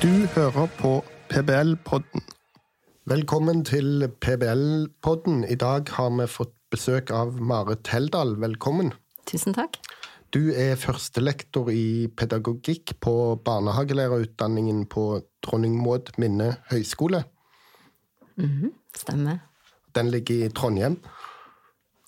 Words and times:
Du 0.00 0.08
hører 0.32 0.70
på 0.78 0.90
PBL-podden. 1.28 2.22
Velkommen 3.10 3.58
til 3.68 4.06
PBL-podden. 4.24 5.42
I 5.44 5.56
dag 5.60 5.90
har 5.92 6.14
vi 6.14 6.24
fått 6.24 6.54
besøk 6.72 7.10
av 7.12 7.34
Marit 7.36 7.90
Heldal. 7.92 8.32
Velkommen. 8.40 8.94
Tusen 9.28 9.52
takk. 9.52 9.76
Du 10.32 10.54
er 10.56 10.80
førstelektor 10.80 11.68
i 11.68 12.08
pedagogikk 12.16 12.94
på 13.04 13.12
barnehagelærerutdanningen 13.44 14.86
på 14.88 15.04
Dronning 15.44 15.76
Maud 15.84 16.08
Minne 16.16 16.54
høgskole. 16.70 17.26
Mhm, 18.40 18.72
stemmer. 18.96 19.42
Den 19.92 20.08
ligger 20.08 20.46
i 20.46 20.48
Trondheim. 20.48 20.96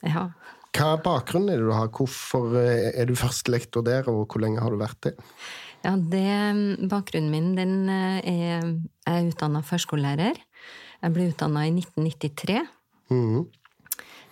Ja. 0.01 0.31
Hva 0.73 0.95
bakgrunn 0.97 1.51
er 1.53 1.61
det 1.61 1.69
du 1.69 1.75
har? 1.77 1.93
Hvorfor 1.93 2.57
eh, 2.57 2.89
er 2.97 3.05
du 3.05 3.13
førstelektor 3.21 3.85
der, 3.85 4.09
og 4.09 4.33
hvor 4.33 4.41
lenge 4.41 4.65
har 4.65 4.73
du 4.73 4.81
vært 4.81 5.03
det? 5.05 5.13
Ja 5.85 5.97
det, 5.97 6.89
bakgrunnen 6.91 7.31
min 7.33 7.55
den 7.59 7.89
eh, 7.89 8.21
er 8.23 8.63
Jeg 9.03 9.27
er 9.27 9.29
utdanna 9.33 9.63
førskolelærer. 9.67 10.39
Jeg 11.03 11.13
ble 11.15 11.29
utdanna 11.33 11.67
i 11.67 11.73
1993. 11.75 12.61
Mhm. 13.11 13.43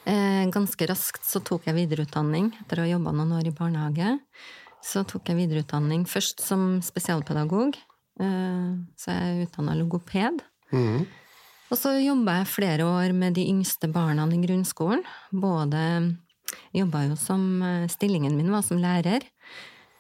Eh, 0.07 0.47
Ganske 0.55 0.87
raskt 0.89 1.27
så 1.27 1.43
tok 1.45 1.67
jeg 1.69 1.77
videreutdanning 1.77 2.53
etter 2.63 2.81
å 2.81 2.87
ha 2.87 2.93
jobba 2.95 3.13
noen 3.13 3.35
år 3.37 3.51
i 3.51 3.55
barnehage. 3.55 4.15
Så 4.83 5.03
tok 5.05 5.29
jeg 5.29 5.37
videreutdanning 5.43 6.07
først 6.09 6.41
som 6.41 6.81
spesialpedagog. 6.81 7.77
eh, 8.21 8.71
Så 8.97 9.11
jeg 9.13 9.21
er 9.21 9.47
utdanna 9.47 9.75
logoped. 9.77 10.41
Mm. 10.73 11.07
Og 11.71 11.79
så 11.79 11.93
jobba 12.03 12.39
jeg 12.41 12.47
flere 12.55 12.87
år 12.87 13.13
med 13.15 13.35
de 13.35 13.45
yngste 13.51 13.91
barna 13.93 14.25
i 14.27 14.41
grunnskolen. 14.47 15.03
Både 15.33 16.17
Jobba 16.75 17.05
jo 17.07 17.15
som 17.15 17.63
Stillingen 17.89 18.37
min 18.37 18.51
var 18.51 18.63
som 18.63 18.79
lærer. 18.79 19.23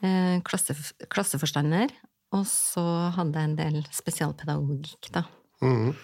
Eh, 0.03 0.39
Klasse, 0.47 0.77
klasseforstander. 1.13 1.93
Og 2.37 2.45
så 2.47 2.85
hadde 3.17 3.41
jeg 3.41 3.51
en 3.51 3.59
del 3.59 3.79
spesialpedagogikk, 3.95 5.11
da. 5.15 5.25
Mm. 5.65 5.95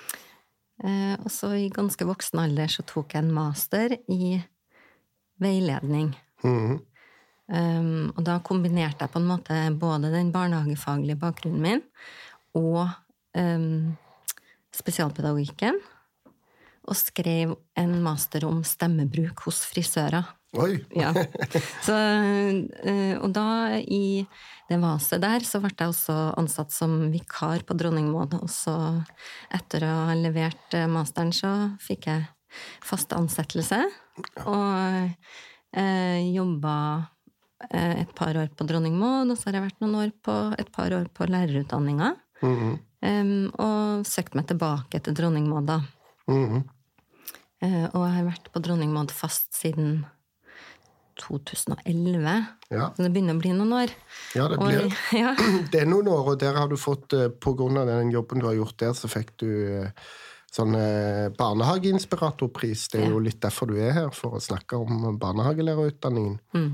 Eh, 0.85 1.15
Og 1.23 1.31
så 1.33 1.53
i 1.57 1.71
ganske 1.73 2.05
voksen 2.05 2.43
alder 2.43 2.73
så 2.73 2.85
tok 2.87 3.15
jeg 3.15 3.25
en 3.25 3.35
master 3.35 3.95
i 4.13 4.37
veiledning. 5.43 6.15
Mm. 6.45 6.81
Um, 7.47 8.09
og 8.17 8.25
da 8.27 8.41
kombinerte 8.43 9.05
jeg 9.07 9.13
på 9.13 9.21
en 9.21 9.29
måte 9.29 9.57
både 9.79 10.11
den 10.11 10.33
barnehagefaglige 10.35 11.15
bakgrunnen 11.21 11.63
min 11.63 11.83
og 12.59 12.89
um, 13.39 13.95
spesialpedagogikken. 14.75 15.79
Og 16.87 16.99
skrev 16.99 17.55
en 17.79 17.95
master 18.03 18.47
om 18.49 18.65
stemmebruk 18.67 19.45
hos 19.47 19.63
frisører. 19.67 20.27
Oi! 20.63 20.77
Ja. 21.03 21.13
Så, 21.85 21.97
eh, 21.97 23.17
og 23.21 23.33
da, 23.37 23.79
i 23.81 24.27
det 24.69 24.79
vaset 24.83 25.23
der, 25.23 25.45
så 25.47 25.61
ble 25.63 25.73
jeg 25.73 25.93
også 25.93 26.17
ansatt 26.41 26.75
som 26.75 26.97
vikar 27.13 27.63
på 27.67 27.77
Dronningmoen. 27.79 28.39
Og 28.41 28.51
så, 28.51 28.75
etter 29.55 29.87
å 29.87 29.93
ha 30.11 30.17
levert 30.19 30.75
eh, 30.75 30.89
masteren, 30.91 31.35
så 31.35 31.53
fikk 31.83 32.09
jeg 32.11 32.27
fast 32.85 33.15
ansettelse. 33.15 33.83
Og 34.47 35.11
eh, 35.77 36.19
jobba 36.33 36.77
eh, 37.71 38.03
et 38.03 38.17
par 38.17 38.39
år 38.41 38.51
på 38.57 38.67
Dronningmoen, 38.69 39.31
og 39.31 39.39
så 39.39 39.51
har 39.51 39.61
jeg 39.61 39.69
vært 39.69 39.85
noen 39.85 40.01
år 40.03 40.15
på, 40.25 40.37
et 40.59 40.73
par 40.75 40.95
år 40.97 41.11
på 41.15 41.31
lærerutdanninga. 41.31 42.15
Mhm. 42.43 42.77
Um, 43.07 43.53
og 43.61 44.07
søkt 44.09 44.35
meg 44.35 44.49
tilbake 44.49 44.99
til 45.05 45.15
Dronningmoen, 45.15 45.67
da. 45.69 45.77
da. 46.27 46.33
-hmm. 46.33 46.63
uh, 47.63 47.87
og 47.93 48.03
jeg 48.03 48.15
har 48.17 48.25
vært 48.25 48.49
på 48.53 48.63
Dronningmoen 48.65 49.09
fast 49.13 49.55
siden 49.55 50.07
2011. 51.23 52.37
Ja. 52.71 52.91
Så 52.97 53.05
det 53.05 53.11
begynner 53.15 53.37
å 53.37 53.41
bli 53.43 53.53
noen 53.57 53.73
år. 53.79 53.93
ja, 54.37 54.49
det 54.53 54.59
Og, 54.61 54.97
ja, 55.23 55.35
Det 55.73 55.83
er 55.83 55.91
noen 55.91 56.09
år, 56.13 56.33
og 56.35 56.41
der 56.43 56.59
har 56.59 56.71
du 56.71 56.77
fått, 56.81 57.13
eh, 57.17 57.29
på 57.31 57.55
grunn 57.59 57.79
av 57.81 57.89
den 57.91 58.13
jobben 58.15 58.43
du 58.43 58.49
har 58.49 58.59
gjort 58.59 58.79
der, 58.83 58.95
så 58.99 59.11
fikk 59.11 59.35
du 59.43 59.49
eh, 59.81 60.05
sånn 60.53 60.77
eh, 60.79 61.29
barnehageinspiratorpris. 61.37 62.89
Det 62.93 63.03
er 63.05 63.11
jo 63.15 63.23
litt 63.23 63.41
derfor 63.45 63.71
du 63.71 63.77
er 63.81 63.93
her, 63.97 64.13
for 64.17 64.37
å 64.39 64.43
snakke 64.43 64.79
om 64.81 65.19
barnehagelærerutdanningen. 65.21 66.39
Mm. 66.57 66.71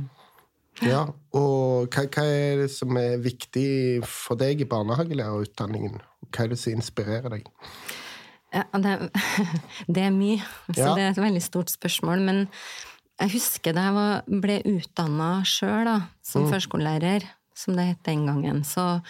Ja, 0.82 1.02
og 1.36 1.92
hva, 1.92 2.06
hva 2.08 2.22
er 2.24 2.62
det 2.62 2.70
som 2.72 2.96
er 2.96 3.18
viktig 3.22 4.02
for 4.08 4.40
deg 4.40 4.62
i 4.64 4.68
barnehagelærerutdanningen? 4.70 6.00
Hva 6.32 6.46
er 6.46 6.54
det 6.54 6.58
som 6.62 6.72
inspirerer 6.78 7.34
deg? 7.34 7.50
Ja, 8.52 8.64
det, 8.84 9.10
det 9.94 10.06
er 10.06 10.14
mye, 10.14 10.40
så 10.72 10.78
Ja. 10.80 10.94
det 10.96 11.04
er 11.04 11.10
et 11.12 11.20
veldig 11.20 11.42
stort 11.44 11.70
spørsmål. 11.72 12.24
Men 12.24 12.42
jeg 13.22 13.32
husker 13.36 13.74
da 13.76 13.86
jeg 13.88 13.94
var, 13.96 14.24
ble 14.42 14.58
utdanna 14.74 15.30
sjøl, 15.46 15.90
som 16.26 16.48
førskolelærer, 16.50 17.26
som 17.54 17.76
det 17.78 17.88
het 17.92 18.04
den 18.08 18.26
gangen, 18.26 18.62
så, 18.66 19.00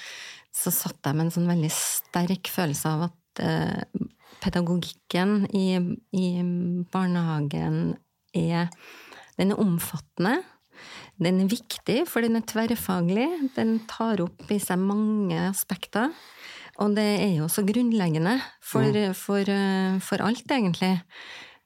så 0.52 0.72
satt 0.74 1.00
jeg 1.06 1.16
med 1.16 1.28
en 1.28 1.34
sånn 1.36 1.50
veldig 1.50 1.70
sterk 1.72 2.50
følelse 2.52 2.90
av 2.92 3.06
at 3.08 3.42
eh, 3.44 4.08
pedagogikken 4.42 5.46
i, 5.54 5.78
i 6.12 6.26
barnehagen 6.92 7.94
er 8.36 8.68
Den 9.38 9.54
er 9.54 9.60
omfattende. 9.60 10.42
Den 11.22 11.40
er 11.40 11.48
viktig, 11.48 12.02
for 12.08 12.20
den 12.20 12.36
er 12.36 12.44
tverrfaglig. 12.44 13.26
Den 13.56 13.78
tar 13.88 14.20
opp 14.20 14.50
i 14.52 14.58
seg 14.60 14.80
mange 14.80 15.38
aspekter. 15.48 16.12
Og 16.84 16.92
det 16.96 17.06
er 17.22 17.32
jo 17.38 17.48
så 17.52 17.64
grunnleggende 17.64 18.36
for, 18.60 18.84
for, 19.16 19.16
for, 19.16 19.52
for 20.04 20.24
alt, 20.26 20.44
egentlig. 20.52 20.98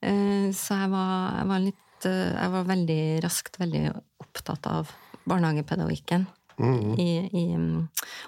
Eh, 0.03 0.53
Så 0.55 0.79
jeg 0.79 0.93
var, 0.95 1.41
jeg 1.41 1.51
var 1.51 1.65
litt 1.65 1.75
eh, 1.75 1.86
Jeg 2.11 2.53
var 2.55 2.69
veldig 2.69 3.03
raskt 3.25 3.61
veldig 3.61 3.85
opptatt 4.23 4.69
av 4.71 4.93
barnehagepedagogikken. 5.27 6.27
I, 6.57 7.11
i, 7.37 7.43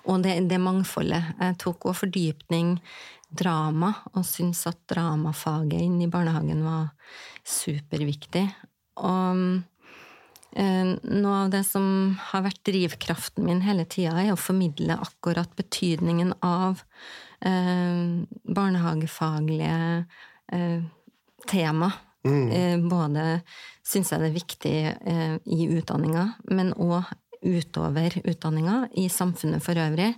og 0.04 0.20
det, 0.20 0.34
det 0.50 0.58
mangfoldet. 0.60 1.30
Jeg 1.40 1.54
tok 1.62 1.86
òg 1.88 1.96
fordypning 1.96 2.74
drama, 3.28 3.92
og 4.14 4.26
syntes 4.26 4.66
at 4.68 4.80
dramafaget 4.90 5.80
inn 5.84 5.98
i 6.04 6.10
barnehagen 6.10 6.60
var 6.64 6.90
superviktig. 7.48 8.44
Og 9.04 9.42
eh, 10.56 10.92
noe 10.92 11.38
av 11.44 11.52
det 11.52 11.62
som 11.68 12.18
har 12.30 12.44
vært 12.48 12.62
drivkraften 12.68 13.46
min 13.48 13.62
hele 13.66 13.86
tida, 13.88 14.16
er 14.20 14.34
å 14.34 14.40
formidle 14.40 14.96
akkurat 14.96 15.52
betydningen 15.58 16.34
av 16.44 16.82
eh, 17.44 18.24
barnehagefaglige 18.44 19.80
eh, 20.52 20.80
tema. 21.48 21.92
Eh, 22.26 22.76
både 22.82 23.40
syns 23.86 24.12
jeg 24.12 24.22
det 24.22 24.28
er 24.28 24.36
viktig 24.36 24.76
eh, 24.90 25.34
i 25.54 25.68
utdanninga, 25.78 26.24
men 26.50 26.74
òg 26.74 27.08
utover 27.38 28.16
utdanninga, 28.26 28.88
i 28.98 29.06
samfunnet 29.12 29.62
for 29.62 29.78
øvrig. 29.78 30.14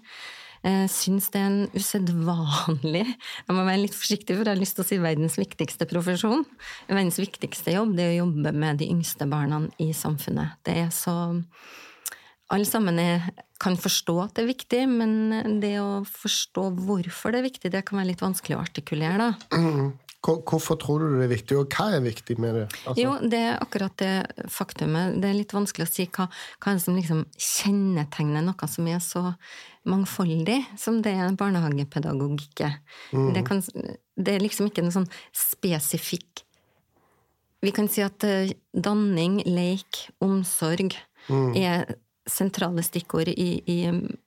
Jeg 0.61 0.91
syns 0.93 1.31
det 1.33 1.41
er 1.41 1.47
en 1.49 1.71
usedvanlig 1.73 3.07
Jeg 3.47 3.55
må 3.57 3.63
være 3.65 3.81
litt 3.87 3.97
forsiktig, 3.97 4.35
for 4.35 4.45
jeg 4.45 4.53
har 4.53 4.61
lyst 4.61 4.77
til 4.77 4.85
å 4.85 4.89
si 4.91 4.99
verdens 5.01 5.39
viktigste 5.41 5.87
profesjon. 5.89 6.45
Verdens 6.89 7.17
viktigste 7.21 7.73
jobb 7.79 7.95
det 7.97 8.05
er 8.05 8.13
å 8.19 8.27
jobbe 8.27 8.53
med 8.53 8.81
de 8.83 8.91
yngste 8.93 9.29
barna 9.31 9.63
i 9.81 9.91
samfunnet. 9.97 10.61
Det 10.67 10.77
er 10.83 10.91
så 10.93 11.15
Alle 12.51 12.67
sammen 12.67 12.99
er, 12.99 13.29
kan 13.63 13.77
forstå 13.79 14.15
at 14.25 14.35
det 14.35 14.43
er 14.43 14.51
viktig, 14.51 14.83
men 14.91 15.61
det 15.63 15.77
å 15.79 16.03
forstå 16.05 16.65
hvorfor 16.83 17.33
det 17.33 17.41
er 17.41 17.47
viktig, 17.47 17.71
det 17.71 17.85
kan 17.87 18.01
være 18.01 18.11
litt 18.11 18.25
vanskelig 18.25 18.57
å 18.59 18.63
artikulere, 18.65 19.31
da. 19.31 19.61
Hvor- 20.21 20.43
Hvorfor 20.45 20.77
tror 20.79 20.99
du 21.01 21.15
det 21.19 21.25
er 21.31 21.35
viktig, 21.35 21.57
og 21.57 21.71
hva 21.73 21.95
er 21.97 22.03
viktig 22.05 22.39
med 22.39 22.55
det? 22.55 22.65
Altså, 22.87 23.01
Jo, 23.01 23.13
det 23.29 23.39
er 23.41 23.55
akkurat 23.63 23.95
det 23.97 24.49
faktumet. 24.53 25.15
Det 25.23 25.31
er 25.31 25.39
litt 25.39 25.53
vanskelig 25.57 25.87
å 25.87 25.93
si 25.93 26.05
hva, 26.13 26.27
hva 26.61 26.75
som 26.79 26.95
liksom 26.99 27.23
kjennetegner 27.39 28.45
noe 28.45 28.69
som 28.69 28.87
er 28.93 28.99
så 29.01 29.23
mangfoldig 29.89 30.59
som 30.77 31.01
det 31.01 31.15
er 31.17 31.33
barnehagepedagogikk 31.41 32.61
er. 32.67 32.77
Det, 33.33 33.45
kan, 33.49 33.63
det 34.21 34.35
er 34.35 34.45
liksom 34.45 34.69
ikke 34.69 34.83
noe 34.85 34.93
sånn 34.93 35.09
spesifikk 35.33 36.45
Vi 37.63 37.73
kan 37.77 37.89
si 37.93 38.01
at 38.05 38.25
eh, 38.25 38.53
danning, 38.73 39.43
leik, 39.45 40.07
omsorg 40.25 40.95
er 41.57 41.95
sentrale 42.27 42.83
stikkord 42.83 43.29
i, 43.29 43.61
i, 43.69 43.77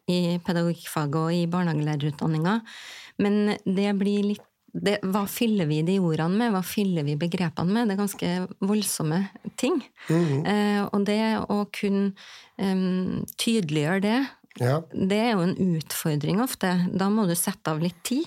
i 0.10 0.38
pedagogikkfaget 0.46 1.16
og 1.18 1.34
i 1.34 1.46
barnehagelærerutdanninga. 1.48 2.62
Men 3.20 3.58
det 3.66 3.90
blir 3.98 4.24
litt 4.24 4.46
det, 4.74 4.98
hva 5.06 5.24
fyller 5.30 5.68
vi 5.70 5.82
de 5.86 6.00
ordene 6.02 6.34
med, 6.38 6.54
hva 6.56 6.64
fyller 6.66 7.06
vi 7.06 7.16
begrepene 7.20 7.76
med? 7.76 7.90
Det 7.90 7.94
er 7.96 8.02
ganske 8.02 8.30
voldsomme 8.66 9.20
ting. 9.60 9.84
eh, 10.10 10.82
og 10.88 11.06
det 11.06 11.20
å 11.46 11.64
kunne 11.74 12.14
um, 12.58 13.22
tydeliggjøre 13.38 14.02
det, 14.02 14.22
Ja. 14.60 14.82
det 14.94 15.20
er 15.20 15.32
jo 15.34 15.46
en 15.46 15.78
utfordring 15.78 16.42
ofte. 16.42 16.74
Da 16.94 17.10
må 17.10 17.28
du 17.30 17.36
sette 17.36 17.70
av 17.70 17.82
litt 17.82 18.02
tid. 18.04 18.26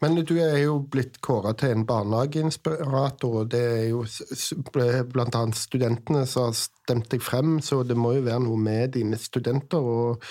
Men 0.00 0.14
du 0.22 0.36
er 0.38 0.60
jo 0.62 0.76
blitt 0.78 1.20
kåra 1.20 1.56
til 1.58 1.72
en 1.74 1.86
barnehageinspirator, 1.86 3.40
og 3.40 3.48
det 3.50 3.62
er 3.66 3.88
jo 3.90 4.04
annet 4.04 5.58
studentene 5.58 6.22
som 6.26 6.50
har 6.50 6.54
stemt 6.54 7.08
deg 7.10 7.22
frem, 7.22 7.58
så 7.60 7.82
det 7.82 7.96
må 7.98 8.12
jo 8.14 8.22
være 8.22 8.44
noe 8.46 8.58
med 8.62 8.94
dine 8.94 9.18
studenter. 9.18 9.78
og 9.82 10.22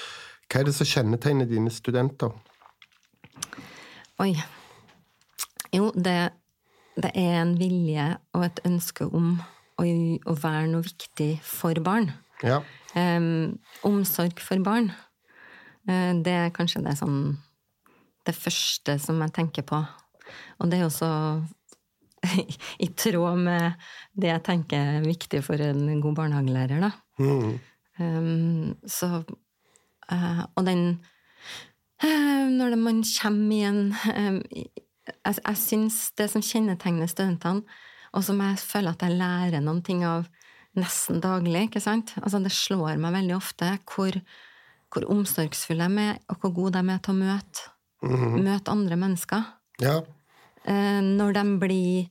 Hva 0.47 0.61
er 0.61 0.69
det 0.69 0.75
som 0.75 0.87
kjennetegner 0.87 1.49
dine 1.51 1.71
studenter? 1.71 2.31
Oi. 4.23 4.31
Jo, 5.75 5.91
det, 5.95 6.17
det 6.95 7.11
er 7.15 7.41
en 7.41 7.55
vilje 7.59 8.07
og 8.37 8.45
et 8.47 8.61
ønske 8.67 9.07
om 9.07 9.35
å, 9.77 9.83
å 9.83 10.37
være 10.37 10.69
noe 10.71 10.85
viktig 10.85 11.31
for 11.45 11.77
barn. 11.83 12.11
Ja. 12.45 12.61
Um, 12.97 13.57
omsorg 13.85 14.41
for 14.43 14.61
barn. 14.65 14.91
Uh, 15.89 16.13
det 16.23 16.33
er 16.33 16.55
kanskje 16.55 16.83
det 16.85 16.97
sånn 16.99 17.37
det 18.27 18.35
første 18.35 18.97
som 18.99 19.21
jeg 19.23 19.35
tenker 19.35 19.65
på. 19.67 19.79
Og 20.59 20.69
det 20.69 20.79
er 20.79 20.85
jo 20.85 20.93
så 20.93 21.11
i 22.85 22.89
tråd 22.97 23.39
med 23.39 23.77
det 24.17 24.33
jeg 24.33 24.45
tenker 24.47 24.97
er 24.97 25.05
viktig 25.05 25.43
for 25.45 25.61
en 25.63 26.01
god 26.03 26.17
barnehagelærer, 26.17 26.83
da. 26.83 26.91
Mm. 27.21 27.53
Um, 27.97 28.73
så 28.85 29.23
uh, 29.23 30.41
Og 30.53 30.65
den 30.67 30.99
uh, 32.03 32.45
Når 32.53 32.75
man 32.77 32.99
kommer 33.01 33.55
i 33.55 33.63
en 33.65 33.79
Jeg, 35.07 35.37
jeg 35.39 35.57
syns 35.61 35.99
det 36.19 36.29
som 36.31 36.41
kjennetegner 36.43 37.07
studentene, 37.11 37.63
og 38.15 38.23
som 38.23 38.39
jeg 38.41 38.59
føler 38.59 38.95
at 38.95 39.03
jeg 39.05 39.17
lærer 39.19 39.61
noen 39.63 39.81
ting 39.85 40.03
av 40.07 40.27
nesten 40.77 41.19
daglig, 41.23 41.67
ikke 41.67 41.81
sant 41.81 42.13
Altså, 42.21 42.39
det 42.43 42.51
slår 42.53 42.99
meg 43.01 43.15
veldig 43.15 43.35
ofte 43.35 43.71
hvor, 43.89 44.15
hvor 44.93 45.07
omsorgsfulle 45.13 45.87
de 45.89 46.05
er, 46.11 46.19
og 46.29 46.39
hvor 46.41 46.53
gode 46.55 46.77
de 46.81 46.93
er 46.93 47.01
til 47.03 47.15
å 47.15 47.21
møte, 47.23 47.71
Mm. 48.03 48.43
møte 48.45 48.69
andre 48.69 48.93
mennesker. 48.95 49.45
Ja. 49.81 49.95
Eh, 50.69 50.99
når 51.01 51.33
de 51.33 51.43
blir 51.59 52.09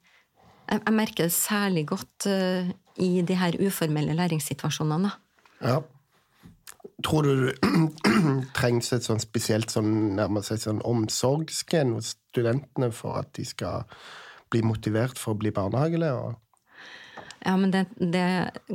Jeg, 0.68 0.80
jeg 0.82 0.94
merker 0.94 1.28
det 1.28 1.32
særlig 1.32 1.84
godt 1.86 2.26
eh, 2.26 2.72
i 2.98 3.22
de 3.22 3.34
her 3.38 3.54
uformelle 3.62 4.16
læringssituasjonene. 4.18 5.12
ja. 5.62 5.80
Tror 7.04 7.26
du 7.26 7.46
det 7.46 7.56
trengs 8.56 8.92
et 8.96 9.04
sånn 9.04 9.20
spesielt 9.20 9.72
sånn, 9.72 10.16
nærmest 10.16 10.54
et 10.54 10.64
sånn 10.64 10.80
omsorgsgen 10.86 11.92
hos 11.96 12.14
studentene 12.30 12.88
for 12.94 13.20
at 13.20 13.34
de 13.36 13.44
skal 13.44 13.84
bli 14.52 14.62
motivert 14.64 15.20
for 15.20 15.34
å 15.34 15.40
bli 15.40 15.52
barnehagelærere? 15.52 16.36
Ja, 17.46 17.54
men 17.60 17.70
det, 17.70 17.84
det 18.00 18.26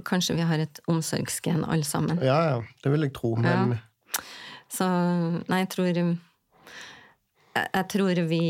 Kanskje 0.07 0.37
vi 0.37 0.45
har 0.47 0.61
et 0.63 0.79
omsorgsgen, 0.87 1.65
alle 1.65 1.87
sammen. 1.87 2.21
Ja, 2.23 2.37
ja, 2.45 2.59
det 2.83 2.93
vil 2.93 3.07
jeg 3.07 3.15
tro, 3.17 3.33
men 3.41 3.79
Så 4.71 4.87
Nei, 5.49 5.63
jeg 5.65 5.71
tror 5.73 5.89
Jeg, 5.91 6.19
jeg 7.57 7.87
tror 7.91 8.21
vi 8.29 8.43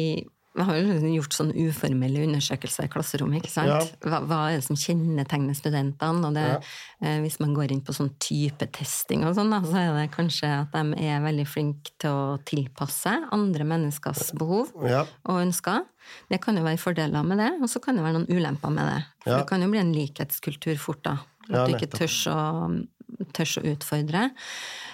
vi 0.54 0.64
har 0.68 0.76
jo 0.82 0.96
gjort 1.16 1.36
sånn 1.38 1.52
uformelle 1.56 2.26
undersøkelser 2.28 2.84
i 2.88 2.92
klasserommet. 2.92 3.40
ikke 3.46 3.54
sant? 3.54 3.70
Ja. 3.72 4.10
Hva, 4.10 4.20
hva 4.28 4.40
er 4.52 4.58
det 4.60 4.66
som 4.66 4.76
kjennetegner 4.76 5.56
studentene? 5.56 6.26
Og 6.28 6.34
det, 6.36 6.44
Ja. 6.44 6.60
eh, 7.02 7.22
hvis 7.24 7.40
man 7.40 7.54
går 7.56 7.72
inn 7.72 7.82
på 7.82 7.94
sånn 7.96 8.12
type 8.20 8.68
testing, 8.72 9.24
og 9.24 9.36
sånn, 9.36 9.50
da, 9.50 9.62
så 9.62 9.78
er 9.80 9.94
det 9.96 10.12
kanskje 10.12 10.50
at 10.62 10.72
de 10.76 11.06
er 11.08 11.22
veldig 11.24 11.48
flinke 11.48 11.92
til 11.98 12.10
å 12.12 12.38
tilpasse 12.44 13.14
andre 13.32 13.64
menneskers 13.64 14.34
behov 14.36 14.74
Ja. 14.84 15.06
og 15.26 15.40
ønsker. 15.48 15.86
Det 16.30 16.42
kan 16.42 16.58
jo 16.58 16.64
være 16.64 16.78
fordeler 16.80 17.24
med 17.24 17.38
det, 17.38 17.52
og 17.62 17.70
så 17.70 17.80
kan 17.82 17.96
det 17.96 18.04
være 18.04 18.20
noen 18.20 18.28
ulemper 18.30 18.70
med 18.74 18.86
det. 18.92 19.06
For 19.24 19.38
det 19.38 19.48
kan 19.48 19.62
jo 19.62 19.70
bli 19.70 19.80
en 19.80 19.94
likhetskultur 19.94 20.78
fort, 20.78 21.04
da. 21.04 21.18
At 21.50 21.68
du 21.70 21.76
ikke 21.78 21.92
tør 21.96 22.32
å, 22.32 22.86
tørs 23.34 23.58
å 23.58 23.64
utfordre. 23.72 24.32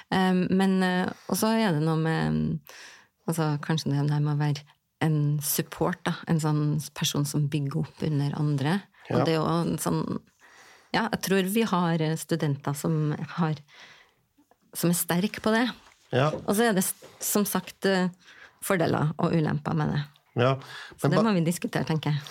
Um, 0.10 0.48
men 0.52 0.82
uh, 0.84 1.10
Og 1.30 1.36
så 1.36 1.48
er 1.60 1.74
det 1.74 1.82
noe 1.84 1.98
med 2.00 2.60
altså, 3.28 3.60
Kanskje 3.60 3.92
det 3.92 4.22
med 4.22 4.36
å 4.36 4.38
være 4.40 4.64
en 5.04 5.18
support, 5.46 6.00
da. 6.06 6.16
En 6.28 6.40
sånn 6.42 6.64
person 6.98 7.26
som 7.28 7.48
bygger 7.52 7.84
opp 7.84 8.02
under 8.06 8.34
andre. 8.40 8.80
Ja. 9.10 9.20
Og 9.20 9.28
det 9.28 9.36
er 9.36 9.40
jo 9.40 9.46
en 9.48 9.78
sånn 9.82 10.02
Ja, 10.96 11.06
jeg 11.12 11.20
tror 11.26 11.48
vi 11.52 11.64
har 11.68 12.02
eh, 12.04 12.16
studenter 12.20 12.76
som 12.76 13.14
har 13.38 13.60
Som 14.76 14.92
er 14.92 14.98
sterke 15.00 15.44
på 15.44 15.54
det. 15.54 15.68
Ja. 16.16 16.32
Og 16.46 16.56
så 16.56 16.70
er 16.70 16.76
det 16.78 16.86
som 17.24 17.46
sagt 17.48 17.86
eh, 17.86 18.10
fordeler 18.64 19.14
og 19.18 19.36
ulemper 19.36 19.76
med 19.78 19.94
det. 19.94 20.04
ja. 20.44 20.58
Så 20.98 21.12
det 21.12 21.24
må 21.24 21.34
vi 21.36 21.44
diskutere, 21.46 21.86
tenker 21.88 22.16
jeg. 22.16 22.22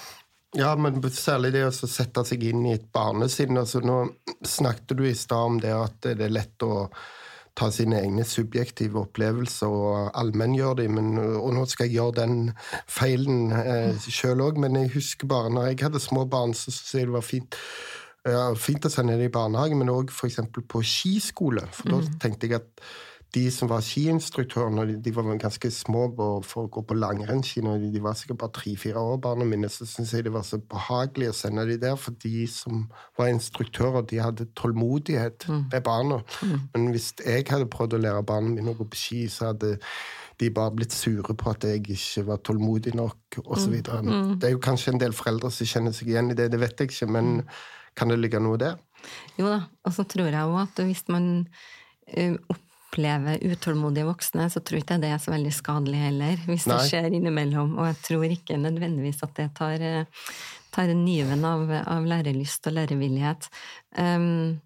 Ja, 0.56 0.72
men 0.76 1.02
særlig 1.12 1.52
det 1.52 1.66
å 1.66 1.72
sette 1.74 2.22
seg 2.24 2.44
inn 2.48 2.64
i 2.66 2.74
et 2.76 2.86
barnesinn. 2.92 3.58
Altså, 3.60 3.82
nå 3.84 4.06
snakket 4.46 4.96
du 4.96 5.04
i 5.08 5.14
stad 5.14 5.52
om 5.52 5.58
det 5.60 5.72
at 5.74 5.98
det 6.06 6.24
er 6.24 6.32
lett 6.32 6.64
å 6.64 6.86
ta 7.56 7.70
sine 7.73 8.00
egne 8.03 8.25
subjektive 8.29 9.00
opplevelser 9.00 9.73
og 9.73 10.11
allmenngjøre 10.19 10.82
dem, 10.82 10.99
men, 10.99 11.12
og 11.19 11.55
nå 11.56 11.64
skal 11.70 11.88
jeg 11.88 11.97
gjøre 11.97 12.17
den 12.20 12.38
feilen 12.91 13.53
eh, 13.56 14.08
sjøl 14.12 14.44
òg, 14.44 14.61
men 14.61 14.76
jeg 14.82 14.93
husker 14.97 15.31
bare 15.31 15.53
når 15.53 15.70
jeg 15.70 15.85
hadde 15.87 16.03
små 16.05 16.26
barn, 16.31 16.55
så 16.55 16.70
syntes 16.70 16.99
jeg 16.99 17.08
det 17.08 17.17
var 17.17 17.26
fint. 17.26 17.61
Ja, 18.26 18.47
fint 18.58 18.87
å 18.88 18.91
sende 18.91 19.14
dem 19.14 19.29
i 19.29 19.32
barnehage, 19.32 19.76
men 19.79 19.93
òg 19.93 20.11
f.eks. 20.11 20.41
på 20.67 20.81
skiskole. 20.82 21.62
For 21.76 21.94
da 21.94 22.17
tenkte 22.25 22.49
jeg 22.50 22.58
at 22.58 22.87
de 23.37 23.44
som 23.53 23.69
var 23.69 23.83
skiinstruktører, 23.85 24.71
når 24.73 24.91
de, 24.91 24.94
de 25.05 25.12
var 25.12 25.27
ganske 25.41 25.71
små 25.75 26.06
for 26.47 26.65
å 26.65 26.71
gå 26.73 26.83
på 26.88 26.97
langrennsski, 26.97 27.61
når 27.65 27.83
de, 27.83 27.91
de 27.93 28.03
var 28.05 28.17
sikkert 28.17 28.41
bare 28.41 28.55
tre-fire 28.56 29.03
år, 29.03 29.19
barna 29.27 29.44
mine, 29.49 29.69
så 29.73 29.85
syntes 29.88 30.15
jeg 30.17 30.27
det 30.27 30.33
var 30.33 30.47
så 30.47 30.59
behagelig 30.73 31.29
å 31.31 31.37
sende 31.37 31.67
de 31.69 31.77
der, 31.83 31.99
for 32.00 32.17
de 32.23 32.47
som 32.50 32.87
var 33.19 33.33
instruktører, 33.35 34.06
de 34.09 34.23
hadde 34.25 34.49
tålmodighet 34.56 35.49
med 35.53 35.79
barna. 35.85 36.23
Men 36.73 36.88
hvis 36.94 37.12
jeg 37.21 37.44
hadde 37.50 37.69
prøvd 37.73 37.99
å 37.99 38.03
lære 38.06 38.25
barna 38.27 38.55
mine 38.55 38.73
å 38.73 38.79
gå 38.81 38.88
på 38.93 39.03
ski, 39.03 39.23
så 39.33 39.53
hadde 39.53 39.77
de 40.41 40.53
bare 40.53 40.73
blitt 40.77 40.97
sure 40.97 41.37
på 41.37 41.53
at 41.53 41.65
jeg 41.65 41.85
ikke 41.85 42.27
var 42.31 42.43
tålmodig 42.44 42.97
nok, 42.97 43.41
osv. 43.44 43.79
Det 43.85 44.49
er 44.49 44.56
jo 44.56 44.65
kanskje 44.65 44.97
en 44.97 45.00
del 45.00 45.17
foreldre 45.17 45.53
som 45.53 45.69
kjenner 45.69 45.97
seg 45.97 46.12
igjen 46.12 46.33
i 46.33 46.38
det, 46.38 46.50
det 46.53 46.61
vet 46.61 46.81
jeg 46.81 46.93
ikke, 46.93 47.12
men 47.12 47.41
kan 47.97 48.12
det 48.12 48.21
ligge 48.21 48.41
noe 48.41 48.61
der? 48.61 48.77
Jo 49.37 49.49
da, 49.49 49.65
og 49.85 49.93
så 49.97 50.05
tror 50.09 50.29
jeg 50.29 50.44
òg 50.44 50.62
at 50.65 50.81
hvis 50.88 51.05
man 51.12 51.47
eh, 52.09 52.37
opplever 52.96 53.38
utålmodige 53.44 54.08
voksne, 54.08 54.48
så 54.50 54.60
tror 54.64 54.81
ikke 54.81 54.96
jeg 54.96 55.04
det 55.04 55.12
er 55.12 55.20
så 55.20 55.34
veldig 55.34 55.52
skadelig 55.52 56.00
heller, 56.00 56.37
hvis 56.48 56.64
det 56.64 56.78
skjer 56.88 57.12
innimellom. 57.12 57.76
Og 57.76 57.90
jeg 57.90 57.98
tror 58.08 58.25
ikke 58.25 58.56
nødvendigvis 58.60 59.22
at 59.26 59.34
det 59.37 59.50
tar, 59.56 59.81
eh, 59.81 60.06
tar 60.72 60.94
nyven 60.96 61.44
av, 61.44 61.69
av 61.84 62.06
lærelyst 62.08 62.66
og 62.70 62.78
lærevillighet. 62.78 63.50
Um, 63.98 64.60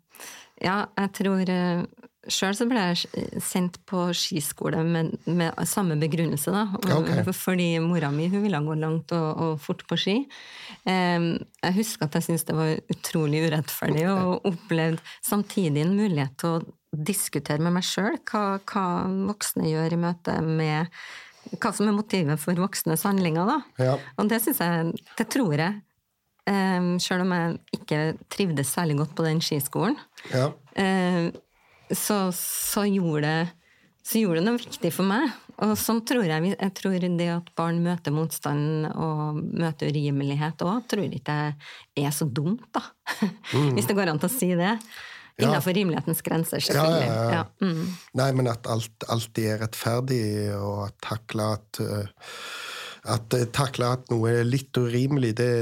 ja, 0.63 0.85
jeg 0.99 1.13
tror 1.19 1.51
uh, 1.51 1.83
Sjøl 2.31 2.53
så 2.53 2.67
ble 2.69 2.81
jeg 2.91 3.41
sendt 3.43 3.79
på 3.89 4.11
skiskole 4.15 4.83
med, 4.85 5.15
med 5.25 5.57
samme 5.67 5.97
begrunnelse, 5.99 6.53
da. 6.53 6.67
Okay. 6.77 7.25
Fordi 7.33 7.71
mora 7.81 8.11
mi 8.13 8.27
hun 8.29 8.45
ville 8.45 8.61
gå 8.61 8.77
langt 8.77 9.15
og, 9.17 9.29
og 9.41 9.55
fort 9.65 9.87
på 9.89 9.97
ski. 9.99 10.17
Em, 10.85 11.33
jeg 11.65 11.79
husker 11.79 12.07
at 12.07 12.19
jeg 12.19 12.29
syntes 12.29 12.45
det 12.51 12.59
var 12.59 12.75
utrolig 12.93 13.41
urettferdig, 13.49 14.05
og 14.13 14.45
opplevde 14.53 15.01
samtidig 15.25 15.87
en 15.87 15.97
mulighet 15.97 16.37
til 16.45 16.59
å 16.59 16.61
diskutere 16.91 17.63
med 17.63 17.77
meg 17.77 17.87
sjøl 17.87 18.17
hva, 18.31 18.59
hva 18.67 18.85
voksne 19.31 19.69
gjør 19.71 19.95
i 19.95 20.01
møte 20.01 20.39
med 20.43 20.91
hva 21.61 21.71
som 21.75 21.89
er 21.89 21.97
motivet 21.97 22.41
for 22.43 22.59
voksnes 22.59 23.05
handlinger. 23.07 23.47
da. 23.49 23.85
Ja. 23.85 23.95
Og 24.19 24.29
det 24.31 24.43
syns 24.45 24.61
jeg 24.61 24.93
Det 25.19 25.29
tror 25.33 25.55
jeg. 25.57 25.81
Um, 26.51 26.97
Sjøl 26.99 27.23
om 27.23 27.33
jeg 27.37 27.59
ikke 27.77 28.01
trivdes 28.33 28.73
særlig 28.75 28.97
godt 28.99 29.15
på 29.15 29.27
den 29.27 29.41
skiskolen, 29.45 29.97
Ja. 30.33 30.49
um, 30.51 31.31
så, 31.93 32.17
så, 32.35 32.85
gjorde 32.89 33.23
det, 33.23 33.53
så 34.03 34.19
gjorde 34.23 34.41
det 34.41 34.47
noe 34.47 34.59
viktig 34.59 34.91
for 34.95 35.07
meg. 35.07 35.31
Og 35.61 35.75
sånn 35.77 36.01
tror 36.09 36.25
jeg, 36.25 36.55
jeg 36.57 36.75
tror 36.79 36.97
det 37.19 37.29
at 37.29 37.51
barn 37.59 37.83
møter 37.85 38.15
motstand 38.15 38.89
og 38.95 39.41
møter 39.43 39.91
urimelighet 39.93 40.63
òg, 40.65 40.87
tror 40.89 41.13
ikke 41.13 41.37
jeg 41.99 42.07
er 42.09 42.15
så 42.15 42.27
dumt, 42.27 42.65
da. 42.73 42.83
Hvis 43.77 43.87
det 43.91 43.99
går 43.99 44.11
an 44.11 44.23
til 44.23 44.31
å 44.31 44.33
si 44.39 44.51
det. 44.59 44.79
Innenfor 45.39 45.77
rimelighetens 45.77 46.25
grenser, 46.27 46.65
selvfølgelig. 46.65 47.07
ja, 47.07 47.15
ja. 47.15 47.39
Ja, 47.39 47.45
mm. 47.67 47.87
Nei, 48.21 48.33
men 48.37 48.51
at 48.51 48.67
alt 48.71 49.07
alltid 49.09 49.53
er 49.55 49.63
rettferdig, 49.65 50.25
og 50.59 50.89
at 50.89 50.99
takle 51.07 51.53
at 51.59 51.81
eh, 51.85 52.35
at 53.09 53.33
eh, 53.33 53.47
takle 53.55 53.89
at 53.97 54.11
noe 54.13 54.33
er 54.33 54.49
litt 54.49 54.77
urimelig, 54.77 55.33
det, 55.39 55.53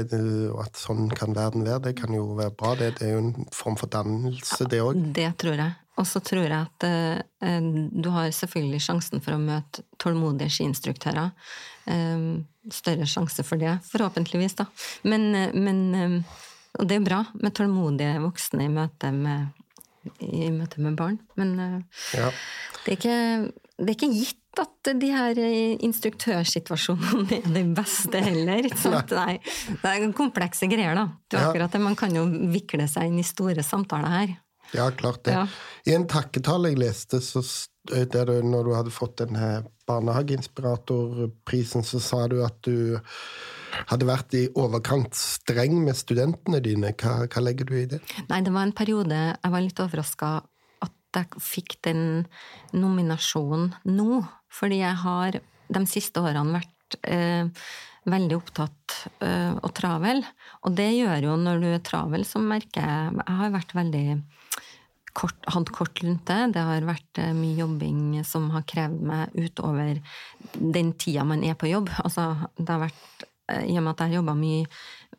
og 0.51 0.63
at 0.65 0.79
sånn 0.79 1.07
kan 1.15 1.35
verden 1.37 1.63
være, 1.67 1.85
det 1.89 1.95
kan 2.01 2.13
jo 2.15 2.33
være 2.39 2.55
bra. 2.59 2.73
Det, 2.79 2.93
det 2.99 3.07
er 3.07 3.15
jo 3.15 3.21
en 3.27 3.47
form 3.55 3.77
for 3.79 3.91
dannelse, 3.91 4.67
det 4.71 4.81
òg. 4.83 4.99
Det 5.15 5.29
tror 5.39 5.55
jeg. 5.61 5.77
Og 5.99 6.07
så 6.07 6.21
tror 6.23 6.45
jeg 6.45 6.55
at 6.55 6.87
eh, 6.87 7.21
eh, 7.43 7.71
du 7.91 8.11
har 8.15 8.31
selvfølgelig 8.35 8.83
sjansen 8.85 9.23
for 9.23 9.35
å 9.35 9.41
møte 9.41 9.83
tålmodige 9.99 10.51
skiinstruktører. 10.57 11.31
Eh, 11.91 12.27
større 12.75 13.07
sjanse 13.09 13.43
for 13.47 13.61
det, 13.61 13.77
forhåpentligvis, 13.89 14.59
da. 14.59 14.67
Men, 15.07 15.31
men 15.55 15.81
eh, 15.95 16.37
Og 16.79 16.85
det 16.85 16.99
er 16.99 17.01
bra 17.03 17.23
med 17.33 17.55
tålmodige 17.57 18.19
voksne 18.21 18.67
i 18.67 18.69
møte 18.71 19.09
med, 19.11 19.49
i 20.23 20.49
møte 20.55 20.79
med 20.83 20.95
barn. 20.99 21.17
Men 21.39 21.55
eh, 21.59 21.79
Ja. 22.17 22.29
det, 22.85 22.91
er 22.93 22.97
ikke, 22.97 23.17
det 23.79 23.89
er 23.89 23.95
ikke 23.97 24.11
gitt 24.15 24.35
at 24.59 24.89
de 24.99 25.09
her 25.13 25.37
eh, 25.39 25.77
instruktørsituasjonene 25.85 27.37
er 27.39 27.49
de 27.55 27.63
beste 27.77 28.21
heller. 28.25 28.69
Nei. 29.13 29.35
Det 29.83 29.91
er 29.93 30.11
komplekse 30.17 30.67
greier, 30.71 30.95
da. 30.97 31.07
Det 31.29 31.39
er 31.39 31.47
akkurat 31.49 31.71
det. 31.75 31.81
Man 31.83 31.95
kan 31.99 32.15
jo 32.15 32.23
vikle 32.53 32.87
seg 32.91 33.11
inn 33.11 33.19
i 33.21 33.27
store 33.27 33.63
samtaler 33.65 34.15
her. 34.15 34.37
Ja, 34.73 34.89
klart 34.93 35.23
det. 35.25 35.33
Ja. 35.33 35.47
I 35.89 35.95
en 35.97 36.03
takketale 36.11 36.69
jeg 36.73 36.77
leste, 36.83 37.17
så, 37.25 37.41
st- 37.41 37.73
der 38.13 38.25
du, 38.29 38.35
når 38.45 38.67
du 38.67 38.73
hadde 38.77 38.91
fått 38.93 39.15
denne 39.23 39.63
barnehageinspiratorprisen, 39.89 41.81
så 41.83 41.99
sa 42.03 42.27
du 42.29 42.43
at 42.45 42.59
du 42.67 42.99
hadde 43.87 44.07
vært 44.09 44.35
i 44.37 44.45
overkant 44.59 45.15
streng 45.17 45.79
med 45.85 45.97
studentene 45.97 46.61
dine. 46.63 46.93
Hva, 46.99 47.25
hva 47.25 47.43
legger 47.43 47.69
du 47.69 47.75
i 47.79 47.87
det? 47.89 48.01
Nei, 48.29 48.41
det 48.45 48.53
var 48.55 48.67
en 48.67 48.75
periode 48.75 49.19
jeg 49.31 49.53
var 49.53 49.65
litt 49.65 49.83
overraska 49.83 50.31
at 50.85 51.19
jeg 51.19 51.43
fikk 51.43 51.77
den 51.87 52.03
nominasjonen 52.75 53.73
nå. 53.89 54.23
Fordi 54.53 54.81
jeg 54.81 54.97
har 55.03 55.39
de 55.69 55.85
siste 55.89 56.21
årene 56.23 56.57
vært 56.57 56.99
eh, 57.05 57.45
veldig 58.09 58.37
opptatt 58.39 58.97
eh, 59.25 59.53
og 59.53 59.71
travel. 59.77 60.23
Og 60.65 60.75
det 60.77 60.89
gjør 60.95 61.29
jo 61.29 61.37
når 61.39 61.63
du 61.63 61.69
er 61.71 61.85
travel, 61.85 62.25
så 62.25 62.41
merker 62.41 62.85
jeg 62.85 63.17
Jeg 63.19 63.39
har 63.41 63.55
vært 63.55 63.75
veldig 63.77 64.05
kort, 65.19 65.49
hatt 65.53 65.71
kort 65.75 66.03
rundt 66.03 66.29
det. 66.29 66.61
Har 66.71 66.87
vært 66.87 67.21
eh, 67.21 67.33
mye 67.37 67.57
jobbing 67.59 68.19
som 68.27 68.49
har 68.55 68.65
krevd 68.69 69.01
meg 69.11 69.35
utover 69.37 69.99
den 70.53 70.93
tida 70.99 71.25
man 71.27 71.43
er 71.45 71.57
på 71.59 71.71
jobb. 71.71 71.91
Altså, 72.03 72.31
det 72.57 72.69
har 72.73 72.87
vært 72.87 73.28
I 73.49 73.77
og 73.77 73.83
med 73.83 73.93
at 73.93 74.03
jeg 74.03 74.11
har 74.11 74.19
jobba 74.19 74.35
mye 74.37 74.65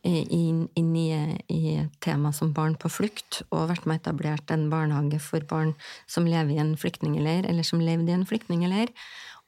inn, 0.07 0.63
inn 0.75 0.93
i, 0.97 1.09
i 1.51 1.61
tema 2.01 2.31
som 2.33 2.53
barn 2.55 2.77
på 2.79 2.89
flukt, 2.89 3.41
og 3.51 3.69
vært 3.71 3.87
med 3.89 4.01
etablert 4.01 4.53
en 4.53 4.69
barnehage 4.71 5.19
for 5.23 5.43
barn 5.49 5.75
som 6.09 6.29
lever 6.29 6.55
i 6.55 6.61
en 6.63 6.77
flyktningleir, 6.79 7.45
eller 7.49 7.67
som 7.67 7.83
levde 7.83 8.09
i 8.09 8.15
en 8.15 8.27
flyktningleir, 8.27 8.93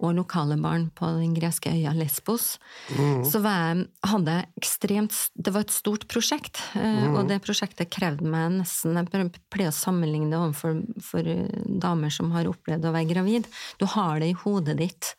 og 0.03 0.15
lokale 0.17 0.57
barn 0.59 0.87
på 0.95 1.07
den 1.19 1.35
greske 1.37 1.71
øya 1.71 1.93
Lesbos, 1.95 2.57
mm. 2.91 3.23
så 3.29 3.39
jeg, 3.45 3.85
hadde 4.09 4.35
jeg 4.35 4.49
ekstremt 4.59 5.19
Det 5.33 5.53
var 5.53 5.63
et 5.63 5.75
stort 5.75 6.07
prosjekt, 6.11 6.59
eh, 6.75 7.05
mm. 7.05 7.15
og 7.15 7.29
det 7.29 7.39
prosjektet 7.45 7.91
krevde 7.93 8.27
meg 8.27 8.57
nesten 8.57 8.97
Jeg 8.97 9.31
pleier 9.53 9.71
å 9.71 9.75
sammenligne 9.77 10.33
det 10.33 10.41
overfor 10.41 10.81
for 11.03 11.29
eh, 11.29 11.63
damer 11.85 12.13
som 12.13 12.33
har 12.35 12.49
opplevd 12.49 12.89
å 12.89 12.95
være 12.95 13.11
gravid. 13.13 13.47
Du 13.79 13.85
har 13.93 14.19
det 14.19 14.33
i 14.33 14.37
hodet 14.43 14.79
ditt 14.81 15.13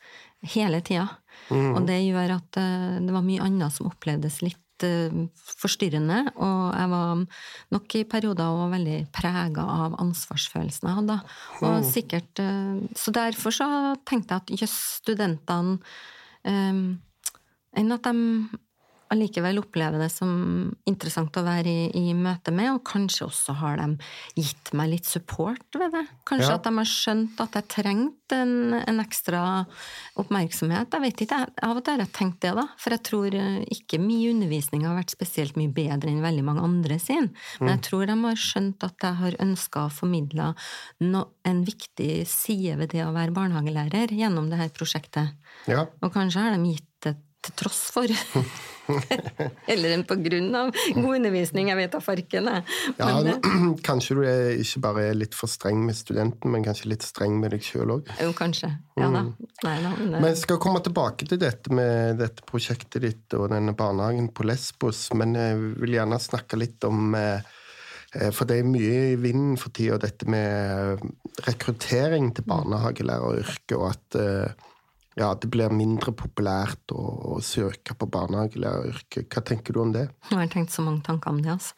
hele 0.55 0.83
tida. 0.85 1.07
Mm. 1.51 1.73
Og 1.75 1.81
det 1.89 2.01
gjør 2.03 2.37
at 2.39 2.61
eh, 2.61 3.01
det 3.05 3.15
var 3.15 3.27
mye 3.27 3.45
annet 3.45 3.75
som 3.75 3.91
opplevdes 3.91 4.43
litt 4.45 4.61
Eh, 4.83 5.13
forstyrrende, 5.55 6.17
og 6.43 6.75
jeg 6.75 6.91
var 6.91 7.21
nok 7.73 7.95
i 7.95 8.03
perioder 8.11 8.51
også 8.51 8.73
veldig 8.73 8.97
prega 9.15 9.63
av 9.71 9.95
ansvarsfølelsen 10.03 10.89
jeg 10.89 10.99
hadde. 10.99 11.17
Og 11.61 11.77
mm. 11.77 11.87
sikkert, 11.87 12.43
eh, 12.43 12.81
så 12.99 13.15
derfor 13.15 13.55
så 13.55 13.69
tenkte 14.03 14.35
jeg 14.35 14.43
at 14.43 14.65
jøss, 14.65 14.77
studentene 15.05 15.79
Enn 16.45 17.91
at 17.91 18.05
de 18.05 18.59
allikevel 19.15 19.61
opplever 19.63 20.03
det 20.03 20.11
som 20.13 20.31
interessant 20.89 21.37
å 21.39 21.45
være 21.47 21.71
i, 21.71 21.87
i, 21.97 22.15
møte 22.17 22.53
med, 22.55 22.71
og 22.75 22.85
kanskje 22.89 23.27
også 23.29 23.57
har 23.61 23.79
de 23.81 23.89
gitt 24.39 24.73
meg 24.77 24.93
litt 24.93 25.09
support 25.09 25.79
ved 25.79 25.95
det. 25.95 26.05
Kanskje 26.29 26.51
ja. 26.51 26.59
at 26.59 26.67
de 26.67 26.73
har 26.77 26.91
skjønt 26.91 27.43
at 27.45 27.59
jeg 27.59 27.69
trengte 27.73 28.41
en, 28.45 28.75
en, 28.79 29.01
ekstra 29.05 29.43
oppmerksomhet. 30.21 30.93
Jeg 30.95 31.05
vet 31.05 31.25
ikke, 31.27 31.41
Av 31.65 31.79
og 31.79 31.85
til 31.85 31.97
har 31.97 32.05
jeg 32.05 32.15
tenkt 32.17 32.41
det, 32.45 32.55
da. 32.57 32.67
For 32.81 32.95
jeg 32.95 33.05
tror 33.07 33.37
eh, 33.39 33.61
ikke 33.75 34.01
min 34.03 34.35
undervisning 34.35 34.87
har 34.89 34.97
vært 34.99 35.15
spesielt 35.15 35.59
mye 35.61 35.73
bedre 35.75 36.13
enn 36.13 36.25
veldig 36.25 36.47
mange 36.47 36.65
andre 36.65 36.99
sin. 37.03 37.31
Men 37.61 37.75
jeg 37.75 37.83
mm. 37.83 37.87
tror 37.89 38.07
de 38.11 38.19
har 38.25 38.41
skjønt 38.47 38.89
at 38.89 39.09
jeg 39.09 39.21
har 39.21 39.39
ønska 39.45 39.87
å 39.87 39.93
formidle 39.93 40.53
no, 41.05 41.27
en 41.47 41.63
viktig 41.67 42.13
side 42.31 42.79
ved 42.81 42.95
det 42.95 43.05
å 43.05 43.13
være 43.15 43.35
barnehagelærer 43.37 44.15
gjennom 44.15 44.51
det 44.51 44.61
her 44.63 44.75
prosjektet. 44.75 45.37
Ja. 45.71 45.87
Og 46.03 46.13
kanskje 46.15 46.45
har 46.45 46.57
de 46.57 46.75
gitt 46.75 46.91
det 47.05 47.17
til 47.45 47.59
tross 47.65 47.83
for. 47.95 48.11
Eller 49.67 50.03
på 50.03 50.17
grunn 50.21 50.51
av 50.57 50.71
god 50.95 51.17
undervisning, 51.17 51.71
jeg 51.71 51.79
vet 51.79 51.95
da 51.95 52.01
farken. 52.05 52.51
Ja, 52.99 53.09
eh, 53.17 53.39
kanskje 53.89 54.19
du 54.19 54.23
er 54.29 54.61
ikke 54.61 54.83
bare 54.85 55.07
er 55.11 55.19
litt 55.19 55.37
for 55.37 55.51
streng 55.51 55.81
med 55.87 55.97
studenten, 55.99 56.53
men 56.53 56.65
kanskje 56.67 56.91
litt 56.93 57.07
streng 57.07 57.39
med 57.41 57.55
deg 57.55 57.65
sjøl 57.65 57.97
òg? 57.97 58.13
Jo, 58.21 58.35
kanskje. 58.37 58.71
Ja 59.01 59.09
da. 59.11 59.25
Mm. 59.27 59.51
Nei, 59.65 59.75
da 59.81 59.93
men, 59.97 60.15
men 60.19 60.31
jeg 60.33 60.43
skal 60.45 60.61
komme 60.63 60.83
tilbake 60.85 61.29
til 61.31 61.41
dette 61.41 61.73
med 61.75 62.21
dette 62.21 62.45
prosjektet 62.49 63.05
ditt 63.05 63.39
og 63.39 63.49
denne 63.55 63.75
barnehagen 63.77 64.31
på 64.35 64.47
Lesbos, 64.47 65.07
men 65.17 65.37
jeg 65.39 65.61
vil 65.81 65.99
gjerne 65.99 66.21
snakke 66.23 66.61
litt 66.61 66.85
om 66.89 67.17
eh, 67.19 67.55
for 68.31 68.47
det 68.47 68.61
er 68.61 68.69
mye 68.69 68.99
i 69.15 69.17
vinden 69.19 69.57
for 69.59 69.75
tida, 69.75 69.97
dette 69.99 70.29
med 70.31 71.01
rekruttering 71.49 72.29
til 72.37 72.47
barnehagelæreryrket, 72.47 73.75
og 73.75 73.89
at 73.89 74.19
ja, 75.15 75.31
det 75.39 75.47
blir 75.53 75.71
mindre 75.71 76.11
populært 76.17 76.91
å, 76.95 77.03
å 77.35 77.41
søke 77.45 77.95
på 77.95 78.09
barnehagelæreryrket. 78.11 79.29
Hva 79.31 79.43
tenker 79.47 79.77
du 79.77 79.81
om 79.85 79.93
det? 79.95 80.09
Jeg 80.31 80.41
har 80.41 80.51
tenkt 80.51 80.75
så 80.75 80.83
mange 80.83 81.05
tanker 81.07 81.31
om 81.31 81.39
det. 81.43 81.55
altså. 81.55 81.77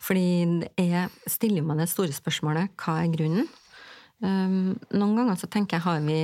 Fordi 0.00 0.68
jeg 0.80 1.08
stiller 1.28 1.66
meg 1.68 1.82
det 1.82 1.90
store 1.92 2.16
spørsmålet 2.16 2.72
hva 2.80 3.00
er 3.02 3.12
grunnen? 3.12 3.50
Um, 4.18 4.74
noen 4.90 5.14
ganger 5.14 5.36
så 5.38 5.46
tenker 5.46 5.76
jeg 5.76 5.84
har 5.84 6.00
vi 6.02 6.16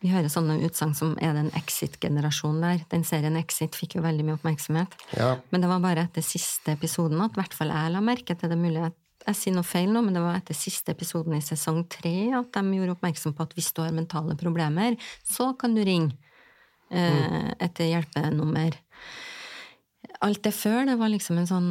Vi 0.00 0.08
hører 0.08 0.30
sånne 0.32 0.54
utsagn 0.64 0.94
som 0.96 1.10
er 1.20 1.34
det 1.36 1.42
en 1.42 1.56
Exit-generasjon 1.58 2.62
der? 2.62 2.82
Den 2.92 3.04
serien 3.08 3.36
Exit 3.40 3.76
fikk 3.76 3.98
jo 3.98 4.04
veldig 4.04 4.26
mye 4.26 4.36
oppmerksomhet. 4.36 4.96
Ja. 5.16 5.30
Men 5.52 5.64
det 5.64 5.70
var 5.70 5.80
bare 5.80 6.04
etter 6.04 6.24
siste 6.24 6.74
episoden 6.76 7.22
at 7.24 7.32
i 7.32 7.40
hvert 7.40 7.56
fall 7.56 7.72
jeg 7.72 7.92
la 7.94 8.02
merke 8.04 8.36
til 8.36 8.52
det 8.52 8.60
mulig 8.60 8.84
at 8.84 8.96
jeg 9.24 9.38
sier 9.38 9.54
noe 9.56 9.66
feil 9.66 9.90
nå, 9.92 10.02
men 10.04 10.16
det 10.16 10.22
var 10.24 10.38
etter 10.38 10.56
siste 10.56 10.92
episoden 10.92 11.36
i 11.36 11.44
sesong 11.44 11.84
tre 11.92 12.30
at 12.36 12.50
de 12.52 12.78
gjorde 12.78 12.96
oppmerksom 12.98 13.34
på 13.36 13.46
at 13.46 13.54
hvis 13.56 13.72
du 13.72 13.80
har 13.84 13.94
mentale 13.96 14.36
problemer, 14.40 14.98
så 15.24 15.52
kan 15.58 15.76
du 15.76 15.80
ringe 15.86 16.12
eh, 16.90 17.22
mm. 17.24 17.54
etter 17.64 17.88
hjelpenummer. 17.88 18.76
Alt 20.24 20.44
det 20.44 20.52
før, 20.56 20.84
det 20.88 20.98
var 21.00 21.10
liksom 21.12 21.40
en 21.40 21.48
sånn 21.48 21.70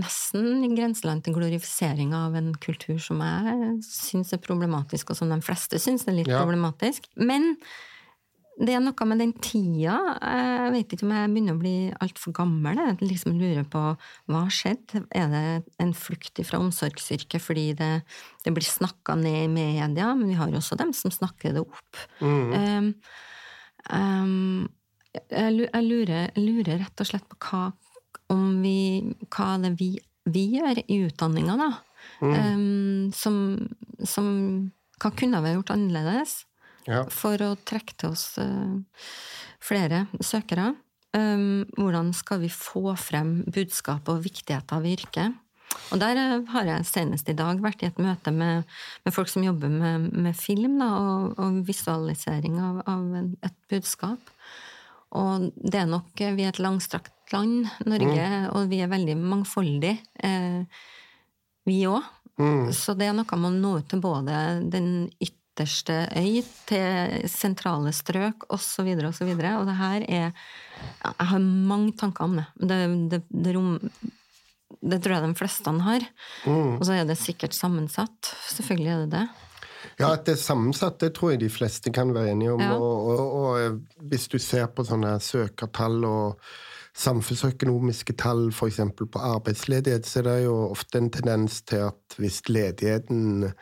nesten 0.00 0.64
grenseland 0.74 1.24
til 1.24 1.36
glorifisering 1.36 2.14
av 2.16 2.34
en 2.40 2.50
kultur 2.60 2.98
som 3.00 3.20
jeg 3.24 3.76
syns 3.86 4.32
er 4.34 4.42
problematisk, 4.44 5.12
og 5.12 5.20
som 5.20 5.30
de 5.32 5.38
fleste 5.44 5.80
syns 5.80 6.08
er 6.08 6.18
litt 6.18 6.32
ja. 6.32 6.40
problematisk. 6.40 7.06
Men 7.20 7.54
det 8.60 8.74
er 8.76 8.82
noe 8.84 9.06
med 9.08 9.22
den 9.22 9.30
tida. 9.40 9.94
Jeg 10.20 10.72
vet 10.74 10.92
ikke 10.92 11.06
om 11.06 11.14
jeg 11.16 11.30
begynner 11.32 11.56
å 11.56 11.60
bli 11.60 11.74
altfor 12.04 12.34
gammel. 12.36 12.80
Jeg 12.82 12.98
liksom 13.00 13.38
lurer 13.40 13.64
på 13.72 13.80
hva 13.94 14.42
har 14.42 14.52
skjedd? 14.52 14.96
Er 15.16 15.30
det 15.32 15.44
en 15.80 15.94
flukt 15.96 16.42
fra 16.44 16.60
omsorgsyrket 16.60 17.40
fordi 17.40 17.70
det, 17.78 17.90
det 18.44 18.52
blir 18.56 18.66
snakka 18.66 19.16
ned 19.20 19.46
i 19.46 19.52
media? 19.52 20.10
Men 20.12 20.28
vi 20.28 20.36
har 20.36 20.52
jo 20.52 20.60
også 20.60 20.76
dem 20.80 20.92
som 20.96 21.14
snakker 21.14 21.56
det 21.56 21.64
opp. 21.64 22.02
Mm. 22.20 22.52
Um, 22.52 22.90
um, 23.88 24.68
jeg, 25.14 25.54
lurer, 25.56 26.28
jeg, 26.28 26.44
lurer, 26.44 26.82
rett 26.84 27.04
og 27.04 27.08
slett 27.08 27.26
på 27.32 27.40
hva, 27.48 27.64
vi, 28.60 28.76
hva 29.32 29.54
det 29.64 29.72
vi, 29.80 29.94
vi 30.28 30.44
gjør 30.58 30.84
i 30.84 31.00
utdanninga, 31.06 31.56
da. 31.64 31.72
Mm. 32.20 32.36
Um, 32.36 33.08
som, 33.16 33.34
som 34.08 34.28
Hva 35.00 35.10
kunne 35.16 35.40
vi 35.40 35.48
ha 35.48 35.56
gjort 35.56 35.72
annerledes? 35.72 36.42
Ja. 36.88 37.04
for 37.12 37.40
å 37.44 37.54
trekke 37.68 37.96
til 37.98 38.14
oss 38.14 38.24
uh, 38.40 38.78
flere 39.62 40.06
søkere. 40.24 40.72
Um, 41.16 41.66
hvordan 41.74 42.12
skal 42.14 42.42
vi 42.44 42.50
få 42.54 42.94
frem 43.00 43.40
budskapet 43.50 44.12
og 44.12 44.24
viktigheten 44.24 44.76
av 44.76 44.86
yrket? 44.86 45.38
Og 45.90 46.02
der 46.02 46.18
uh, 46.18 46.50
har 46.54 46.68
jeg 46.68 46.88
senest 46.88 47.30
i 47.30 47.36
dag 47.38 47.60
vært 47.62 47.82
i 47.82 47.90
et 47.90 47.98
møte 48.02 48.32
med, 48.34 48.68
med 49.04 49.14
folk 49.14 49.30
som 49.30 49.44
jobber 49.46 49.72
med, 49.72 50.10
med 50.14 50.38
film 50.38 50.78
da, 50.82 50.90
og, 50.98 51.38
og, 51.38 51.62
visualisering 51.66 52.60
av, 52.62 52.82
av, 52.90 53.32
et 53.46 53.58
budskap. 53.72 54.32
Og 55.18 55.50
det 55.58 55.80
er 55.80 55.90
nok 55.90 56.14
Vi 56.14 56.44
er 56.44 56.52
et 56.52 56.62
langstrakt 56.62 57.14
land, 57.34 57.66
Norge, 57.86 58.26
mm. 58.26 58.46
og 58.54 58.70
vi 58.70 58.80
er 58.82 58.90
veldig 58.90 59.16
mangfoldige, 59.18 59.98
eh, 60.22 60.62
vi 61.66 61.82
òg. 61.86 62.06
Mm. 62.40 62.70
Så 62.74 62.94
det 62.98 63.06
er 63.06 63.14
noe 63.14 63.38
med 63.38 63.50
å 63.50 63.54
nå 63.54 63.72
ut 63.78 63.90
til 63.90 64.00
både 64.02 64.34
den 64.72 65.10
ytre 65.18 65.39
ytterste 65.60 66.08
øy 66.16 66.40
til 66.68 67.28
sentrale 67.28 67.92
strøk 67.92 68.46
osv. 68.48 68.84
Videre, 68.84 69.08
og, 69.08 69.14
så 69.14 69.24
og 69.24 69.66
det 69.66 69.76
her 69.76 70.06
er 70.08 70.32
Jeg 71.04 71.26
har 71.28 71.38
mange 71.38 71.92
tanker 71.92 72.24
om 72.24 72.36
det. 72.36 72.46
Det, 72.56 73.10
det, 73.10 73.22
det, 73.28 73.54
rom, 73.56 73.78
det 74.80 75.02
tror 75.02 75.14
jeg 75.14 75.28
de 75.28 75.34
fleste 75.34 75.70
har. 75.70 76.00
Mm. 76.46 76.78
Og 76.78 76.86
så 76.86 76.92
er 76.92 77.04
det 77.04 77.18
sikkert 77.18 77.54
sammensatt. 77.54 78.34
Selvfølgelig 78.48 78.92
er 78.92 78.98
det 79.04 79.12
det. 79.12 79.28
Ja, 80.00 80.14
at 80.14 80.24
det 80.24 80.32
er 80.32 80.40
sammensatt, 80.40 81.00
det 81.00 81.14
tror 81.16 81.34
jeg 81.34 81.40
de 81.40 81.50
fleste 81.52 81.92
kan 81.92 82.14
være 82.14 82.32
enige 82.32 82.52
om. 82.52 82.60
Ja. 82.60 82.72
Og, 82.78 83.06
og, 83.06 83.32
og, 83.32 83.80
hvis 84.08 84.28
du 84.28 84.38
ser 84.38 84.66
på 84.72 84.84
sånne 84.84 85.18
søkertall 85.20 86.04
og 86.04 86.40
samfunnsøkonomiske 86.96 88.16
tall, 88.18 88.48
f.eks. 88.52 88.80
på 88.96 89.20
arbeidsledighet, 89.20 90.08
så 90.08 90.20
er 90.20 90.28
det 90.28 90.38
jo 90.44 90.56
ofte 90.70 90.98
en 90.98 91.10
tendens 91.12 91.60
til 91.62 91.90
at 91.90 92.16
hvis 92.18 92.42
ledigheten 92.48 93.52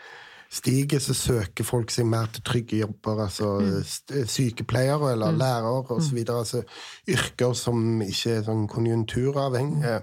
stiger, 0.51 1.01
så 1.03 1.15
søker 1.15 1.67
folk 1.67 1.93
seg 1.93 2.09
mer 2.09 2.31
til 2.33 2.45
trygge 2.47 2.81
jobber. 2.81 3.25
Altså 3.27 3.53
mm. 3.61 4.27
sykepleiere 4.27 5.13
eller 5.13 5.35
mm. 5.35 5.39
lærere 5.43 5.97
osv. 5.97 6.19
Mm. 6.23 6.35
Altså 6.37 6.63
yrker 7.09 7.57
som 7.59 8.03
ikke 8.05 8.39
er 8.39 8.47
sånn 8.49 8.67
konjunkturavhengige. 8.71 10.01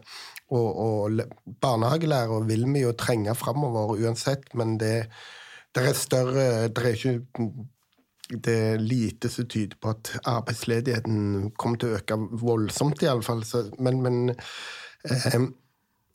Og, 0.53 0.67
og 0.77 1.55
barnehagelærere 1.61 2.43
vil 2.45 2.67
vi 2.69 2.83
jo 2.83 2.93
trenge 2.93 3.33
framover 3.35 3.95
uansett, 3.97 4.51
men 4.53 4.75
det, 4.81 5.07
det 5.73 5.87
er 5.89 5.97
større 5.97 6.43
Det 6.69 6.83
er 6.83 6.93
ikke 6.93 7.15
det 8.29 8.53
er 8.57 8.81
lite 8.81 9.29
som 9.29 9.45
tyder 9.45 9.77
på 9.81 9.91
at 9.93 10.15
arbeidsledigheten 10.25 11.51
kommer 11.61 11.77
til 11.77 11.91
å 11.91 11.99
øke 11.99 12.17
voldsomt, 12.41 13.03
iallfall. 13.05 13.43
Men, 13.77 13.99
men 14.01 14.31
eh, 15.05 15.45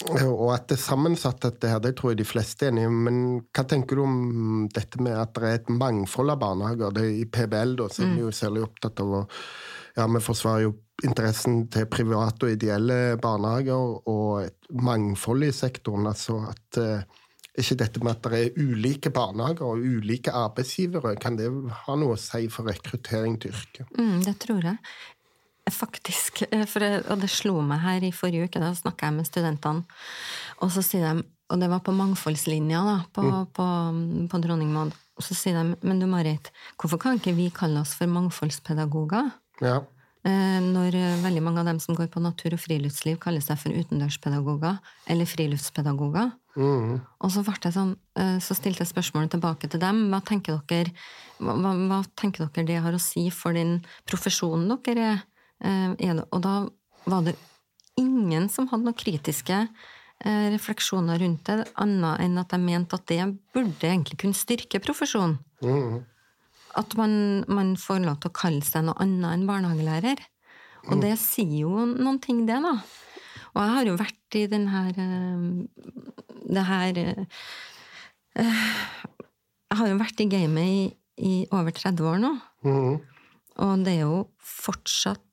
og 0.09 0.47
at 0.55 0.69
det 0.71 0.79
er 0.79 0.83
sammensatt, 0.83 1.43
dette 1.45 1.69
her, 1.69 1.81
det 1.83 1.93
tror 1.99 2.15
jeg 2.15 2.23
de 2.23 2.29
fleste 2.29 2.67
er 2.67 2.73
enige 2.73 2.93
Men 2.93 3.19
hva 3.53 3.65
tenker 3.69 3.99
du 3.99 4.05
om 4.07 4.69
dette 4.73 5.01
med 5.03 5.17
at 5.19 5.35
det 5.37 5.49
er 5.49 5.59
et 5.59 5.73
mangfold 5.73 6.33
av 6.33 6.41
barnehager? 6.41 6.95
Det 6.97 7.05
er 7.05 7.19
I 7.21 7.27
PBL 7.29 7.75
da, 7.83 7.89
så 7.93 8.07
er 8.07 8.15
vi 8.15 8.25
jo 8.25 8.31
mm. 8.33 8.39
særlig 8.41 8.65
opptatt 8.69 9.05
av 9.05 9.19
å 9.21 9.27
Ja, 9.99 10.07
vi 10.07 10.23
forsvarer 10.23 10.69
jo 10.69 10.77
interessen 11.05 11.65
til 11.73 11.89
private 11.91 12.47
og 12.47 12.55
ideelle 12.55 13.17
barnehager 13.21 13.97
og 14.09 14.45
et 14.45 14.71
mangfold 14.71 15.49
i 15.49 15.53
sektoren. 15.57 16.07
Altså 16.07 16.37
at 16.47 16.79
eh, 16.81 17.21
ikke 17.59 17.79
dette 17.83 18.03
med 18.05 18.13
at 18.15 18.29
det 18.31 18.41
er 18.41 18.61
ulike 18.61 19.11
barnehager 19.15 19.67
og 19.67 19.83
ulike 19.83 20.33
arbeidsgivere, 20.33 21.17
kan 21.21 21.39
det 21.41 21.51
ha 21.85 21.97
noe 21.99 22.15
å 22.15 22.21
si 22.21 22.47
for 22.53 22.71
rekruttering 22.71 23.41
til 23.43 23.57
yrket? 23.57 23.91
Mm, 23.99 24.21
det 24.27 24.37
tror 24.45 24.71
jeg. 24.71 24.79
Faktisk. 25.71 26.43
Eh, 26.51 26.65
for, 26.69 26.85
og 27.11 27.21
det 27.23 27.31
slo 27.33 27.61
meg 27.65 27.83
her 27.85 28.07
i 28.07 28.15
forrige 28.15 28.49
uke, 28.49 28.63
da 28.63 28.73
snakka 28.77 29.11
jeg 29.11 29.19
med 29.19 29.29
studentene, 29.29 30.01
og 30.61 30.73
så 30.75 30.85
sier 30.87 31.07
de 31.09 31.29
og 31.51 31.59
det 31.59 31.67
var 31.67 31.81
på 31.83 31.91
mangfoldslinja 31.91 32.81
da, 32.87 32.97
på, 33.11 33.23
mm. 33.27 33.47
på, 33.57 33.65
på 34.31 34.39
Dronning 34.39 34.69
Maud. 34.71 34.93
Og 35.19 35.25
så 35.27 35.35
sier 35.35 35.57
de 35.59 35.75
men 35.83 35.99
du 35.99 36.07
Marit, 36.07 36.53
hvorfor 36.79 37.01
kan 37.03 37.19
ikke 37.19 37.35
vi 37.35 37.49
kalle 37.51 37.83
oss 37.83 37.97
for 37.99 38.07
mangfoldspedagoger? 38.07 39.33
Ja. 39.59 39.81
Eh, 40.23 40.61
når 40.63 40.95
veldig 41.25 41.43
mange 41.43 41.65
av 41.65 41.67
dem 41.67 41.81
som 41.83 41.97
går 41.99 42.07
på 42.13 42.23
natur 42.23 42.55
og 42.55 42.63
friluftsliv, 42.63 43.19
kaller 43.19 43.43
seg 43.43 43.59
for 43.59 43.75
utendørspedagoger 43.75 44.79
eller 45.11 45.27
friluftspedagoger. 45.27 46.31
Mm. 46.59 47.01
Og 47.23 47.31
så, 47.31 47.45
sånn, 47.71 47.95
eh, 48.19 48.39
så, 48.43 48.57
stilte 48.59 48.83
jeg 48.85 48.91
spørsmålet 48.91 49.35
tilbake 49.35 49.71
til 49.71 49.81
dem. 49.83 50.09
Hva 50.11 50.21
tenker, 50.27 50.59
dere, 50.69 50.95
hva, 51.39 51.55
hva 51.57 52.01
tenker 52.19 52.47
dere 52.47 52.67
det 52.67 52.81
har 52.83 52.97
å 52.97 53.03
si 53.03 53.29
for 53.35 53.57
den 53.57 53.81
profesjonen 54.11 54.79
dere 54.87 55.11
er? 55.15 55.27
Eh, 55.61 56.21
og 56.31 56.43
da 56.45 56.55
var 57.11 57.25
det 57.27 57.37
ingen 58.01 58.49
som 58.53 58.69
hadde 58.71 58.87
noen 58.89 58.97
kritiske 58.97 59.65
Eh, 60.21 60.51
refleksjoner 60.53 61.17
rundt 61.23 61.47
det, 61.49 61.63
annet 61.81 62.21
enn 62.21 62.37
at 62.43 62.51
jeg 62.53 62.61
mente 62.61 62.97
at 62.99 63.07
det 63.09 63.23
burde 63.57 63.89
egentlig 63.89 64.19
kunne 64.21 64.37
styrke 64.37 64.77
profesjonen. 64.85 65.39
Mm. 65.65 66.03
At 66.77 66.93
man, 66.99 67.15
man, 67.49 67.73
får 67.81 68.03
lov 68.05 68.19
til 68.21 68.29
å 68.29 68.37
kalle 68.37 68.67
seg 68.67 68.85
noe 68.85 69.01
annet 69.01 69.33
enn 69.33 69.47
barnehagelærer. 69.49 70.21
Og 70.91 70.99
mm. 70.99 71.05
det 71.07 71.15
sier 71.23 71.63
jo 71.63 71.87
noen 71.89 72.21
ting, 72.21 72.45
det, 72.49 72.59
da. 72.61 72.75
Og 73.55 73.63
jeg 73.63 73.75
har 73.79 73.89
jo 73.89 73.97
vært 74.03 74.37
i 74.37 74.45
den 74.51 74.69
her 74.71 75.01
eh, 75.01 75.41
Det 76.51 76.63
her 76.69 77.01
eh, 77.01 77.25
Jeg 78.37 79.81
har 79.81 79.89
jo 79.91 79.99
vært 80.05 80.21
i 80.21 80.29
gamet 80.31 80.69
i, 80.69 80.85
i 81.17 81.35
over 81.49 81.73
30 81.73 82.13
år 82.13 82.21
nå. 82.21 82.35
Mm. 82.69 83.01
Og 83.65 83.89
det 83.89 83.97
er 83.97 84.05
jo 84.05 84.21
fortsatt 84.37 85.30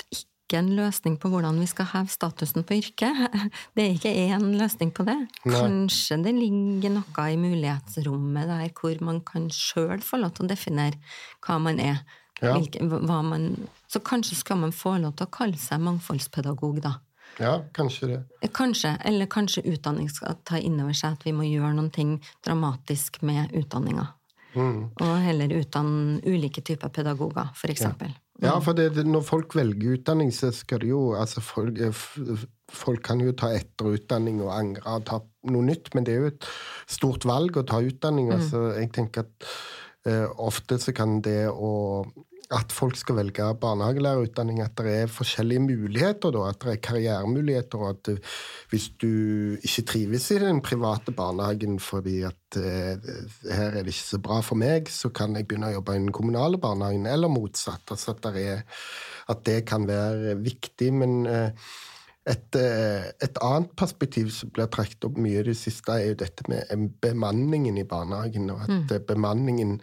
ikke 0.48 0.62
en 0.62 0.70
løsning 0.78 1.18
på 1.20 1.30
hvordan 1.32 1.60
vi 1.60 1.68
skal 1.68 1.90
heve 1.92 2.12
statusen 2.12 2.64
på 2.64 2.78
yrket. 2.80 3.18
Det 3.76 3.84
er 3.84 3.96
ikke 3.98 4.14
én 4.16 4.54
løsning 4.58 4.94
på 4.96 5.04
det. 5.08 5.18
Nei. 5.44 5.58
Kanskje 5.58 6.22
det 6.24 6.34
ligger 6.38 6.94
noe 6.96 7.26
i 7.28 7.40
mulighetsrommet 7.42 8.48
der 8.48 8.72
hvor 8.78 9.04
man 9.04 9.20
kan 9.28 9.50
sjøl 9.54 10.00
få 10.02 10.22
lov 10.24 10.38
til 10.38 10.48
å 10.48 10.54
definere 10.54 11.02
hva 11.44 11.60
man 11.60 11.82
er. 11.84 12.00
Ja. 12.40 12.54
Hvilke, 12.54 12.86
man, 12.86 13.50
så 13.90 14.00
kanskje 14.00 14.38
skal 14.38 14.62
man 14.62 14.72
få 14.76 14.96
lov 15.02 15.18
til 15.18 15.28
å 15.28 15.34
kalle 15.34 15.58
seg 15.60 15.82
mangfoldspedagog, 15.84 16.80
da. 16.86 16.94
Ja, 17.42 17.58
kanskje 17.74 18.08
det. 18.12 18.50
Kanskje, 18.56 18.96
eller 19.06 19.30
kanskje 19.30 19.66
utdanning 19.70 20.08
skal 20.10 20.38
ta 20.48 20.62
inn 20.62 20.80
over 20.82 20.96
seg 20.98 21.18
at 21.18 21.26
vi 21.26 21.34
må 21.36 21.46
gjøre 21.46 21.74
noen 21.78 21.92
ting 21.94 22.16
dramatisk 22.46 23.20
med 23.26 23.54
utdanninga. 23.58 24.08
Mm. 24.58 24.80
Og 25.04 25.12
heller 25.22 25.54
utdanne 25.60 26.22
ulike 26.26 26.64
typer 26.66 26.94
pedagoger, 26.94 27.52
eksempel. 27.70 28.14
Ja. 28.14 28.27
Ja, 28.44 28.54
for 28.62 28.78
det, 28.78 28.92
når 29.08 29.24
folk 29.26 29.56
velger 29.58 29.96
utdanning, 29.96 30.30
så 30.36 30.52
skal 30.54 30.84
det 30.84 30.92
jo 30.92 31.16
altså 31.18 31.42
folk, 31.42 31.80
eh, 31.82 32.44
folk, 32.70 33.02
kan 33.08 33.22
jo 33.24 33.34
ta 33.34 33.50
etterutdanning 33.58 34.44
og 34.46 34.54
angre 34.54 34.98
og 35.00 35.08
ta 35.10 35.20
noe 35.50 35.66
nytt, 35.66 35.90
men 35.96 36.06
det 36.06 36.14
er 36.14 36.22
jo 36.22 36.32
et 36.36 36.48
stort 36.86 37.26
valg 37.26 37.58
å 37.58 37.66
ta 37.66 37.82
utdanning. 37.82 38.30
Mm. 38.30 38.36
Altså, 38.38 38.64
jeg 38.78 38.92
tenker 38.94 39.26
at 39.26 39.48
uh, 40.08 40.28
ofte 40.50 40.78
så 40.82 40.94
kan 40.96 41.18
det 41.26 41.48
å 41.50 41.72
at 42.54 42.72
folk 42.72 42.96
skal 42.96 43.18
velge 43.18 43.44
barnehagelærerutdanning, 43.60 44.62
at 44.64 44.78
det 44.80 44.92
er 45.02 45.12
forskjellige 45.12 45.60
muligheter, 45.66 46.32
da, 46.32 46.46
at 46.48 46.62
det 46.64 46.74
er 46.74 46.84
karrieremuligheter, 46.88 47.82
og 47.82 47.90
at 47.90 48.06
du, 48.08 48.30
hvis 48.72 48.88
du 49.02 49.10
ikke 49.60 49.84
trives 49.92 50.30
i 50.32 50.40
den 50.40 50.62
private 50.64 51.12
barnehagen 51.12 51.76
fordi 51.84 52.22
at 52.28 52.60
eh, 52.60 53.10
her 53.52 53.74
er 53.74 53.82
det 53.82 53.92
ikke 53.92 54.06
så 54.14 54.22
bra 54.24 54.40
for 54.46 54.60
meg, 54.60 54.88
så 54.88 55.12
kan 55.12 55.36
jeg 55.36 55.48
begynne 55.48 55.74
å 55.74 55.78
jobbe 55.80 55.98
i 55.98 56.02
den 56.06 56.16
kommunale 56.16 56.60
barnehagen, 56.62 57.10
eller 57.12 57.32
motsatt. 57.32 57.84
Altså 57.92 58.16
at, 58.16 58.30
er, 58.32 58.64
at 59.28 59.44
det 59.48 59.66
kan 59.68 59.88
være 59.90 60.38
viktig. 60.40 60.94
Men 60.96 61.26
eh, 61.28 61.68
et, 62.28 62.60
eh, 62.60 63.10
et, 63.24 63.42
annet 63.44 63.74
perspektiv 63.80 64.32
som 64.36 64.54
blir 64.56 64.72
trukket 64.72 65.04
opp 65.08 65.20
mye 65.20 65.42
i 65.42 65.50
det 65.50 65.58
siste, 65.60 66.00
er 66.00 66.14
jo 66.14 66.22
dette 66.24 66.48
med 66.48 66.88
bemanningen 67.04 67.80
i 67.80 67.88
barnehagen, 67.88 68.48
og 68.56 68.64
at 68.64 68.74
mm. 68.78 69.04
bemanningen 69.08 69.82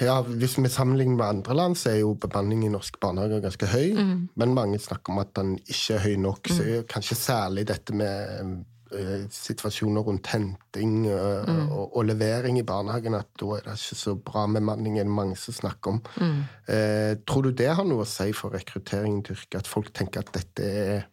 ja, 0.00 0.20
Hvis 0.22 0.58
vi 0.58 0.68
sammenligner 0.68 1.16
med 1.16 1.26
andre 1.26 1.54
land, 1.54 1.76
så 1.76 1.90
er 1.90 2.00
jo 2.02 2.14
bemanningen 2.14 2.70
i 2.70 2.72
norske 2.72 2.98
barnehager 3.00 3.42
ganske 3.44 3.66
høy. 3.66 3.94
Mm. 3.94 4.28
Men 4.36 4.54
mange 4.54 4.78
snakker 4.78 5.12
om 5.12 5.22
at 5.22 5.32
den 5.36 5.56
ikke 5.60 5.96
er 5.96 6.04
høy 6.06 6.16
nok. 6.20 6.48
Mm. 6.48 6.56
Så 6.56 6.84
kanskje 6.88 7.18
særlig 7.18 7.66
dette 7.68 7.94
med 7.94 8.64
uh, 8.94 9.28
situasjoner 9.30 10.06
rundt 10.08 10.32
henting 10.32 11.06
uh, 11.10 11.44
mm. 11.44 11.68
og, 11.68 11.96
og, 11.96 12.04
levering 12.08 12.58
i 12.58 12.66
barnehagen, 12.66 13.14
at 13.18 13.30
da 13.40 13.52
er 13.56 13.68
det 13.68 13.78
ikke 13.78 14.00
så 14.00 14.16
bra 14.16 14.46
bemanning, 14.46 14.98
er 14.98 15.08
det 15.08 15.18
mange 15.20 15.36
som 15.36 15.56
snakker 15.60 15.96
om. 15.96 16.02
Uh, 16.18 17.14
tror 17.28 17.48
du 17.48 17.52
det 17.52 17.72
har 17.72 17.86
noe 17.88 18.06
å 18.06 18.08
si 18.08 18.32
for 18.36 18.54
rekrutteringen 18.54 19.22
til 19.26 19.36
yrket? 19.36 19.62
At 19.62 19.70
folk 19.70 19.92
tenker 19.94 20.24
at 20.24 20.34
dette 20.36 20.68
er 20.72 21.08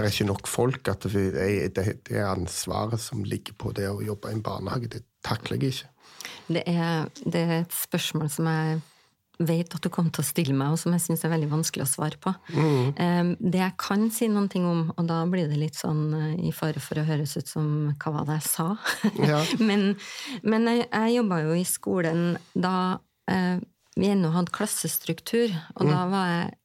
det 0.00 0.06
er 0.06 0.14
ikke 0.14 0.30
nok 0.30 0.48
folk. 0.48 0.88
At 0.88 1.04
det, 1.12 1.74
det, 1.76 1.86
det 2.08 2.20
ansvaret 2.24 3.00
som 3.02 3.24
ligger 3.26 3.56
på 3.58 3.72
det 3.76 3.88
å 3.90 4.00
jobbe 4.00 4.30
i 4.30 4.36
en 4.38 4.44
barnehage. 4.44 4.88
Det 4.94 5.02
takler 5.26 5.60
jeg 5.60 5.74
ikke. 5.74 5.89
Det 6.50 6.62
er, 6.66 7.10
det 7.24 7.42
er, 7.42 7.60
et 7.62 7.74
spørsmål 7.74 8.30
som 8.32 8.48
jeg 8.50 8.80
vet 9.40 9.72
at 9.74 9.82
du 9.82 9.88
kommer 9.92 10.12
til 10.12 10.22
å 10.22 10.28
stille 10.28 10.54
meg, 10.56 10.74
og 10.74 10.80
som 10.80 10.92
jeg 10.94 11.02
syns 11.04 11.24
er 11.24 11.32
veldig 11.32 11.48
vanskelig 11.50 11.86
å 11.86 11.90
svare 11.90 12.20
på. 12.20 12.32
Mm. 12.52 13.32
Det 13.40 13.62
jeg 13.62 13.76
kan 13.80 14.06
si 14.12 14.28
noen 14.28 14.50
ting 14.52 14.66
om, 14.68 14.82
og 14.96 15.08
da 15.08 15.22
blir 15.30 15.48
det 15.50 15.60
litt 15.60 15.78
sånn 15.78 16.02
eh, 16.16 16.48
i 16.50 16.52
fare 16.52 16.82
for 16.82 17.00
å 17.00 17.06
høres 17.08 17.36
ut 17.38 17.48
som 17.48 17.66
hva 18.02 18.14
var 18.18 18.28
det 18.28 18.40
jeg 18.40 18.48
sa? 18.50 18.68
Ja. 19.30 19.40
men, 19.62 19.94
men, 20.44 20.68
jeg, 20.68 20.86
jeg 20.90 21.16
jobba 21.20 21.42
jo 21.46 21.56
i 21.56 21.66
skolen 21.68 22.24
da 22.52 22.76
eh, 23.32 23.60
vi 23.96 24.10
ennå 24.12 24.32
hadde 24.34 24.54
klassestruktur, 24.54 25.54
og 25.76 25.86
mm. 25.86 25.92
da 25.92 26.02
var 26.12 26.32
jeg 26.34 26.56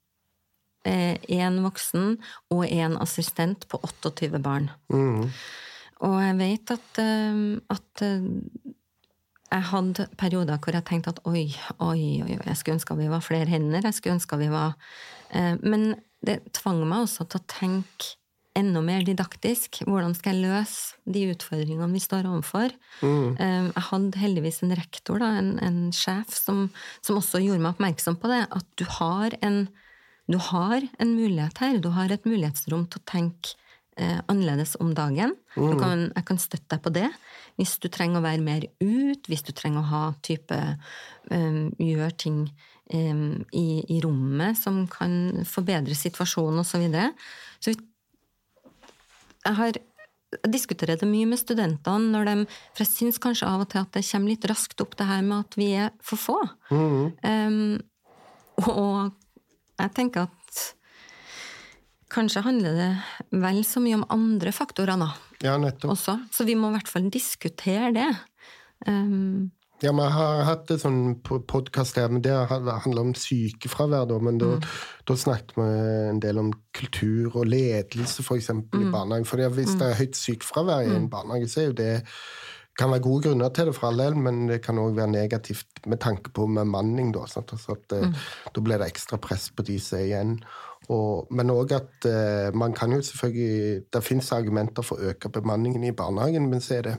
én 0.85 1.55
eh, 1.57 1.63
voksen 1.63 2.17
og 2.53 2.65
én 2.67 2.99
assistent 3.01 3.65
på 3.71 3.79
28 3.87 4.43
barn. 4.43 4.69
Mm. 4.93 5.31
Og 6.05 6.17
jeg 6.19 6.35
vet 6.41 6.71
at, 6.75 6.97
at 7.71 8.03
jeg 9.55 9.69
hadde 9.71 10.07
perioder 10.19 10.59
hvor 10.61 10.75
jeg 10.75 10.85
tenkte 10.87 11.13
at 11.15 11.23
oi, 11.29 11.47
oi, 11.79 12.01
oi, 12.25 12.35
jeg 12.35 12.59
skulle 12.59 12.77
ønske 12.79 12.97
vi 12.99 13.07
var 13.11 13.23
flere 13.23 13.49
hender. 13.49 13.85
jeg 13.85 13.97
skulle 13.97 14.17
ønske 14.19 14.39
vi 14.41 14.51
var... 14.51 14.75
Eh, 15.31 15.55
men 15.63 15.95
det 16.25 16.41
tvang 16.57 16.83
meg 16.87 17.05
også 17.05 17.27
til 17.29 17.41
å 17.41 17.49
tenke 17.49 18.15
enda 18.55 18.81
mer 18.83 19.03
didaktisk. 19.05 19.81
Hvordan 19.87 20.15
skal 20.15 20.37
jeg 20.37 20.47
løse 20.47 21.11
de 21.11 21.25
utfordringene 21.33 21.91
vi 21.91 22.03
står 22.03 22.27
overfor? 22.29 22.75
Mm. 23.01 23.35
Eh, 23.35 23.67
jeg 23.69 23.85
hadde 23.89 24.21
heldigvis 24.21 24.61
en 24.63 24.75
rektor, 24.79 25.19
da, 25.23 25.33
en, 25.41 25.55
en 25.63 25.81
sjef, 25.95 26.31
som, 26.35 26.67
som, 27.01 27.19
også 27.19 27.43
gjorde 27.43 27.63
meg 27.65 27.75
oppmerksom 27.75 28.19
på 28.21 28.31
det. 28.31 28.45
At 28.55 28.67
du 28.79 28.85
har, 28.97 29.35
en, 29.45 29.65
du 30.31 30.39
har 30.51 30.87
en 30.99 31.15
mulighet 31.17 31.63
her. 31.63 31.79
Du 31.83 31.91
har 31.95 32.11
et 32.11 32.27
mulighetsrom 32.27 32.87
til 32.89 33.03
å 33.03 33.07
tenke 33.11 33.59
eh, 33.99 34.19
annerledes 34.27 34.75
om 34.79 34.93
dagen. 34.97 35.35
Mm. 35.55 35.79
Kan, 35.79 36.05
jeg 36.11 36.27
kan 36.27 36.41
støtte 36.41 36.69
deg 36.75 36.83
på 36.85 36.93
det. 36.95 37.09
Hvis 37.59 37.77
du 37.83 37.89
trenger 37.91 38.21
å 38.21 38.25
være 38.25 38.43
mer 38.43 38.67
ut, 38.83 39.27
hvis 39.31 39.45
du 39.47 39.51
trenger 39.55 39.83
å 39.83 39.89
ha 39.91 40.03
type 40.25 40.57
um, 41.31 41.71
Gjøre 41.79 42.11
ting 42.19 42.39
um, 42.93 43.43
i, 43.55 43.81
i, 43.87 43.99
rommet 44.03 44.59
som 44.59 44.83
kan 44.91 45.45
forbedre 45.47 45.95
situasjonen, 45.97 46.61
osv. 46.61 46.75
Så, 46.75 46.81
videre. 46.83 47.11
så 47.63 47.75
jeg 49.45 49.59
har 49.61 49.83
jeg 50.35 50.51
diskuterer 50.51 50.99
det 50.99 51.07
mye 51.07 51.27
med 51.29 51.39
studentene, 51.39 52.11
når 52.11 52.27
de, 52.27 52.33
for 52.75 52.83
jeg 52.83 52.91
syns 52.91 53.19
kanskje 53.23 53.47
av 53.47 53.61
og 53.63 53.69
til 53.71 53.83
at 53.85 53.91
det 53.95 54.03
kommer 54.03 54.33
litt 54.33 54.47
raskt 54.51 54.81
opp 54.83 54.97
det 54.99 55.07
her 55.07 55.21
med 55.23 55.45
at 55.45 55.55
vi 55.55 55.69
er 55.79 55.93
for 56.03 56.19
få. 56.19 56.39
Mm. 56.71 57.13
Um, 57.23 58.65
og 58.65 59.13
jeg 59.79 59.93
tenker 59.95 60.27
at 60.27 60.65
kanskje 62.15 62.45
handler 62.45 62.79
det 62.79 62.91
vel 63.43 63.61
så 63.67 63.83
mye 63.83 63.99
om 63.99 64.07
andre 64.13 64.53
faktorer 64.55 64.99
da, 65.01 65.11
ja, 65.43 65.57
nettopp. 65.61 65.93
også. 65.97 66.17
Så 66.33 66.47
vi 66.47 66.55
må 66.59 66.71
i 66.71 66.77
hvert 66.77 66.91
fall 66.91 67.11
diskutere 67.13 67.91
det. 67.95 68.09
Um, 68.87 69.51
ja, 69.83 69.91
vi 69.91 70.05
har 70.07 70.45
hatt 70.47 70.71
en 70.71 70.79
sånn 70.79 70.99
podkast 71.25 71.97
her, 71.99 72.07
men 72.11 72.23
det 72.23 72.31
handler 72.31 73.01
om 73.01 73.11
sykefravær. 73.19 74.07
Da, 74.07 74.19
men 74.23 74.39
da, 74.39 74.53
mm. 74.55 74.69
da, 75.09 75.17
snakket 75.19 75.57
vi 75.57 75.67
en 76.13 76.21
del 76.23 76.39
om 76.39 76.53
kultur 76.77 77.35
og 77.35 77.49
ledelse, 77.51 78.23
f.eks. 78.23 78.51
Mm. 78.55 78.63
i 78.79 78.89
barnehagen. 78.93 79.27
For 79.27 79.43
hvis 79.43 79.75
mm. 79.75 79.79
det 79.81 79.91
er 79.91 79.99
høyt 79.99 80.19
sykefravær 80.19 80.87
i 80.87 80.93
en 80.93 81.05
mm. 81.09 81.11
barnehage, 81.11 81.51
så 81.51 81.65
er 81.65 81.69
jo 81.69 81.79
det 81.81 81.93
kan 82.75 82.91
være 82.91 83.05
gode 83.05 83.29
grunner 83.29 83.51
til 83.55 83.69
det, 83.69 83.75
for 83.75 83.87
all 83.87 83.99
del, 83.99 84.17
men 84.19 84.47
det 84.49 84.59
kan 84.63 84.79
òg 84.79 84.97
være 84.97 85.13
negativt 85.13 85.85
med 85.87 86.01
tanke 86.03 86.31
på 86.35 86.47
bemanning. 86.47 87.13
Da, 87.15 87.23
sånn 87.31 87.47
at, 87.47 87.95
mm. 87.95 88.15
da 88.55 88.63
blir 88.63 88.79
det 88.79 88.89
ekstra 88.91 89.19
press 89.21 89.47
på 89.55 89.63
de 89.67 89.77
som 89.83 89.99
er 89.99 90.07
igjen. 90.07 90.33
Og, 90.93 91.27
men 91.33 91.49
òg 91.53 91.73
at 91.77 92.07
uh, 92.09 92.53
man 92.57 92.73
kan 92.77 92.93
jo 92.93 93.01
selvfølgelig 93.01 93.85
Det 93.93 94.03
fins 94.03 94.31
argumenter 94.35 94.85
for 94.85 94.99
å 94.99 95.11
øke 95.11 95.31
bemanningen 95.33 95.83
i 95.83 95.95
barnehagen, 95.95 96.49
men 96.49 96.61
så 96.61 96.79
er 96.79 96.89
det 96.89 96.95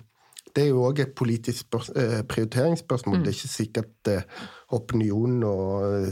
det 0.56 0.64
er 0.64 0.70
jo 0.72 0.86
òg 0.88 1.02
et 1.02 1.12
politisk 1.12 1.74
uh, 1.76 2.22
prioriteringsspørsmål. 2.28 3.18
Mm. 3.18 3.24
Det 3.24 3.28
er 3.28 3.36
ikke 3.36 3.52
sikkert 3.52 4.08
uh, 4.08 4.46
opinionen 4.72 5.42
og, 5.44 6.06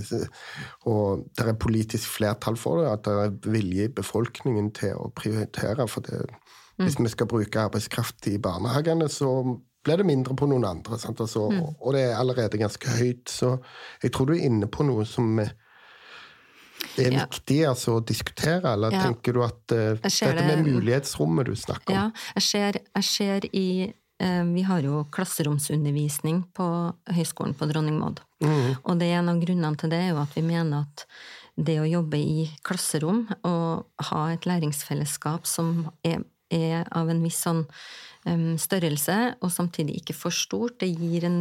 og 0.91 1.23
det 1.33 1.47
er 1.49 1.57
politisk 1.61 2.11
flertall 2.19 2.59
for 2.61 2.83
det, 2.83 2.91
at 2.93 3.07
det 3.07 3.15
er 3.23 3.53
vilje 3.55 3.89
i 3.89 3.95
befolkningen 3.97 4.69
til 4.77 5.01
å 5.01 5.09
prioritere. 5.17 5.89
For 5.89 6.05
det, 6.05 6.27
mm. 6.29 6.85
hvis 6.85 7.01
vi 7.01 7.15
skal 7.15 7.31
bruke 7.31 7.65
arbeidskraft 7.71 8.29
i 8.35 8.37
barnehagene, 8.43 9.09
så 9.09 9.33
blir 9.85 10.01
det 10.01 10.09
mindre 10.09 10.37
på 10.37 10.49
noen 10.51 10.69
andre. 10.69 11.01
Altså, 11.01 11.49
mm. 11.49 11.81
Og 11.81 11.97
det 11.97 12.05
er 12.05 12.17
allerede 12.19 12.61
ganske 12.61 12.99
høyt. 12.99 13.29
Så 13.31 13.57
jeg 14.03 14.13
tror 14.13 14.29
du 14.29 14.37
er 14.37 14.45
inne 14.45 14.69
på 14.69 14.85
noe 14.85 15.09
som 15.09 15.39
er 16.99 17.13
Ja. 17.13 17.27
viktig 17.27 17.59
altså, 17.69 17.99
å 17.99 18.05
diskutere, 18.05 18.73
eller 18.73 18.93
Ja. 18.93 19.03
tenker 19.03 19.33
du 19.33 19.43
at 19.43 19.73
uh, 19.73 19.95
dette 19.99 20.47
med 20.47 20.65
mulighetsrommet 20.67 21.47
du 21.47 21.55
snakker 21.55 21.91
om 21.91 21.95
Ja, 21.95 22.11
jeg 22.37 22.43
ser, 22.43 22.81
jeg 22.95 23.05
ser 23.05 23.49
i 23.53 23.93
uh, 24.23 24.45
Vi 24.55 24.63
har 24.63 24.81
jo 24.83 25.05
klasseromsundervisning 25.11 26.45
på 26.55 26.95
Høgskolen 27.11 27.55
på 27.55 27.67
Dronning 27.71 27.99
Maud. 27.99 28.21
Mm. 28.43 28.77
Og 28.85 28.99
det 28.99 29.09
er 29.11 29.19
en 29.19 29.29
av 29.29 29.41
grunnene 29.41 29.77
til 29.77 29.91
det 29.91 30.01
er 30.03 30.13
jo 30.15 30.23
at 30.23 30.35
vi 30.37 30.43
mener 30.43 30.87
at 30.87 31.07
det 31.57 31.79
å 31.81 31.87
jobbe 31.87 32.19
i 32.19 32.49
klasserom 32.67 33.29
og 33.47 33.87
ha 34.11 34.23
et 34.33 34.47
læringsfellesskap 34.49 35.47
som 35.47 35.91
er, 36.05 36.25
er 36.51 36.89
av 36.91 37.09
en 37.09 37.23
viss 37.23 37.39
sånn 37.45 37.65
um, 38.27 38.57
størrelse, 38.59 39.37
og 39.41 39.53
samtidig 39.53 40.01
ikke 40.01 40.17
for 40.19 40.35
stort, 40.35 40.81
det 40.83 40.91
gir 40.91 41.27
en 41.29 41.39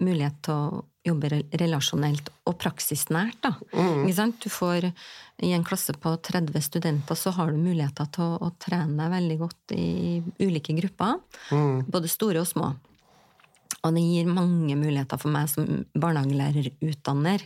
mulighet 0.00 0.38
til 0.46 0.54
å 0.54 0.84
jobbe 1.08 1.30
relasjonelt 1.60 2.30
og 2.48 2.58
praksisnært. 2.60 3.38
Da. 3.44 3.54
Sant? 4.14 4.40
Du 4.44 4.52
får 4.52 4.90
I 5.44 5.52
en 5.54 5.64
klasse 5.66 5.94
på 5.94 6.12
30 6.24 6.64
studenter 6.64 7.18
så 7.18 7.30
har 7.36 7.52
du 7.52 7.60
muligheter 7.62 8.08
til 8.14 8.24
å, 8.26 8.38
å 8.42 8.52
trene 8.58 8.96
deg 8.98 9.12
veldig 9.12 9.38
godt 9.38 9.74
i 9.76 9.88
ulike 10.42 10.74
grupper, 10.80 11.20
både 11.86 12.10
store 12.10 12.42
og 12.42 12.48
små. 12.50 12.72
Og 13.86 13.94
det 13.94 14.02
gir 14.02 14.30
mange 14.30 14.74
muligheter 14.78 15.20
for 15.20 15.30
meg 15.30 15.46
som 15.52 15.84
barnehagelærerutdanner. 15.94 17.44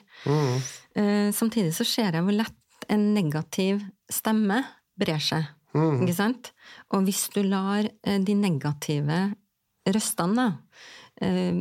Eh, 0.96 1.29
samtidig 1.37 1.75
så 1.77 1.85
ser 1.85 2.16
jeg 2.16 2.25
hvor 2.25 2.38
lett 2.38 2.87
en 2.92 3.11
negativ 3.14 3.83
stemme 4.11 4.62
brer 4.98 5.20
seg. 5.22 5.51
Ikke 5.77 6.16
sant? 6.16 6.51
Og 6.92 7.05
hvis 7.07 7.27
du 7.33 7.42
lar 7.44 7.85
eh, 7.85 8.18
de 8.20 8.37
negative 8.37 9.20
røstene 9.88 10.48
eh, 11.20 11.59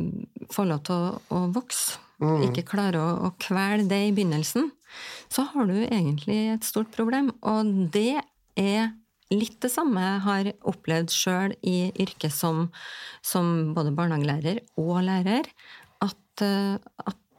få 0.52 0.66
lov 0.68 0.82
til 0.86 0.96
å, 0.96 1.20
å 1.34 1.44
vokse, 1.54 1.98
ikke 2.46 2.62
klare 2.68 3.00
å, 3.02 3.14
å 3.26 3.32
kvele 3.42 3.88
det 3.90 3.98
i 4.06 4.12
begynnelsen, 4.14 4.70
så 5.32 5.46
har 5.50 5.66
du 5.66 5.78
egentlig 5.82 6.52
et 6.52 6.66
stort 6.66 6.92
problem. 6.94 7.32
Og 7.42 7.88
det 7.94 8.22
er 8.60 8.92
litt 9.32 9.58
det 9.64 9.72
samme 9.72 10.02
jeg 10.02 10.22
har 10.26 10.50
opplevd 10.70 11.12
sjøl 11.14 11.56
i 11.66 11.90
yrket 12.02 12.34
som, 12.34 12.66
som 13.24 13.72
både 13.76 13.94
barnehagelærer 13.96 14.62
og 14.80 15.00
lærer. 15.06 15.48
At, 16.04 16.44
eh, 16.44 16.76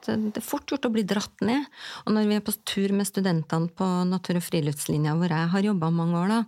det 0.08 0.40
er 0.40 0.46
fort 0.46 0.70
gjort 0.70 0.88
å 0.88 0.92
bli 0.94 1.04
dratt 1.08 1.44
ned. 1.46 1.66
Og 2.06 2.16
når 2.16 2.30
vi 2.30 2.38
er 2.38 2.44
på 2.46 2.56
tur 2.68 2.94
med 2.96 3.08
studentene 3.08 3.72
på 3.72 3.88
natur- 4.10 4.40
og 4.40 4.46
friluftslinja, 4.46 5.16
hvor 5.20 5.32
jeg 5.32 5.52
har 5.54 5.68
jobba 5.70 5.90
mange 5.94 6.20
år, 6.20 6.34
da, 6.34 6.40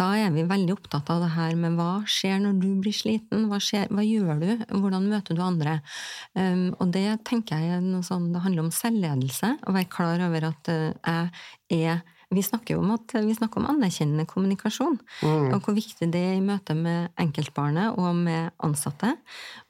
da 0.00 0.08
er 0.18 0.34
vi 0.34 0.46
veldig 0.48 0.74
opptatt 0.76 1.10
av 1.14 1.22
det 1.24 1.30
her 1.36 1.56
med 1.58 1.78
hva 1.78 1.90
skjer 2.08 2.42
når 2.42 2.60
du 2.62 2.68
blir 2.82 2.96
sliten? 2.96 3.48
Hva, 3.50 3.60
skjer, 3.62 3.88
hva 3.94 4.04
gjør 4.06 4.42
du? 4.42 4.50
Hvordan 4.74 5.08
møter 5.10 5.38
du 5.38 5.42
andre? 5.44 5.78
Um, 6.34 6.68
og 6.78 6.92
det 6.94 7.06
tenker 7.28 7.64
jeg 7.64 8.04
sånn, 8.06 8.30
det 8.34 8.44
handler 8.44 8.66
om 8.66 8.74
selvledelse. 8.74 9.56
Å 9.62 9.74
være 9.74 9.92
klar 9.92 10.22
over 10.28 10.50
at 10.52 10.72
uh, 10.72 11.42
jeg 11.70 11.98
er 11.98 12.06
vi 12.30 12.42
snakker 12.44 12.74
jo 12.74 12.82
om, 12.82 12.90
at, 12.92 13.14
vi 13.24 13.32
snakker 13.32 13.62
om 13.62 13.68
anerkjennende 13.70 14.26
kommunikasjon, 14.28 14.98
og 15.24 15.62
hvor 15.64 15.76
viktig 15.76 16.10
det 16.12 16.20
er 16.20 16.34
i 16.36 16.42
møte 16.44 16.74
med 16.76 17.08
enkeltbarnet 17.20 17.96
og 17.96 18.10
med 18.18 18.50
ansatte. 18.64 19.14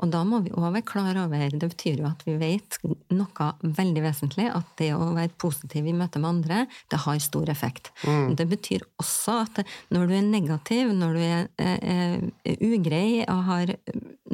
Og 0.02 0.10
da 0.10 0.24
må 0.26 0.40
vi 0.42 0.50
òg 0.50 0.72
være 0.74 0.86
klar 0.88 1.20
over 1.22 1.54
Det 1.54 1.68
betyr 1.70 2.02
jo 2.02 2.08
at 2.10 2.24
vi 2.26 2.34
vet 2.40 2.80
noe 3.14 3.50
veldig 3.62 4.02
vesentlig, 4.02 4.48
at 4.50 4.74
det 4.80 4.90
å 4.96 5.12
være 5.14 5.30
positiv 5.38 5.86
i 5.86 5.94
møte 5.94 6.18
med 6.18 6.32
andre, 6.32 6.64
det 6.90 6.98
har 7.04 7.22
stor 7.22 7.48
effekt. 7.54 7.92
Det 8.34 8.48
betyr 8.50 8.82
også 8.98 9.38
at 9.44 9.62
når 9.94 10.10
du 10.10 10.18
er 10.18 10.26
negativ, 10.26 10.90
når 10.98 11.14
du 11.14 11.22
er, 11.22 11.48
er, 11.62 12.28
er 12.42 12.58
ugrei 12.72 13.22
og 13.28 13.42
har 13.52 13.74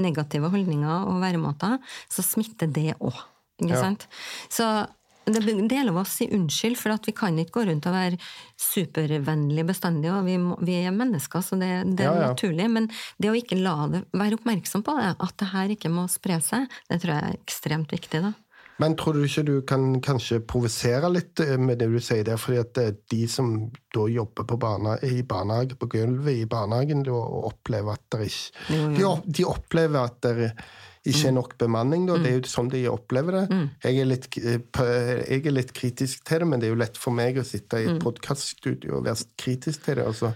negative 0.01 0.49
holdninger 0.49 1.09
og 1.13 1.21
væremåter, 1.21 1.77
så 2.09 2.25
smitter 2.25 2.73
det 2.73 2.95
òg. 3.01 3.21
Ikke 3.61 3.75
Ja. 3.77 3.81
sant? 3.85 4.09
Så 4.51 4.67
det 5.27 5.43
deler 5.71 5.93
av 5.93 6.03
oss 6.03 6.17
si 6.19 6.29
unnskyld, 6.33 6.79
for 6.81 6.97
vi 7.07 7.15
kan 7.17 7.39
ikke 7.41 7.59
gå 7.59 7.67
rundt 7.71 7.89
og 7.91 7.97
være 7.97 8.21
supervennlige 8.61 9.67
bestandig, 9.69 10.13
og 10.13 10.25
vi, 10.29 10.39
må, 10.41 10.59
vi 10.65 10.79
er 10.85 10.95
mennesker, 10.95 11.45
så 11.45 11.59
det, 11.61 11.73
det 11.99 12.07
er 12.07 12.13
Ja, 12.13 12.21
ja. 12.21 12.31
naturlig. 12.35 12.69
Men 12.71 12.89
det 13.19 13.33
å 13.33 13.37
ikke 13.39 13.61
la 13.61 13.77
det 13.93 14.05
være 14.13 14.39
oppmerksom 14.39 14.85
på 14.87 14.97
det, 15.01 15.13
at 15.19 15.37
det 15.41 15.51
her 15.55 15.75
ikke 15.77 15.93
må 15.93 16.07
spre 16.13 16.41
seg, 16.45 16.69
det 16.91 17.03
tror 17.03 17.17
jeg 17.17 17.31
er 17.33 17.39
ekstremt 17.43 17.95
viktig, 17.95 18.25
da. 18.29 18.35
Men 18.83 18.97
tror 18.99 19.15
du 19.15 19.23
ikke 19.23 19.45
du 19.47 19.55
kan 19.63 20.01
kanskje 20.03 20.41
provosere 20.51 21.07
litt 21.15 21.39
eh, 21.45 21.55
med 21.63 21.79
det 21.79 21.87
du 21.93 22.01
sier 22.03 22.25
der, 22.27 22.41
fordi 22.41 22.59
at 22.59 22.81
eh, 22.83 22.97
de 23.13 23.21
som 23.31 23.53
da 23.95 24.07
jobber 24.11 24.49
på 24.51 24.59
barnehage, 24.59 25.13
i 25.15 25.23
barnehage, 25.23 25.77
på 25.79 25.87
gulvet 25.93 26.41
i 26.43 26.49
barnehagen, 26.51 27.05
da 27.07 27.15
opplever 27.15 27.95
at 27.95 28.03
det 28.17 28.27
ikke 28.33 28.81
de, 28.99 29.13
de 29.39 29.47
opplever 29.47 30.01
at 30.03 30.19
det 30.27 30.51
ikke 31.05 31.29
er 31.29 31.35
nok 31.37 31.55
bemanning, 31.61 32.07
da. 32.09 32.17
Det 32.23 32.31
er 32.31 32.39
jo 32.39 32.49
sånn 32.49 32.71
de 32.73 32.85
opplever 32.89 33.37
det. 33.37 33.61
Jeg, 33.85 34.01
er 34.01 34.09
litt, 34.09 34.29
eh, 34.41 34.61
jeg 35.29 35.45
er 35.45 35.55
litt 35.55 35.73
kritisk 35.77 36.25
til 36.25 36.45
det, 36.45 36.49
men 36.49 36.63
det 36.63 36.71
er 36.71 36.75
jo 36.75 36.81
lett 36.81 37.01
for 37.01 37.17
meg 37.17 37.37
å 37.41 37.45
sitte 37.47 37.83
i 37.83 37.89
et 37.93 38.01
podcaststudio 38.03 39.01
og 39.01 39.09
være 39.09 39.29
kritisk 39.41 39.85
til 39.85 40.01
det. 40.01 40.07
og 40.09 40.17
så 40.17 40.33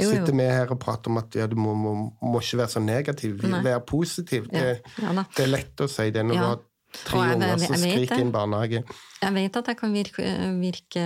jo. 0.00 0.10
sitter 0.10 0.34
vi 0.34 0.50
her 0.50 0.74
og 0.74 0.80
prater 0.82 1.12
om 1.12 1.22
at 1.22 1.38
ja, 1.38 1.46
du 1.50 1.56
må, 1.60 1.76
må, 1.78 1.94
må 2.22 2.42
ikke 2.42 2.64
være 2.64 2.74
så 2.74 2.82
negativ, 2.82 3.38
være 3.38 3.80
positiv. 3.86 4.50
Det, 4.50 4.68
Ja, 4.98 5.10
ja 5.14 5.26
det 5.36 5.46
er 5.46 5.52
lett 5.52 5.84
å 5.84 5.90
si 5.90 6.10
det 6.14 6.26
når 6.26 6.34
Ja. 6.34 6.40
du 6.40 6.48
har 6.52 6.62
tre 6.94 7.24
unger 7.34 7.58
som 7.58 7.76
skriker 7.78 8.20
i 8.20 8.24
en 8.24 8.32
barnehage. 8.34 8.84
Jeg 9.22 9.34
vet 9.34 9.56
at 9.56 9.70
jeg 9.72 9.78
kan 9.78 9.94
virke, 9.94 10.22
virke 10.60 11.04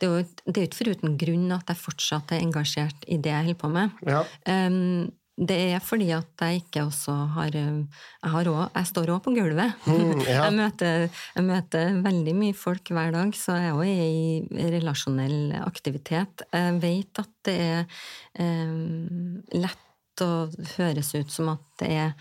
Det 0.00 0.08
er 0.08 0.16
jo 0.16 0.64
ikke 0.64 0.78
foruten 0.78 1.16
grunn 1.20 1.52
at 1.54 1.70
jeg 1.70 1.78
fortsatt 1.78 2.32
er 2.34 2.42
engasjert 2.42 3.06
i 3.06 3.18
det 3.20 3.30
jeg 3.30 3.50
holder 3.50 3.60
på 3.60 3.70
med. 3.74 3.90
Ja. 4.06 4.24
Um, 4.46 5.10
det 5.40 5.56
er 5.72 5.80
fordi 5.80 6.10
at 6.12 6.42
jeg 6.44 6.60
ikke 6.60 6.82
også 6.84 7.14
har 7.34 7.54
um, 7.56 7.80
Jeg, 8.22 8.30
har 8.32 8.48
også, 8.50 8.66
jeg 8.74 8.88
står 8.90 9.12
òg 9.14 9.22
på 9.24 9.32
gulvet. 9.36 9.86
Mm, 9.86 10.20
ja. 10.28 10.42
jeg, 10.44 10.54
møter, 10.58 11.06
jeg 11.36 11.46
møter 11.46 12.00
veldig 12.04 12.34
mye 12.36 12.56
folk 12.56 12.92
hver 12.92 13.14
dag, 13.14 13.32
så 13.36 13.56
jeg 13.56 13.76
òg 13.76 13.86
er 13.88 14.58
i 14.60 14.68
relasjonell 14.76 15.54
aktivitet. 15.62 16.44
Jeg 16.52 16.76
vet 16.82 17.22
at 17.24 17.32
det 17.48 17.56
er 17.64 18.04
um, 18.44 19.40
lett 19.56 20.24
å 20.24 20.32
høres 20.76 21.14
ut 21.16 21.32
som 21.32 21.54
at 21.54 21.64
det 21.80 21.90
er 22.02 22.12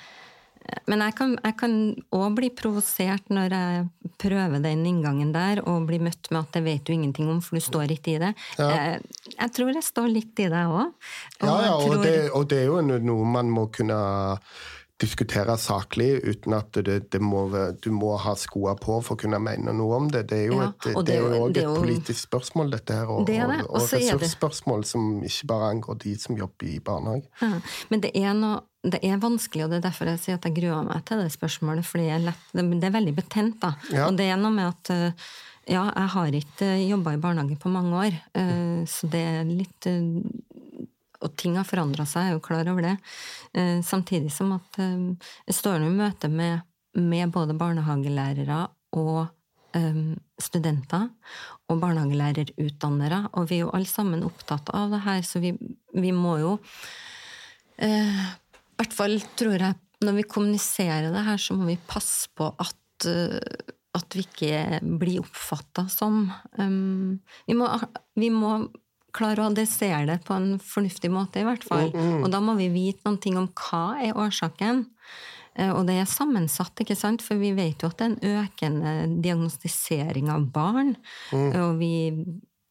men 0.90 1.04
jeg 1.06 1.16
kan, 1.60 1.78
òg 2.16 2.28
bli 2.38 2.50
provosert 2.56 3.30
når 3.34 3.56
jeg 3.56 3.86
prøver 4.22 4.64
den 4.64 4.86
inngangen 4.90 5.34
der, 5.36 5.64
og 5.66 5.88
blir 5.90 6.04
møtt 6.04 6.32
med 6.34 6.42
at 6.42 6.58
det 6.58 6.64
vet 6.66 6.84
du 6.88 6.94
ingenting 6.96 7.30
om, 7.32 7.40
for 7.44 7.60
du 7.60 7.64
står 7.64 7.96
ikke 7.96 8.16
i 8.16 8.20
det. 8.24 8.34
Ja. 8.60 8.70
Jeg, 8.70 9.14
jeg 9.36 9.56
tror 9.56 9.72
jeg 9.74 9.86
står 9.86 10.12
litt 10.12 10.44
i 10.44 10.50
det 10.52 10.66
òg. 10.66 10.92
Ja, 11.42 11.56
ja, 11.68 11.78
og 11.78 12.04
det, 12.04 12.18
og 12.36 12.50
det 12.52 12.64
er 12.64 12.70
jo 12.70 12.82
noe 12.84 13.32
man 13.38 13.52
må 13.54 13.70
kunne 13.74 14.00
diskutere 15.00 15.56
saklig, 15.58 16.10
uten 16.28 16.54
at 16.58 16.76
det, 16.84 16.98
det 17.14 17.22
må, 17.24 17.46
du 17.82 17.90
må 17.96 18.16
ha 18.20 18.34
skoa 18.40 18.74
på 18.80 18.98
for 19.06 19.16
å 19.16 19.20
kunne 19.22 19.40
mene 19.40 19.72
noe 19.76 19.96
om 19.96 20.10
det. 20.12 20.26
Det 20.28 20.40
er 20.44 20.48
jo 20.50 20.58
Ja, 20.60 20.70
et, 20.74 20.88
og 20.96 21.06
det 21.08 21.16
er 21.16 21.22
jo 21.24 21.30
også 21.46 21.54
det 21.56 21.64
et 21.64 21.78
politisk 21.80 22.22
spørsmål, 22.28 22.72
dette 22.76 22.98
her, 22.98 23.12
og, 23.14 23.26
Det 23.30 23.38
det, 23.40 23.60
og, 23.64 23.70
og 23.80 23.86
det- 23.88 24.02
ressursspørsmål 24.02 24.84
som 24.90 25.06
ikke 25.24 25.48
bare 25.54 25.70
angår 25.74 26.00
de 26.04 26.16
som 26.20 26.38
jobber 26.38 26.68
i 26.68 26.80
barnehage. 26.84 27.28
Ja, 27.42 27.52
Men 27.90 28.04
det 28.04 28.12
er, 28.16 28.34
noe, 28.36 28.62
det 28.84 29.00
er 29.04 29.18
vanskelig, 29.24 29.66
og 29.66 29.72
det 29.72 29.80
er 29.82 29.88
derfor 29.90 30.12
jeg 30.12 30.20
sier 30.26 30.40
at 30.40 30.48
jeg 30.50 30.58
gruer 30.60 30.84
meg 30.88 31.06
til 31.08 31.24
det 31.24 31.32
spørsmålet. 31.32 31.88
For 31.88 32.04
det 32.04 32.10
er, 32.18 32.34
det, 32.54 32.66
det 32.84 32.94
veldig 32.94 33.16
betent, 33.16 33.60
da. 33.64 33.74
Ja. 33.96 34.08
Og 34.10 34.18
det 34.20 34.28
er 34.34 34.38
noe 34.42 34.52
med 34.52 34.68
at 34.68 34.92
eh, 34.96 35.32
ja, 35.70 35.88
jeg 35.96 36.12
har 36.16 36.36
ikke 36.44 36.70
jobba 36.90 37.16
i 37.16 37.22
barnehage 37.24 37.56
på 37.62 37.72
mange 37.72 37.96
år, 38.08 38.20
eh, 38.36 38.84
så 38.90 39.08
det 39.12 39.24
er 39.32 39.44
litt 39.48 39.88
eh, 39.88 40.02
Og 41.26 41.34
ting 41.40 41.58
har 41.60 41.68
forandra 41.68 42.06
seg, 42.08 42.28
jeg 42.28 42.34
er 42.34 42.38
jo 42.38 42.46
klar 42.46 42.70
over 42.72 42.86
det. 42.86 42.96
Eh, 43.58 43.80
Samtidig 43.86 44.32
som 44.34 44.54
at 44.56 44.80
eh, 44.82 45.34
jeg 45.50 45.58
står 45.58 45.82
nå 45.82 45.90
i 45.92 45.98
møte 45.98 46.30
med, 46.32 46.64
med 46.96 47.34
både 47.36 47.58
barnehagelærere 47.60 48.62
og 49.00 49.28
eh, 49.78 50.02
studenter 50.42 51.10
og 51.70 51.82
barnehagelærerutdannere, 51.84 53.26
og 53.36 53.50
vi 53.50 53.60
er 53.60 53.66
jo 53.66 53.74
alle 53.76 53.90
sammen 53.90 54.26
opptatt 54.26 54.72
av 54.74 54.96
det 54.96 55.04
her, 55.06 55.22
så 55.28 55.44
vi, 55.44 55.54
vi 55.94 56.14
må 56.16 56.40
jo 56.42 56.56
eh, 57.84 58.24
I 58.24 58.80
hvert 58.80 58.96
fall 58.96 59.20
tror 59.40 59.60
jeg 59.60 59.76
når 60.00 60.16
vi 60.22 60.30
kommuniserer 60.32 61.12
det 61.12 61.26
her, 61.26 61.42
så 61.42 61.58
må 61.60 61.68
vi 61.68 61.76
passe 61.90 62.32
på 62.36 62.48
at 62.56 62.78
at 63.96 64.16
vi 64.16 64.26
ikke 64.26 64.80
blir 65.00 65.22
oppfatta 65.24 65.86
som 65.92 66.26
um, 66.60 67.20
vi, 67.48 67.56
må, 67.58 67.70
vi 68.20 68.30
må 68.34 68.52
klare 69.20 69.44
å 69.44 69.50
adressere 69.52 70.06
det 70.08 70.22
på 70.28 70.34
en 70.38 70.54
fornuftig 70.64 71.12
måte, 71.14 71.42
i 71.44 71.48
hvert 71.48 71.66
fall. 71.68 71.92
Og 72.24 72.30
da 72.32 72.40
må 72.44 72.56
vi 72.60 72.70
vite 72.74 73.04
noen 73.06 73.20
ting 73.22 73.38
om 73.40 73.50
hva 73.60 73.84
er 74.02 74.16
årsaken. 74.18 74.86
Eh, 75.60 75.72
Og 75.76 75.86
det 75.90 75.98
er 76.00 76.08
sammensatt, 76.08 76.80
ikke 76.80 76.96
sant? 76.96 77.22
for 77.26 77.36
vi 77.42 77.52
vet 77.58 77.82
jo 77.84 77.90
at 77.92 77.98
det 78.00 78.06
er 78.06 78.14
en 78.16 78.46
økende 78.46 79.22
diagnostisering 79.26 80.30
av 80.32 80.48
barn. 80.56 80.96
Og 81.34 81.78
vi 81.82 81.94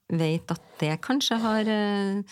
vet 0.09 0.49
at 0.55 0.63
det 0.81 0.95
kanskje 1.05 1.37
har 1.43 1.69
eh, 1.69 2.23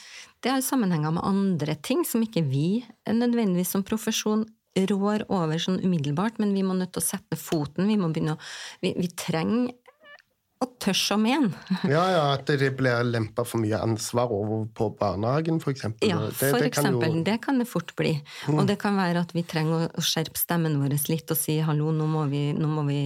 Det 0.41 0.53
har 0.53 0.63
sammenhenger 0.65 1.13
med 1.13 1.27
andre 1.27 1.75
ting 1.83 2.05
som 2.07 2.23
ikke 2.23 2.45
vi 2.49 2.85
nødvendigvis 3.09 3.75
som 3.75 3.83
profesjon 3.85 4.47
rår 4.77 5.25
over 5.33 5.57
sånn 5.59 5.81
umiddelbart, 5.83 6.39
men 6.39 6.53
vi 6.55 6.63
må 6.63 6.75
nødt 6.77 6.93
til 6.93 7.01
å 7.03 7.07
sette 7.07 7.37
foten. 7.41 7.89
Vi 7.89 7.97
må 7.97 8.11
begynne 8.13 8.37
å 8.37 8.41
Vi, 8.83 8.93
vi 8.97 9.09
trenger 9.09 9.73
og 10.65 10.73
tørs 10.81 11.03
om 11.13 11.27
igjen. 11.29 11.51
Ja, 11.95 12.03
ja, 12.11 12.23
at 12.33 12.49
det 12.49 12.71
blir 12.79 13.05
lempa 13.05 13.45
for 13.45 13.61
mye 13.61 13.79
ansvar 13.83 14.33
over 14.33 14.65
på 14.77 14.89
barnehagen, 14.99 15.59
f.eks. 15.61 15.85
Ja, 16.07 16.19
for 16.33 16.57
det, 16.57 16.71
eksempel. 16.71 17.19
Jo... 17.19 17.25
Det 17.27 17.37
kan 17.45 17.61
det 17.61 17.69
fort 17.69 17.93
bli. 17.99 18.15
Mm. 18.49 18.61
Og 18.63 18.71
det 18.71 18.79
kan 18.81 18.97
være 18.97 19.27
at 19.27 19.35
vi 19.37 19.45
trenger 19.47 19.89
å 19.93 20.05
skjerpe 20.05 20.41
stemmen 20.41 20.79
vår 20.81 20.97
litt 21.11 21.33
og 21.33 21.39
si 21.39 21.59
hallo, 21.65 21.93
nå 21.95 22.09
må 22.09 22.25
vi, 22.33 22.45
nå 22.57 22.71
må 22.73 22.87
vi, 22.89 23.01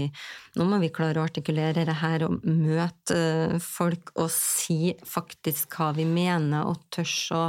nå 0.59 0.67
må 0.69 0.81
vi 0.83 0.93
klare 0.95 1.23
å 1.23 1.27
artikulere 1.27 1.87
det 1.89 1.99
her 2.01 2.27
og 2.29 2.39
møte 2.47 3.19
eh, 3.19 3.57
folk 3.63 4.15
og 4.15 4.31
si 4.35 4.95
faktisk 5.07 5.75
hva 5.79 5.91
vi 5.97 6.07
mener, 6.09 6.71
og 6.71 6.87
tørs 6.95 7.17
å, 7.35 7.47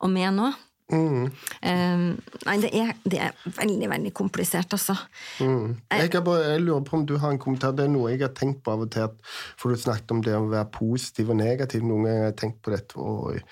å 0.00 0.10
mene 0.10 0.50
òg. 0.50 0.62
Mm. 0.94 1.26
Um, 1.26 2.04
nei, 2.46 2.56
det 2.62 2.70
er, 2.78 2.92
det 3.04 3.20
er, 3.26 3.36
veldig, 3.58 3.90
veldig 3.90 4.12
komplisert, 4.16 4.72
altså. 4.76 4.96
Mm. 5.40 5.76
Jeg, 5.90 6.10
bare, 6.24 6.48
jeg, 6.54 6.64
lurer 6.64 6.84
på 6.86 6.98
om 7.00 7.06
du 7.08 7.16
har 7.20 7.34
en 7.34 7.40
kommentar. 7.42 7.76
Det 7.76 7.88
er 7.88 7.94
noe 7.94 8.12
jeg 8.12 8.22
har 8.24 8.34
tenkt 8.36 8.62
på 8.64 8.74
av 8.74 8.84
og 8.86 8.92
til. 8.94 9.14
For 9.60 9.74
du 9.74 9.80
snakket 9.80 10.14
om 10.14 10.24
det 10.24 10.36
å 10.38 10.48
være 10.48 10.70
positiv 10.74 11.34
og 11.34 11.40
negativ. 11.42 11.84
Noen 11.86 12.08
ganger 12.08 12.22
har 12.22 12.30
jeg 12.30 12.40
tenkt 12.44 12.60
på 12.64 12.74
dette 12.74 13.00
og 13.00 13.34
i, 13.38 13.42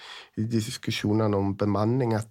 i 0.40 0.46
diskusjonene 0.56 1.38
om 1.38 1.56
bemanning. 1.58 2.14
at 2.18 2.30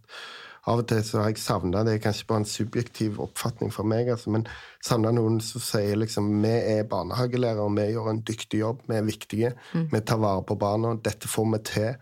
av 0.69 0.83
og 0.83 0.87
til 0.91 1.01
så 1.05 1.23
har 1.23 1.31
jeg 1.31 1.41
savna 1.41 1.81
det, 1.85 1.95
er 1.97 2.03
kanskje 2.03 2.27
bare 2.29 2.43
en 2.43 2.49
subjektiv 2.49 3.17
oppfatning 3.23 3.71
for 3.73 3.87
meg, 3.87 4.11
altså, 4.13 4.29
men 4.33 4.45
savna 4.85 5.09
noen 5.15 5.39
som 5.41 5.63
sier 5.63 5.97
liksom 5.97 6.27
vi 6.43 6.51
er 6.53 6.83
barnehagelærere, 6.89 7.65
vi 7.79 7.87
gjør 7.95 8.11
en 8.11 8.21
dyktig 8.27 8.61
jobb, 8.61 8.83
vi 8.89 8.99
er 8.99 9.07
viktige, 9.07 9.53
mm. 9.73 9.87
vi 9.93 10.03
tar 10.05 10.21
vare 10.21 10.45
på 10.45 10.59
barna, 10.61 10.93
dette 11.01 11.31
får 11.31 11.49
vi 11.55 11.61
til. 11.71 11.95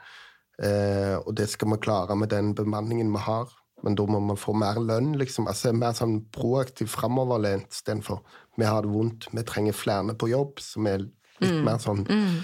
Eh, 0.59 1.15
og 1.23 1.33
det 1.39 1.47
skal 1.51 1.71
vi 1.73 1.79
klare 1.83 2.17
med 2.19 2.31
den 2.33 2.53
bemanningen 2.55 3.11
vi 3.15 3.23
har. 3.25 3.51
Men 3.83 3.95
da 3.95 4.03
må 4.11 4.19
man 4.19 4.39
få 4.39 4.53
mer 4.59 4.79
lønn, 4.83 5.13
liksom. 5.19 5.47
Altså 5.47 5.71
Mer 5.71 5.95
sånn 5.95 6.19
proaktiv 6.35 6.91
framoverlent 6.91 7.71
istedenfor 7.71 8.19
vi 8.59 8.67
har 8.67 8.83
det 8.83 8.91
vondt, 8.91 9.29
vi 9.31 9.45
trenger 9.47 9.77
flere 9.77 10.15
på 10.19 10.27
jobb, 10.33 10.59
som 10.59 10.87
er 10.89 11.05
litt 11.05 11.53
mm. 11.53 11.61
mer 11.63 11.79
sånn 11.79 12.01
mm. 12.03 12.37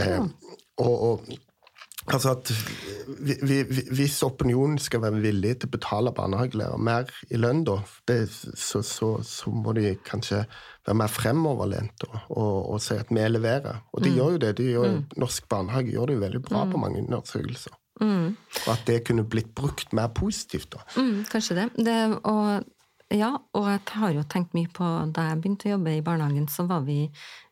eh, 0.00 0.22
og, 0.80 0.94
og, 0.94 1.32
Altså 2.08 2.30
at 2.32 2.50
vi, 3.20 3.34
vi, 3.42 3.82
Hvis 3.92 4.22
opinionen 4.24 4.78
skal 4.80 5.02
være 5.02 5.20
villig 5.20 5.58
til 5.60 5.68
å 5.68 5.74
betale 5.74 6.12
barnehagelærere 6.16 6.80
mer 6.80 7.10
i 7.28 7.40
lønn, 7.40 7.62
da, 7.68 7.76
det, 8.08 8.22
så, 8.30 8.80
så, 8.86 9.10
så, 9.26 9.52
må 9.52 9.74
de 9.76 9.92
kanskje 10.06 10.44
være 10.86 10.96
mer 10.96 11.12
fremoverlent 11.12 12.06
og, 12.08 12.16
og, 12.30 12.56
og 12.74 12.80
si 12.82 12.96
at 12.96 13.12
vi 13.12 13.26
leverer. 13.28 13.82
Og 13.92 14.04
de 14.04 14.14
mm. 14.14 14.16
gjør 14.16 14.34
jo 14.36 14.42
det. 14.46 14.54
De 14.58 14.70
gjør, 14.70 14.96
mm. 14.96 15.04
Norsk 15.20 15.48
barnehage 15.52 15.92
gjør 15.92 16.10
det 16.10 16.16
jo 16.16 16.24
veldig 16.24 16.42
bra 16.48 16.64
mm. 16.64 16.72
på 16.72 16.82
mange 16.86 17.04
undersøkelser. 17.04 17.76
Mm. 18.00 18.36
Og 18.64 18.70
at 18.72 18.84
det 18.88 19.02
kunne 19.04 19.28
blitt 19.28 19.52
brukt 19.54 19.92
mer 19.96 20.08
positivt. 20.16 20.72
da. 20.72 20.84
Mm, 20.96 21.24
kanskje 21.30 21.58
det. 21.60 21.68
det 21.84 22.00
og 22.24 22.64
ja, 23.10 23.30
og 23.58 23.64
jeg 23.66 23.80
har 23.98 24.12
jo 24.14 24.22
tenkt 24.30 24.52
mye 24.54 24.70
på 24.70 24.86
Da 25.10 25.30
jeg 25.30 25.40
begynte 25.40 25.66
å 25.66 25.72
jobbe 25.72 25.96
i 25.96 26.02
barnehagen, 26.04 26.46
så 26.50 26.62
var 26.68 26.84
vi 26.86 27.08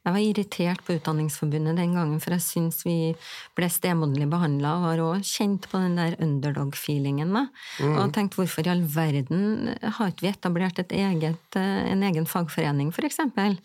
Jeg 0.06 0.14
var 0.14 0.22
irritert 0.22 0.84
på 0.86 0.94
Utdanningsforbundet 0.94 1.76
den 1.76 1.96
gangen, 1.96 2.20
for 2.22 2.32
jeg 2.36 2.44
syns 2.44 2.78
vi 2.86 3.12
ble 3.58 3.66
stemoderlig 3.68 4.28
behandla, 4.30 4.76
og 4.78 4.86
har 4.86 5.02
òg 5.04 5.26
kjent 5.26 5.66
på 5.68 5.82
den 5.82 5.98
der 5.98 6.14
underdog-feelingen. 6.24 7.34
Mm. 7.34 7.98
Og 7.98 8.14
tenkt 8.16 8.38
hvorfor 8.38 8.64
i 8.64 8.72
all 8.72 8.86
verden 8.88 9.74
har 9.82 10.14
ikke 10.14 10.24
vi 10.24 10.30
etablert 10.30 10.80
eget, 10.86 11.58
en 11.60 12.06
egen 12.08 12.30
fagforening, 12.30 12.94
for 12.94 13.04
eksempel? 13.04 13.58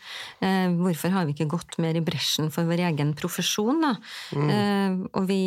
Eh, 0.44 0.68
hvorfor 0.82 1.16
har 1.16 1.30
vi 1.30 1.38
ikke 1.38 1.54
gått 1.54 1.80
mer 1.80 1.96
i 1.96 2.04
bresjen 2.04 2.52
for 2.52 2.68
vår 2.68 2.90
egen 2.90 3.16
profesjon, 3.16 3.80
da? 3.86 3.96
Mm. 4.36 4.54
Eh, 4.58 5.02
og 5.14 5.30
vi 5.32 5.44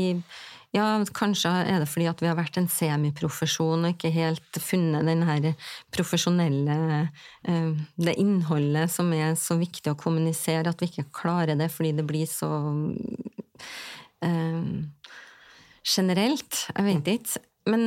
ja, 0.74 0.86
kanskje 1.14 1.50
er 1.70 1.80
det 1.80 1.88
fordi 1.88 2.08
at 2.10 2.20
vi 2.22 2.28
har 2.28 2.36
vært 2.38 2.58
en 2.60 2.68
semiprofesjon 2.70 3.86
og 3.86 3.94
ikke 3.94 4.10
helt 4.14 4.58
funnet 4.60 5.06
den 5.08 5.22
her 5.28 5.52
profesjonelle 5.94 6.76
eh, 7.46 7.70
Det 7.96 8.16
innholdet 8.20 8.90
som 8.92 9.12
er 9.16 9.36
så 9.40 9.56
viktig 9.60 9.92
å 9.92 9.98
kommunisere, 10.00 10.68
at 10.70 10.82
vi 10.82 10.90
ikke 10.90 11.10
klarer 11.22 11.56
det 11.58 11.70
fordi 11.72 11.94
det 11.96 12.06
blir 12.08 12.26
så 12.28 12.50
uh, 14.26 14.64
generelt. 15.86 16.62
Jeg 16.74 16.86
vet 16.86 17.12
ikke. 17.14 17.44
Men 17.70 17.82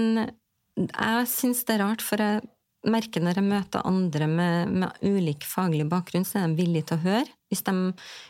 jeg 0.80 1.30
syns 1.32 1.66
det 1.68 1.78
er 1.78 1.84
rart, 1.84 2.04
for 2.04 2.22
jeg 2.24 2.42
merker 2.90 3.24
når 3.24 3.40
jeg 3.40 3.50
møter 3.50 3.88
andre 3.88 4.28
med, 4.32 4.76
med 4.84 5.04
ulik 5.04 5.46
faglig 5.48 5.88
bakgrunn, 5.92 6.28
så 6.28 6.40
er 6.40 6.52
de 6.52 6.62
villige 6.62 6.90
til 6.90 7.00
å 7.00 7.06
høre. 7.06 7.34
Hvis, 7.52 7.64
de, 7.68 7.74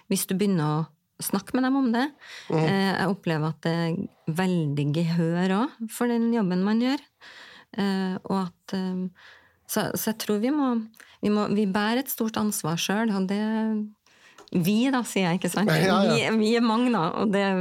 hvis 0.09 0.25
du 0.29 0.35
begynner 0.35 0.65
å 0.65 0.87
snakke 1.23 1.55
med 1.57 1.67
dem 1.67 1.75
om 1.79 1.91
det. 1.93 2.05
Mm. 2.49 2.63
Jeg 2.63 3.11
opplever 3.11 3.51
at 3.51 3.61
det 3.65 3.73
er 3.75 4.35
veldig 4.39 4.85
gehør 4.95 5.55
òg 5.63 5.77
for 5.91 6.11
den 6.11 6.29
jobben 6.33 6.63
man 6.65 6.81
gjør. 6.83 7.03
Eh, 7.77 8.15
og 8.29 8.47
at 8.47 8.73
eh, 8.77 9.05
Så, 9.69 9.83
så 9.93 10.09
jeg 10.09 10.17
tror 10.23 10.39
vi 10.41 10.49
må, 10.49 10.71
vi 11.21 11.29
må 11.29 11.43
Vi 11.53 11.67
bærer 11.69 12.01
et 12.01 12.09
stort 12.09 12.37
ansvar 12.41 12.79
sjøl, 12.81 13.11
og 13.13 13.27
det 13.29 13.37
vi, 14.49 14.89
da, 14.89 15.03
sier 15.05 15.27
jeg, 15.27 15.39
ikke 15.39 15.51
sant? 15.51 15.69
Ja, 15.89 15.99
ja. 16.07 16.31
Vi, 16.33 16.39
vi, 16.41 16.49
er 16.57 16.63
mange, 16.65 16.89
da. 16.93 17.03
Og 17.21 17.33
det 17.33 17.41
er 17.45 17.59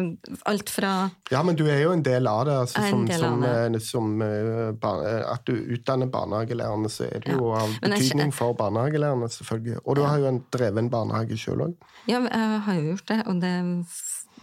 alt 0.49 0.73
fra 0.73 0.93
Ja, 1.33 1.43
men 1.45 1.59
du 1.59 1.67
er 1.69 1.83
jo 1.83 1.93
en 1.93 2.05
del 2.05 2.29
av 2.31 2.47
det. 2.49 2.57
Altså, 2.65 2.85
som, 2.89 3.05
som, 3.13 3.45
det. 3.45 3.83
som, 3.85 4.09
som 4.17 4.89
At 5.35 5.45
du 5.49 5.55
utdanner 5.77 6.09
barnehagelærerne, 6.13 6.91
så 6.93 7.11
er 7.11 7.25
det 7.25 7.37
jo 7.37 7.53
av 7.59 7.77
betydning 7.85 8.33
for 8.35 8.57
barnehagelærerne, 8.59 9.29
selvfølgelig. 9.37 9.83
Og 9.85 10.01
du 10.01 10.05
har 10.07 10.23
jo 10.23 10.33
en 10.33 10.43
dreven 10.55 10.91
barnehage 10.93 11.39
sjøl 11.41 11.69
òg. 11.69 11.89
Ja, 12.09 12.23
jeg 12.25 12.61
har 12.65 12.81
jo 12.81 12.93
gjort 12.95 13.09
det, 13.13 13.21
og 13.29 13.41
det, 13.45 13.55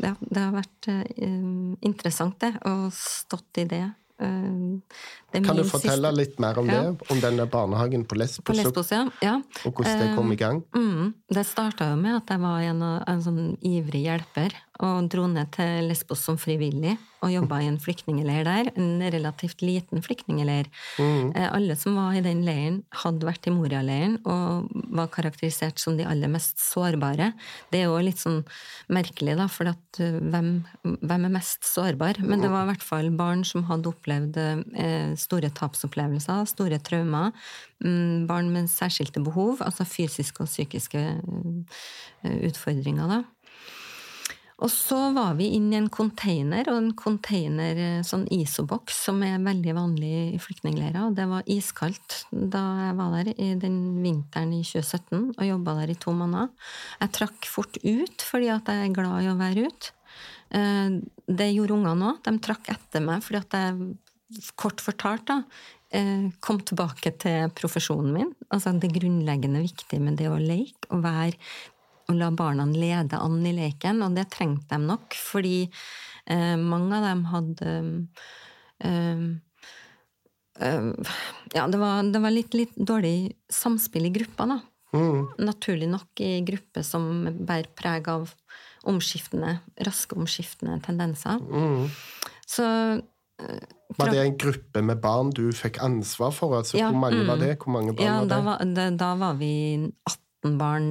ja, 0.03 0.15
det 0.21 0.41
har 0.41 0.53
vært 0.53 0.89
uh, 0.91 1.75
interessant, 1.85 2.37
det. 2.43 2.53
Og 2.69 2.91
stått 2.93 3.63
i 3.63 3.69
det. 3.73 3.85
Uh, 4.21 4.77
kan 5.43 5.57
du 5.59 5.63
fortelle 5.67 6.11
siste... 6.11 6.19
litt 6.19 6.39
mer 6.43 6.59
om 6.61 6.69
ja. 6.71 6.81
det? 6.85 7.09
Om 7.11 7.23
denne 7.23 7.47
barnehagen 7.51 8.05
på 8.07 8.17
Lesbos? 8.19 8.45
På 8.47 8.55
Lesbos 8.55 8.91
ja. 8.93 9.03
ja. 9.25 9.35
Og 9.65 9.73
hvordan 9.73 10.03
det 10.03 10.11
kom 10.15 10.31
i 10.31 10.39
gang? 10.39 10.61
Uh, 10.75 10.81
mm, 10.81 11.09
det 11.35 11.45
starta 11.49 11.89
jo 11.91 11.99
med 11.99 12.19
at 12.21 12.35
jeg 12.35 12.43
var 12.45 12.69
en, 12.69 12.85
en 13.01 13.25
sånn 13.25 13.41
ivrig 13.65 14.05
hjelper 14.05 14.55
og 14.83 15.09
dro 15.11 15.25
ned 15.31 15.51
til 15.55 15.87
Lesbos 15.87 16.23
som 16.25 16.39
frivillig 16.39 16.97
og 17.23 17.31
jobba 17.31 17.61
i 17.63 17.69
en 17.69 17.79
flyktningleir 17.81 18.45
der. 18.45 18.69
En 18.77 18.99
relativt 19.01 19.63
liten 19.65 20.03
flyktningleir. 20.05 20.67
Mm. 20.99 21.31
Eh, 21.33 21.47
alle 21.47 21.77
som 21.79 21.95
var 21.97 22.13
i 22.13 22.23
den 22.25 22.43
leiren, 22.45 22.81
hadde 23.03 23.25
vært 23.25 23.47
i 23.49 23.53
Moria-leiren 23.55 24.19
og 24.27 24.69
var 24.93 25.09
karakterisert 25.13 25.81
som 25.81 25.97
de 25.97 26.05
aller 26.05 26.29
mest 26.31 26.61
sårbare. 26.61 27.31
Det 27.71 27.81
er 27.81 27.87
jo 27.87 28.01
litt 28.03 28.21
sånn 28.21 28.43
merkelig, 28.93 29.37
da, 29.39 29.47
for 29.51 29.71
at 29.71 30.01
eh, 30.03 30.19
hvem, 30.19 30.51
hvem, 30.83 31.27
er 31.29 31.35
mest 31.39 31.65
sårbar? 31.65 32.21
Men 32.21 32.43
det 32.43 32.51
var 32.53 32.67
i 32.67 32.73
hvert 32.73 32.85
fall 32.85 33.09
barn 33.15 33.45
som 33.47 33.65
hadde 33.71 33.89
opplevd 33.89 34.37
eh, 34.43 35.15
store 35.25 35.51
tapsopplevelser, 35.57 36.45
store 36.49 36.79
traumer. 36.85 37.33
Mm, 37.83 38.25
barn 38.29 38.53
med 38.53 38.71
særskilte 38.71 39.23
behov, 39.25 39.63
altså 39.65 39.87
fysiske 39.89 40.45
og 40.45 40.51
psykiske 40.51 41.05
utfordringer, 42.23 43.17
da. 43.17 43.23
Og 44.63 44.71
så 44.71 44.97
var 45.11 45.33
vi 45.35 45.49
inn 45.57 45.67
i 45.73 45.79
en 45.81 45.89
container, 45.91 46.63
og 46.71 46.77
en 46.79 46.93
container, 46.95 47.75
eh, 47.75 48.03
sånn 48.07 48.23
isoboks, 48.31 49.01
som 49.07 49.19
er 49.27 49.41
veldig 49.43 49.73
vanlig 49.75 50.11
i 50.31 50.39
flyktningleirer. 50.39 51.09
Og 51.09 51.17
det 51.17 51.25
var 51.27 51.43
iskaldt 51.51 52.21
da 52.31 52.63
jeg 52.85 52.95
var 52.95 53.17
der 53.17 53.33
i 53.35 53.49
den 53.59 53.99
vinteren 54.03 54.53
i 54.55 54.63
2017 54.63 55.35
og 55.35 55.43
jobba 55.43 55.75
der 55.81 55.91
i 55.91 55.99
to 55.99 56.15
måneder. 56.15 56.49
Jeg 57.01 57.11
trakk 57.19 57.49
fort 57.51 57.77
ut 57.83 58.23
fordi 58.23 58.47
at 58.55 58.71
jeg 58.71 58.87
er 58.87 58.95
glad 58.95 59.25
i 59.25 59.31
å 59.33 59.37
være 59.43 59.67
ute. 59.67 59.91
Eh, 60.55 61.03
det 61.27 61.51
gjorde 61.51 61.75
ungene 61.75 62.13
òg. 62.13 62.23
De 62.23 62.39
trakk 62.39 62.71
etter 62.71 63.03
meg 63.03 63.27
fordi 63.27 63.43
at 63.43 63.59
jeg, 63.59 63.97
kort 64.59 64.81
fortalt, 64.81 65.27
da, 65.29 65.43
eh, 65.91 66.27
kom 66.39 66.59
tilbake 66.65 67.13
til 67.21 67.49
profesjonen 67.55 68.13
min. 68.13 68.33
Altså 68.49 68.73
det 68.79 68.93
grunnleggende 68.95 69.63
viktige 69.63 70.01
med 70.01 70.17
det 70.17 70.29
å 70.31 70.41
leke, 70.41 70.89
å 70.89 71.01
være 71.03 71.37
og 72.05 72.19
la 72.19 72.29
barna 72.33 72.67
lede 72.69 73.17
an 73.17 73.39
i 73.45 73.53
leken, 73.55 74.03
og 74.05 74.13
det 74.17 74.27
trengte 74.33 74.75
de 74.75 74.89
nok, 74.91 75.15
fordi 75.17 75.65
eh, 75.65 76.53
mange 76.59 76.99
av 76.99 77.07
dem 77.07 77.23
hadde 77.31 77.73
eh, 78.85 79.25
eh, 80.61 81.09
Ja, 81.55 81.65
det 81.71 81.81
var, 81.81 82.03
det 82.13 82.21
var 82.21 82.33
litt, 82.33 82.53
litt, 82.57 82.75
dårlig 82.77 83.33
samspill 83.49 84.09
i 84.09 84.13
gruppa, 84.13 84.49
da. 84.53 84.59
Mm. 84.95 85.25
Naturlig 85.43 85.89
nok 85.91 86.21
i 86.23 86.37
grupper 86.47 86.85
som 86.85 87.25
bærer 87.25 87.71
preg 87.75 88.05
av 88.11 88.29
omskiftende, 88.87 89.57
raske 89.83 90.15
omskiftende 90.15 90.77
tendenser. 90.85 91.41
Mm. 91.41 91.89
Så 92.45 92.67
eh, 93.41 93.65
var 93.97 94.09
det 94.11 94.21
en 94.21 94.37
gruppe 94.41 94.81
med 94.81 95.01
barn 95.01 95.29
du 95.35 95.45
fikk 95.53 95.77
ansvar 95.83 96.31
for? 96.33 96.57
Altså, 96.57 96.77
ja, 96.79 96.89
hvor 96.89 96.99
mange 96.99 97.21
mm, 97.21 97.27
var 97.29 97.41
det? 97.41 97.51
Hvor 97.61 97.75
mange 97.75 97.93
barn 97.93 98.07
ja, 98.07 98.13
var 98.19 98.25
det? 98.25 98.29
Da 98.29 98.39
var, 98.47 98.63
det, 98.77 98.87
da 98.99 99.11
var 99.21 99.35
vi 99.41 99.51
18 100.09 100.57
barn 100.59 100.89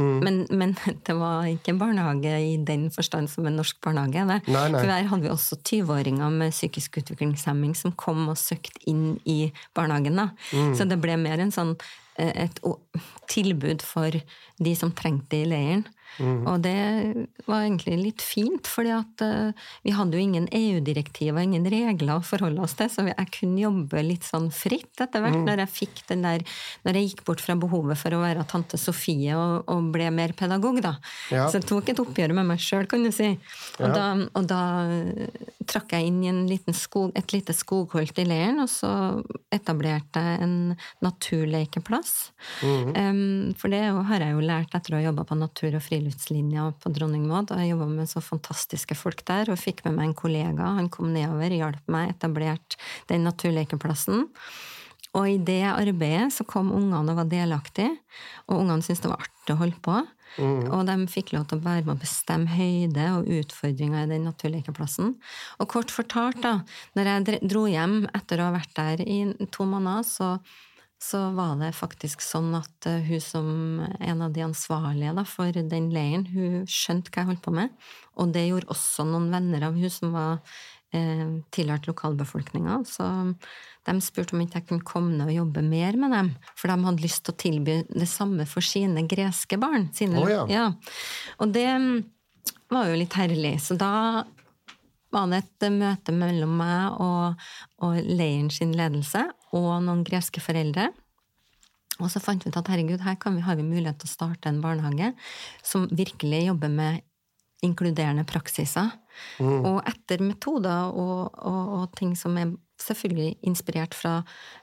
Mm. 0.00 0.18
Men, 0.24 0.46
men, 0.50 0.74
det 1.06 1.14
var 1.18 1.46
ikke 1.50 1.74
en 1.74 1.80
barnehage 1.80 2.34
i 2.40 2.56
den 2.66 2.88
forstand 2.94 3.30
som 3.30 3.46
en 3.48 3.58
norsk 3.60 3.80
barnehage. 3.84 4.24
Nei, 4.24 4.38
nei. 4.48 4.68
For 4.78 4.88
der 4.88 5.08
hadde 5.10 5.26
vi 5.26 5.32
også 5.32 5.58
20-åringer 5.60 6.32
med 6.32 6.54
psykisk 6.54 7.00
utviklingshemming 7.02 7.74
som 7.76 7.92
kom 8.00 8.28
og 8.30 8.38
søkte 8.40 8.80
inn 8.90 9.18
i 9.28 9.52
barnehagen. 9.76 10.20
Mm. 10.54 10.74
Så 10.78 10.88
det 10.88 11.00
ble 11.02 11.18
mer 11.20 11.42
en 11.42 11.54
sånn, 11.54 11.74
eh, 12.16 12.46
et 12.46 12.62
tilbud 13.30 13.84
for 13.86 14.16
de 14.60 14.76
som 14.78 14.94
trengte 14.96 15.34
det 15.34 15.44
i 15.44 15.50
leiren. 15.52 15.84
Mm. 16.18 16.42
Og 16.50 16.60
det 16.64 16.76
var 17.46 17.64
egentlig 17.64 17.96
litt 18.00 18.24
fint, 18.24 18.66
fordi 18.68 18.92
at 18.94 19.24
uh, 19.24 19.68
vi 19.86 19.94
hadde 19.96 20.18
jo 20.18 20.24
ingen 20.24 20.48
EU-direktiv 20.52 21.34
og 21.34 21.42
ingen 21.42 21.68
regler 21.70 22.18
å 22.18 22.26
forholde 22.26 22.64
oss 22.64 22.76
til, 22.78 22.90
så 22.92 23.06
jeg 23.08 23.30
kunne 23.36 23.62
jobbe 23.62 24.04
litt 24.04 24.26
sånn 24.26 24.50
fritt 24.54 25.00
etter 25.00 25.24
hvert, 25.24 25.38
mm. 25.38 25.46
når 25.48 25.64
jeg 25.64 25.74
fikk 25.76 26.02
den 26.10 26.26
der 26.26 26.44
Når 26.84 26.96
jeg 26.96 27.08
gikk 27.10 27.22
bort 27.28 27.42
fra 27.42 27.54
behovet 27.58 27.98
for 28.00 28.14
å 28.14 28.20
være 28.22 28.44
tante 28.48 28.78
Sofie 28.80 29.36
og, 29.36 29.68
og 29.70 29.90
ble 29.94 30.08
mer 30.14 30.34
pedagog, 30.36 30.80
da. 30.84 30.96
Ja. 31.32 31.46
Så 31.50 31.60
jeg 31.60 31.68
tok 31.70 31.92
et 31.92 32.02
oppgjør 32.02 32.34
med 32.36 32.48
meg 32.50 32.62
sjøl, 32.62 32.88
kan 32.90 33.04
du 33.04 33.10
si. 33.14 33.30
Og, 33.78 33.86
ja. 33.86 33.92
da, 33.94 34.06
og 34.38 34.48
da 34.50 34.62
trakk 35.70 35.94
jeg 35.94 36.10
inn 36.10 36.48
i 36.50 36.58
skog, 36.76 37.12
et 37.18 37.34
lite 37.34 37.54
skogholt 37.56 38.18
i 38.20 38.26
leiren, 38.26 38.60
og 38.62 38.70
så 38.70 38.90
etablerte 39.54 40.22
jeg 40.24 40.42
en 40.44 40.56
naturlekeplass. 41.04 42.14
Mm. 42.64 42.90
Um, 42.96 43.54
for 43.58 43.72
det 43.72 43.82
har 44.10 44.24
jeg 44.24 44.34
jo 44.34 44.44
lært 44.44 44.74
etter 44.76 44.94
å 44.94 45.00
ha 45.00 45.06
jobba 45.08 45.26
på 45.28 45.38
natur- 45.38 45.76
og 45.78 45.84
friluftslinja 46.00 46.72
på 46.80 46.92
Dronning 46.94 47.26
Maud. 47.28 47.50
Og 47.52 47.60
jeg 47.60 47.72
jobba 47.72 47.86
med 47.90 48.08
så 48.08 48.22
fantastiske 48.24 48.96
folk 48.96 49.24
der, 49.28 49.50
og 49.50 49.60
fikk 49.60 49.84
med 49.84 49.98
meg 49.98 50.10
en 50.10 50.14
kollega. 50.16 50.74
Han 50.78 50.88
kom 50.88 51.12
nedover, 51.12 51.50
hjalp 51.50 51.90
meg, 51.90 52.14
etablert 52.14 52.78
den 53.08 53.24
naturlekeplassen. 53.24 54.28
Og 55.18 55.26
i 55.26 55.38
det 55.42 55.64
arbeidet 55.66 56.30
så 56.32 56.46
kom 56.46 56.70
ungene 56.70 57.10
og 57.10 57.18
var 57.18 57.26
delaktige, 57.26 57.96
og 58.46 58.60
ungene 58.60 58.84
syntes 58.84 59.02
det 59.02 59.10
var 59.10 59.24
artig 59.24 59.54
å 59.56 59.58
holde 59.58 59.80
på. 59.82 59.96
Mm. 60.38 60.68
Og 60.70 60.84
de 60.86 60.94
fikk 61.10 61.32
lov 61.34 61.48
til 61.50 61.58
å 61.58 61.64
være 61.64 61.82
med 61.82 61.96
å 61.96 62.00
bestemme 62.00 62.46
høyde 62.54 63.08
og 63.16 63.30
utfordringer 63.40 64.04
i 64.04 64.10
den 64.12 64.28
naturlekeplassen. 64.28 65.16
Og 65.58 65.70
kort 65.72 65.90
fortalt, 65.90 66.38
da, 66.44 66.60
når 66.94 67.10
jeg 67.10 67.40
dro 67.50 67.64
hjem 67.66 68.04
etter 68.14 68.38
å 68.38 68.46
ha 68.48 68.54
vært 68.54 68.76
der 68.78 69.02
i 69.02 69.24
to 69.50 69.66
måneder, 69.66 70.06
så 70.06 70.30
så 71.00 71.20
var 71.32 71.54
det 71.56 71.70
faktisk 71.72 72.20
sånn 72.20 72.52
at 72.58 72.86
eh, 72.88 73.00
hun 73.08 73.22
som 73.24 73.46
en 73.80 74.24
av 74.26 74.34
de 74.36 74.44
ansvarlige 74.44 75.14
da, 75.16 75.24
for 75.24 75.56
den 75.56 75.88
leiren, 75.94 76.26
hun 76.28 76.66
skjønte 76.68 77.12
hva 77.14 77.22
jeg 77.22 77.30
holdt 77.30 77.46
på 77.46 77.54
med. 77.56 77.72
Og 78.20 78.34
det 78.34 78.44
gjorde 78.50 78.68
også 78.74 79.06
noen 79.08 79.30
venner 79.32 79.64
av 79.70 79.78
hun 79.80 79.92
som 79.92 80.12
var 80.12 80.42
eh, 80.92 81.24
tilhørt 81.56 81.88
lokalbefolkninga. 81.88 82.82
Så 82.84 83.08
de 83.88 83.96
spurte 84.04 84.36
om 84.36 84.44
ikke 84.44 84.60
jeg 84.60 84.68
kunne 84.68 84.88
komme 84.92 85.16
ned 85.16 85.30
og 85.30 85.38
jobbe 85.38 85.64
mer 85.64 85.96
med 86.02 86.12
dem. 86.18 86.30
For 86.52 86.68
de 86.68 86.76
hadde 86.84 87.06
lyst 87.06 87.24
til 87.24 87.32
å 87.32 87.40
tilby 87.46 87.78
det 87.88 88.10
samme 88.10 88.44
for 88.50 88.66
sine 88.66 89.06
greske 89.08 89.56
barn. 89.60 89.88
Sine, 89.96 90.20
oh, 90.20 90.28
ja. 90.28 90.44
Ja. 90.52 90.66
Og 91.40 91.56
det 91.56 91.64
mm, 91.80 91.94
var 92.76 92.92
jo 92.92 93.00
litt 93.00 93.16
herlig. 93.16 93.56
Så 93.64 93.78
da 93.80 93.94
var 95.10 95.30
det 95.30 95.42
et 95.42 95.68
møte 95.74 96.14
mellom 96.14 96.56
meg 96.60 97.00
og, 97.02 97.46
og 97.82 98.00
leiren 98.06 98.50
sin 98.54 98.74
ledelse 98.76 99.24
og 99.56 99.70
noen 99.84 100.04
greske 100.06 100.42
foreldre. 100.42 100.90
Og 102.00 102.08
så 102.12 102.22
fant 102.22 102.44
vi 102.44 102.50
ut 102.50 102.56
at 102.56 102.70
herregud, 102.70 103.02
her 103.04 103.18
vi, 103.34 103.44
har 103.44 103.58
vi 103.58 103.66
mulighet 103.66 104.00
til 104.00 104.08
å 104.08 104.14
starte 104.14 104.48
en 104.48 104.62
barnehage 104.62 105.12
som 105.66 105.88
virkelig 105.92 106.46
jobber 106.46 106.72
med 106.72 107.02
inkluderende 107.66 108.24
praksiser. 108.24 108.88
Mm. 109.42 109.66
Og 109.68 109.80
etter 109.88 110.22
metoder 110.24 110.94
og, 110.96 111.34
og, 111.36 111.62
og, 111.76 111.86
ting 111.98 112.14
som 112.16 112.38
er 112.40 112.54
selvfølgelig 112.80 113.34
inspirert 113.44 113.96
fra, 113.96 114.20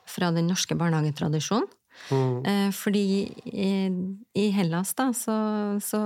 fra 0.09 0.31
den 0.33 0.49
norske 0.49 0.77
barnehagetradisjonen. 0.79 1.69
Mm. 2.13 2.45
Eh, 2.45 2.71
fordi 2.77 3.05
i, 3.49 3.69
i, 4.37 4.49
Hellas, 4.53 4.93
da, 4.97 5.09
så, 5.17 5.35
så 5.81 6.01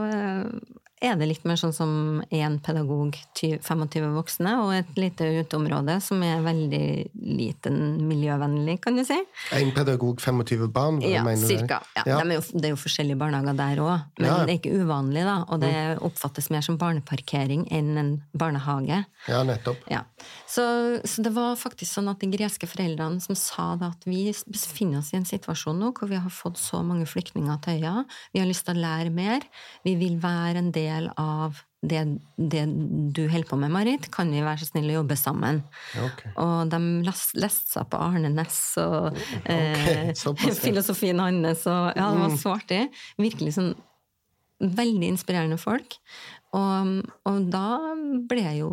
er 1.02 1.16
det 1.18 1.28
litt 1.32 1.46
mer 1.50 1.58
sånn 1.58 1.74
som 1.74 1.92
én 2.30 2.58
pedagog, 2.62 3.18
25 3.34 4.12
voksne, 4.14 4.54
og 4.62 4.74
et 4.76 5.00
lite 5.00 5.26
uteområde 5.42 5.96
som 6.04 6.22
er 6.26 6.44
veldig 6.46 6.86
liten 7.40 7.80
miljøvennlig, 8.06 8.78
kan 8.84 9.00
du 9.00 9.04
si. 9.08 9.18
Én 9.58 9.74
pedagog, 9.74 10.22
25 10.22 10.68
barn? 10.74 11.00
Ja, 11.02 11.24
cirka. 11.42 11.82
Ja, 11.98 12.06
ja. 12.06 12.20
De 12.22 12.36
er 12.36 12.38
jo, 12.38 12.44
det 12.54 12.70
er 12.70 12.76
jo 12.76 12.82
forskjellige 12.84 13.18
barnehager 13.18 13.58
der 13.58 13.82
òg, 13.82 14.06
men 14.20 14.30
ja. 14.30 14.36
det 14.46 14.54
er 14.54 14.60
ikke 14.60 14.84
uvanlig, 14.84 15.26
da. 15.26 15.40
Og 15.50 15.64
det 15.64 15.74
mm. 15.74 16.04
oppfattes 16.12 16.52
mer 16.54 16.66
som 16.66 16.78
barneparkering 16.82 17.66
enn 17.74 17.92
en 17.98 18.14
barnehage. 18.38 19.02
Ja, 19.30 19.42
nettopp. 19.48 19.82
Ja. 19.90 20.04
Så, 20.46 20.64
så, 21.02 21.26
det 21.26 21.34
var 21.34 21.58
faktisk 21.58 21.96
sånn 21.96 22.12
at 22.12 22.22
de 22.22 22.30
greske 22.30 22.70
foreldrene 22.70 23.22
som 23.24 23.38
sa 23.40 23.72
da 23.80 23.92
at 23.96 24.06
vi 24.06 24.28
befinner 24.46 25.02
oss 25.02 25.12
i 25.16 25.20
en 25.20 25.28
situasjon 25.28 25.82
nå 25.82 25.92
hvor 25.98 26.10
vi 26.12 26.22
har 26.22 26.34
fått 26.34 26.62
så 26.62 26.84
mange 26.86 27.08
flyktninger 27.10 27.58
til 27.66 27.82
øya, 27.82 28.06
vi 28.36 28.42
har 28.44 28.50
lyst 28.50 28.68
til 28.68 28.78
å 28.78 28.84
lære 28.86 29.14
mer, 29.14 29.46
vi 29.88 29.98
vil 29.98 30.20
være 30.22 30.62
en 30.62 30.72
del 30.76 30.91
del 30.92 31.10
av 31.20 31.64
det, 31.82 32.02
det, 32.38 32.66
du 33.16 33.24
holder 33.26 33.48
på 33.50 33.58
med, 33.58 33.72
Marit, 33.74 34.06
kan 34.14 34.30
vi 34.30 34.44
være 34.46 34.62
så 34.62 34.70
snille 34.70 34.94
å 34.94 35.00
jobbe 35.00 35.18
sammen? 35.18 35.64
Okay. 35.98 36.34
Og 36.44 36.70
de 36.70 36.82
leste 37.08 37.74
seg 37.74 37.88
på 37.90 38.02
Arne 38.02 38.30
Næss 38.30 38.60
og 38.82 39.16
okay, 39.16 40.12
eh, 40.14 40.52
filosofien 40.62 41.24
hans, 41.24 41.66
og 41.66 41.88
ja, 41.96 42.12
det 42.12 42.22
var 42.22 42.36
mm. 42.36 42.38
så 42.44 42.54
artig. 42.54 42.84
Virkelig 43.18 43.56
sånn 43.58 43.74
veldig 44.62 45.10
inspirerende 45.16 45.58
folk. 45.58 45.98
Og, 46.54 47.02
og 47.26 47.50
da 47.50 47.66
ble 48.30 48.46
jo 48.60 48.72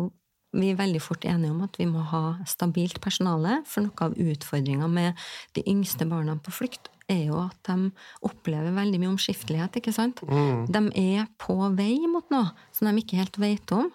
vi 0.53 0.71
veldig 0.73 1.01
fort 1.01 1.25
enige 1.29 1.53
om 1.53 1.61
at 1.65 1.77
vi 1.77 1.85
må 1.89 2.01
ha 2.09 2.39
stabilt 2.49 3.01
personale, 3.03 3.59
for 3.69 3.85
noe 3.85 4.07
av 4.07 4.17
utfordringa 4.17 4.89
med 4.89 5.27
de 5.57 5.65
yngste 5.69 6.07
barna 6.09 6.37
på 6.41 6.53
flukt 6.53 6.89
er 7.09 7.25
jo 7.29 7.39
at 7.41 7.57
de 7.67 7.89
opplever 8.25 8.75
veldig 8.75 9.01
mye 9.01 9.13
omskiftelighet. 9.13 9.79
ikke 9.79 9.93
sant? 9.95 10.21
Mm. 10.23 10.67
De 10.71 10.83
er 11.01 11.29
på 11.41 11.55
vei 11.77 11.97
mot 12.11 12.25
noe 12.33 12.51
som 12.75 12.89
de 12.89 13.01
ikke 13.01 13.19
helt 13.19 13.39
vet 13.41 13.75
om. 13.75 13.89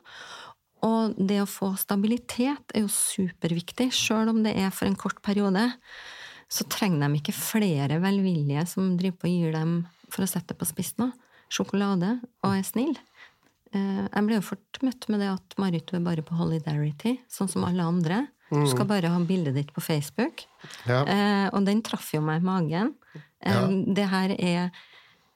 Og 0.84 1.16
det 1.16 1.40
å 1.40 1.48
få 1.48 1.72
stabilitet 1.80 2.74
er 2.74 2.84
jo 2.84 2.92
superviktig, 2.92 3.88
sjøl 3.94 4.34
om 4.34 4.42
det 4.44 4.52
er 4.60 4.72
for 4.74 4.88
en 4.88 4.98
kort 5.00 5.22
periode. 5.24 5.70
Så 6.52 6.66
trenger 6.68 7.06
de 7.06 7.22
ikke 7.22 7.36
flere 7.36 8.00
velvillige 8.02 8.66
som 8.68 8.94
driver 9.00 9.22
på 9.22 9.30
og 9.30 9.38
gir 9.38 9.56
dem, 9.56 9.78
for 10.12 10.26
å 10.26 10.30
sette 10.30 10.52
det 10.52 10.60
på 10.60 10.68
spissen, 10.68 11.14
sjokolade 11.52 12.18
og 12.44 12.52
er 12.52 12.66
snill. 12.66 12.94
Eh, 13.74 14.04
jeg 14.04 14.26
ble 14.26 14.38
jo 14.38 14.46
fort 14.50 14.82
møtt 14.84 15.08
med 15.10 15.24
det 15.24 15.32
at 15.32 15.56
Marit, 15.58 15.88
du 15.88 15.98
er 15.98 16.04
bare 16.04 16.24
på 16.26 16.36
Holidarity, 16.38 17.16
sånn 17.32 17.50
som 17.50 17.64
alle 17.66 17.86
andre. 17.86 18.24
Du 18.52 18.68
skal 18.68 18.84
mm. 18.84 18.90
bare 18.90 19.10
ha 19.10 19.22
bildet 19.24 19.56
ditt 19.56 19.72
på 19.74 19.82
Facebook. 19.82 20.44
Ja. 20.86 21.00
Eh, 21.02 21.46
og 21.48 21.64
den 21.66 21.80
traff 21.86 22.12
jo 22.14 22.20
meg 22.22 22.42
i 22.42 22.46
magen. 22.46 22.92
Ja. 23.44 23.66
Det 23.68 24.08
her 24.08 24.34
er 24.38 24.74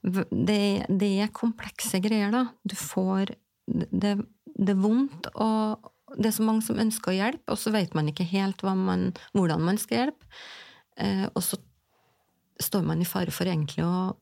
det, 0.03 0.87
det, 0.89 1.11
er 1.25 1.35
komplekse 1.35 2.01
greier, 2.01 2.33
da. 2.33 2.47
Du 2.65 2.77
får 2.79 3.35
Det, 3.69 4.15
det 4.57 4.73
er 4.73 4.81
vondt, 4.81 5.27
og 5.37 5.91
det 6.17 6.31
er 6.31 6.37
så 6.39 6.45
mange 6.47 6.65
som 6.65 6.79
ønsker 6.81 7.13
å 7.13 7.17
hjelpe, 7.19 7.53
og 7.53 7.59
så 7.61 7.73
vet 7.75 7.93
man 7.93 8.09
ikke 8.09 8.25
helt 8.31 8.63
man, 8.65 9.11
hvordan 9.37 9.61
man 9.61 9.77
skal 9.77 9.99
hjelpe. 9.99 10.31
Eh, 10.97 11.27
og 11.29 11.43
så 11.45 11.59
står 12.65 12.87
man 12.89 13.03
i 13.05 13.09
fare 13.09 13.35
for 13.35 13.45
egentlig 13.45 13.85
å 13.85 14.17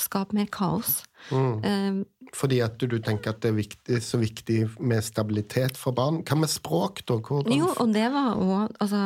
skape 0.00 0.36
mer 0.36 0.46
kaos. 0.52 1.02
Mm. 1.30 2.04
Fordi 2.32 2.60
at 2.64 2.78
du, 2.80 2.86
du, 2.88 2.98
tenker 3.04 3.34
at 3.34 3.42
det 3.44 3.50
er 3.50 3.58
viktig, 3.58 3.98
så 4.04 4.20
viktig 4.22 4.60
med 4.80 5.04
stabilitet 5.04 5.76
for 5.80 5.94
barn? 5.96 6.22
Hva 6.24 6.38
med 6.40 6.50
språk, 6.50 7.02
da? 7.08 7.18
Hvordan? 7.20 7.52
Jo, 7.58 7.68
og 7.74 7.92
det 7.92 8.06
var 8.14 8.40
òg 8.40 8.80
altså, 8.80 9.02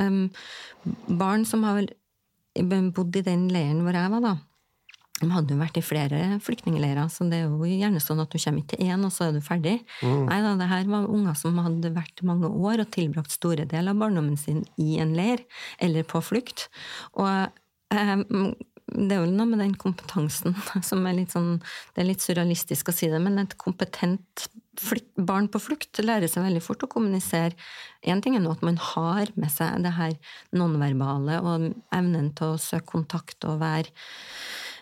um, 0.00 0.24
Barn 1.20 1.44
som 1.48 1.66
har 1.68 1.84
bodd 2.94 3.16
i 3.16 3.24
den 3.26 3.48
leiren 3.52 3.82
hvor 3.84 3.96
jeg 3.96 4.12
var, 4.12 4.24
da. 4.24 4.34
De 5.20 5.28
hadde 5.30 5.54
jo 5.54 5.60
vært 5.60 5.78
i 5.78 5.84
flere 5.84 6.20
flyktningleirer, 6.42 7.06
så 7.12 7.26
det 7.30 7.38
er 7.38 7.46
jo 7.46 7.68
gjerne 7.68 8.02
sånn 8.02 8.22
at 8.24 8.32
du 8.32 8.38
kommer 8.40 8.64
ikke 8.64 8.74
til 8.74 8.88
én, 8.90 9.04
og 9.06 9.12
så 9.14 9.28
er 9.28 9.36
du 9.36 9.40
ferdig. 9.44 9.76
Mm. 10.02 10.24
Nei 10.26 10.38
da, 10.42 10.54
det 10.58 10.68
her 10.72 10.88
var 10.90 11.06
unger 11.06 11.38
som 11.38 11.60
hadde 11.62 11.92
vært 11.94 12.24
mange 12.26 12.50
år 12.50 12.82
og 12.82 12.90
tilbrakt 12.94 13.34
store 13.34 13.66
deler 13.70 13.94
av 13.94 14.02
barndommen 14.02 14.36
sin 14.40 14.64
i 14.80 14.98
en 15.02 15.14
leir, 15.14 15.44
eller 15.78 16.06
på 16.10 16.22
flukt. 16.24 16.66
Og 17.14 17.30
eh, 17.94 18.16
det 18.92 19.16
er 19.16 19.22
jo 19.22 19.30
noe 19.32 19.48
med 19.48 19.62
den 19.62 19.76
kompetansen 19.80 20.56
som 20.88 21.06
er 21.08 21.16
litt 21.16 21.32
sånn 21.32 21.56
Det 21.94 22.02
er 22.02 22.10
litt 22.10 22.24
surrealistisk 22.24 22.90
å 22.90 22.96
si 22.96 23.08
det, 23.12 23.20
men 23.22 23.40
et 23.40 23.56
kompetent 23.60 24.48
barn 25.14 25.46
på 25.48 25.60
flukt 25.62 26.00
lærer 26.02 26.26
seg 26.30 26.42
veldig 26.42 26.62
fort 26.64 26.82
å 26.82 26.90
kommunisere. 26.90 27.54
Én 28.02 28.20
ting 28.22 28.34
er 28.34 28.42
nå 28.42 28.50
at 28.50 28.64
man 28.66 28.78
har 28.80 29.30
med 29.38 29.52
seg 29.52 29.84
det 29.84 29.94
her 29.94 30.16
nonverbale 30.56 31.38
og 31.46 31.68
evnen 31.94 32.32
til 32.34 32.56
å 32.56 32.60
søke 32.60 32.90
kontakt 32.96 33.46
og 33.46 33.60
være, 33.62 33.92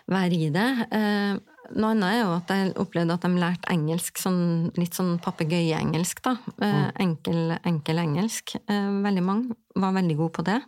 være 0.09 0.39
i 0.47 0.49
det. 0.55 0.67
Eh, 0.97 1.37
noe 1.77 1.93
annet 1.93 2.09
er 2.09 2.19
jo 2.23 2.33
at 2.35 2.55
jeg 2.55 2.73
opplevde 2.81 3.15
at 3.15 3.27
de 3.27 3.43
lærte 3.45 3.71
engelsk, 3.71 4.19
sånn, 4.19 4.41
litt 4.81 4.97
sånn 4.97 5.15
papegøyeengelsk, 5.23 6.23
da. 6.25 6.35
Eh, 6.57 6.73
mm. 6.73 6.91
Enkel, 7.05 7.55
enkel 7.61 8.03
engelsk. 8.03 8.57
Eh, 8.65 8.91
veldig 9.05 9.25
mange 9.29 9.61
var 9.77 9.95
veldig 9.95 10.19
gode 10.19 10.37
på 10.39 10.49
det. 10.49 10.59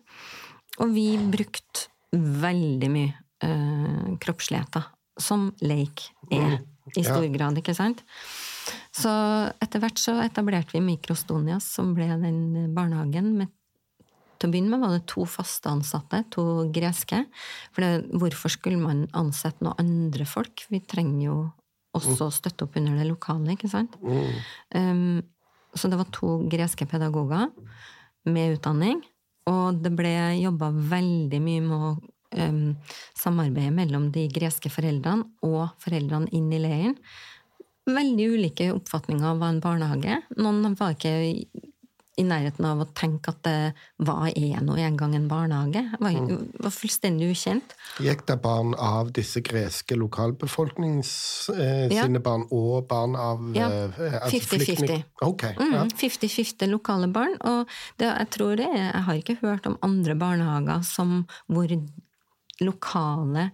Og 0.86 0.94
vi 0.94 1.10
brukte 1.18 1.90
veldig 2.16 2.94
mye 2.94 3.25
uh, 3.46 4.16
kroppsligheter, 4.22 4.90
som 5.22 5.50
leik 5.64 6.08
er, 6.34 6.60
i 6.96 7.04
stor 7.06 7.24
ja. 7.24 7.32
grad, 7.34 7.62
ikke 7.62 7.76
sant? 7.78 8.04
Så 8.96 9.12
etter 9.62 9.84
hvert 9.84 10.00
så 10.02 10.18
etablerte 10.24 10.76
vi 10.76 10.84
Mikrostonias, 10.84 11.68
som 11.78 11.94
ble 11.98 12.08
den 12.22 12.74
barnehagen. 12.76 13.34
Med, 13.40 13.52
til 14.40 14.50
å 14.50 14.54
begynne 14.54 14.74
med 14.74 14.84
var 14.84 14.96
det 14.96 15.06
to 15.12 15.26
faste 15.30 15.72
ansatte, 15.72 16.24
to 16.34 16.66
greske. 16.76 17.24
For 17.76 17.86
det, 17.86 18.10
hvorfor 18.16 18.54
skulle 18.54 18.82
man 18.82 19.06
ansette 19.18 19.66
noen 19.66 19.80
andre 19.84 20.28
folk? 20.30 20.66
Vi 20.72 20.82
trenger 20.84 21.22
jo 21.28 21.38
også 21.96 22.28
å 22.28 22.34
støtte 22.34 22.68
opp 22.68 22.76
under 22.80 22.98
det 23.00 23.08
lokale, 23.08 23.56
ikke 23.56 23.72
sant? 23.72 23.96
Mm. 24.04 24.40
Um, 24.76 25.22
så 25.76 25.92
det 25.92 26.00
var 26.00 26.12
to 26.16 26.38
greske 26.52 26.88
pedagoger 26.88 27.52
med 28.28 28.58
utdanning. 28.58 29.02
Og 29.52 29.82
det 29.84 29.92
ble 29.94 30.16
jobba 30.40 30.72
veldig 30.74 31.40
mye 31.44 31.64
med 31.64 31.76
å 31.76 31.96
um, 32.34 32.76
samarbeidet 33.16 33.74
mellom 33.74 34.12
de 34.12 34.28
greske 34.28 34.70
foreldrene 34.70 35.26
og 35.44 35.70
foreldrene 35.84 36.30
inn 36.32 36.52
i 36.54 36.60
leiren. 36.60 36.98
veldig 37.86 38.26
ulike 38.34 38.72
oppfatninger 38.74 39.24
av 39.30 39.38
hva 39.38 39.50
en 39.54 39.60
barnehage. 39.62 40.16
Noen 40.42 40.74
var 40.80 40.96
ikke 40.96 41.12
i 42.18 42.24
nærheten 42.24 42.64
av 42.66 42.80
å 42.80 42.88
tenke 42.96 43.28
at 43.30 43.44
det 43.44 43.74
hva 44.02 44.30
er 44.32 44.62
nå 44.64 44.74
engang 44.80 45.14
en 45.16 45.28
barnehage? 45.28 45.84
Var, 46.00 46.12
Mm. 46.16 46.48
var 46.64 46.72
fullstendig 46.72 47.30
ukjent. 47.36 47.76
Gikk 48.00 48.26
det 48.26 48.42
barn 48.42 48.74
av 48.80 49.12
disse 49.12 49.42
greske 49.44 49.96
lokalbefolknings 50.00 51.50
eh, 51.54 51.88
Ja. 51.94 52.04
sine 52.04 52.20
barn, 52.20 52.48
og 52.52 52.88
barn 52.88 53.16
av 53.16 53.40
Ja. 53.54 53.68
eh, 53.70 53.90
altså 54.22 54.40
50-50. 54.40 54.66
flyktning- 54.66 55.04
Ok. 55.22 55.44
Mm, 55.60 55.74
Ja. 55.74 55.84
50-50 55.86 56.68
lokale 56.72 57.08
barn. 57.12 57.36
Og 57.42 57.68
det, 57.98 58.08
jeg 58.18 58.30
tror 58.32 58.56
det 58.56 58.66
er, 58.66 58.92
jeg 58.94 59.04
har 59.04 59.14
ikke 59.16 59.38
hørt 59.42 59.66
om 59.68 59.78
andre 59.84 60.16
barnehager 60.16 60.84
som, 60.84 61.28
hvor 61.52 61.68
lokale 62.62 63.50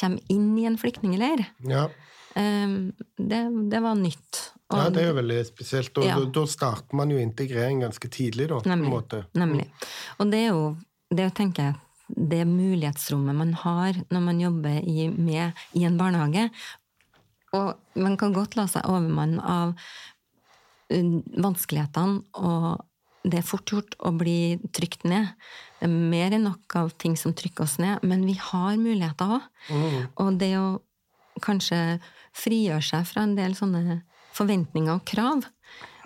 kommer 0.00 0.20
inn 0.28 0.52
i 0.58 0.66
en 0.68 0.76
flyktningleir. 0.78 1.46
Ja. 1.64 1.88
Um, 2.36 2.92
det, 3.16 3.70
det 3.70 3.80
var 3.82 3.94
nytt. 3.96 4.52
Og- 4.68 4.78
ja, 4.78 4.88
det 4.92 5.02
er 5.02 5.06
jo 5.08 5.16
veldig 5.16 5.38
spesielt. 5.48 5.98
Og 5.98 6.04
Ja. 6.04 6.18
da, 6.18 6.24
da 6.24 6.46
starter 6.46 6.94
man 6.94 7.10
jo 7.10 7.18
integrering 7.18 7.80
ganske 7.80 8.08
tidlig, 8.12 8.48
da. 8.48 8.60
Nemlig. 8.68 9.24
Nemlig. 9.34 9.70
Og 10.18 10.30
det 10.30 10.42
er 10.44 10.50
jo 10.52 10.76
det 11.10 11.30
å 11.30 11.34
tenke 11.34 11.70
det 12.08 12.44
mulighetsrommet 12.48 13.34
man 13.36 13.54
har 13.54 13.96
når 14.10 14.20
man 14.24 14.40
jobber 14.40 14.76
i, 14.84 15.08
med 15.08 15.52
i 15.74 15.84
en 15.84 15.96
barnehage. 15.98 16.50
Og 17.56 17.74
man 17.96 18.16
kan 18.20 18.34
godt 18.36 18.56
la 18.56 18.66
seg 18.68 18.84
overmanne 18.84 19.40
av 19.40 19.72
uh, 20.92 21.18
vanskelighetene, 21.32 22.22
og 22.36 22.84
det 23.26 23.40
er 23.40 23.46
fort 23.46 23.70
gjort 23.72 23.96
å 24.06 24.12
bli 24.16 24.58
trykt 24.74 25.04
ned. 25.08 25.32
Det 25.78 25.88
er 25.88 25.94
mer 26.12 26.34
enn 26.36 26.46
nok 26.46 26.76
av 26.78 26.92
ting 27.00 27.16
som 27.18 27.34
trykker 27.36 27.66
oss 27.66 27.78
ned, 27.82 28.04
men 28.06 28.24
vi 28.26 28.36
har 28.38 28.78
muligheter 28.80 29.38
òg. 29.38 29.48
Mm. 29.70 29.98
Og 30.22 30.38
det 30.40 30.52
å 30.58 30.68
kanskje 31.44 31.98
frigjøre 32.36 32.84
seg 32.84 33.06
fra 33.08 33.26
en 33.26 33.36
del 33.38 33.54
sånne 33.58 34.00
forventninger 34.36 34.94
og 34.94 35.06
krav, 35.08 35.46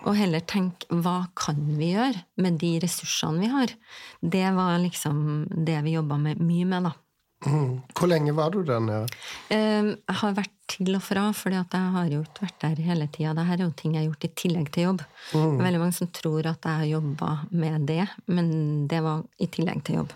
og 0.02 0.16
heller 0.18 0.42
tenke 0.48 0.88
hva 1.02 1.28
kan 1.38 1.60
vi 1.78 1.92
gjøre 1.92 2.24
med 2.42 2.58
de 2.58 2.74
ressursene 2.82 3.44
vi 3.44 3.52
har, 3.52 3.72
det 4.20 4.48
var 4.56 4.80
liksom 4.82 5.46
det 5.68 5.78
vi 5.86 5.94
jobba 5.94 6.18
mye 6.18 6.66
med, 6.66 6.88
da. 6.88 6.94
Mm. 7.42 7.82
Hvor 7.98 8.10
lenge 8.10 8.34
var 8.34 8.52
du 8.54 8.60
der 8.66 8.82
nede? 8.82 9.06
Eh, 9.50 9.94
Jeg 9.94 10.18
har 10.20 10.34
vært 10.36 10.61
til 10.72 10.94
og 10.96 11.02
fra, 11.04 11.26
for 11.36 11.52
jeg 11.54 11.66
har 11.94 12.08
jo 12.12 12.22
ikke 12.24 12.46
vært 12.46 12.58
der 12.64 12.82
hele 12.86 13.06
tida. 13.12 13.34
Dette 13.36 13.54
er 13.56 13.62
jo 13.66 13.70
ting 13.76 13.94
jeg 13.96 14.02
har 14.04 14.08
gjort 14.10 14.26
i 14.28 14.32
tillegg 14.42 14.70
til 14.74 14.86
jobb. 14.88 15.04
Er 15.36 15.62
veldig 15.66 15.80
mange 15.82 15.96
som 15.98 16.10
tror 16.14 16.48
at 16.50 16.64
jeg 16.68 16.80
har 16.82 16.88
jobba 16.88 17.30
med 17.50 17.86
det, 17.90 18.06
men 18.32 18.52
det 18.90 19.02
var 19.04 19.22
i 19.42 19.48
tillegg 19.52 19.82
til 19.86 20.00
jobb. 20.00 20.14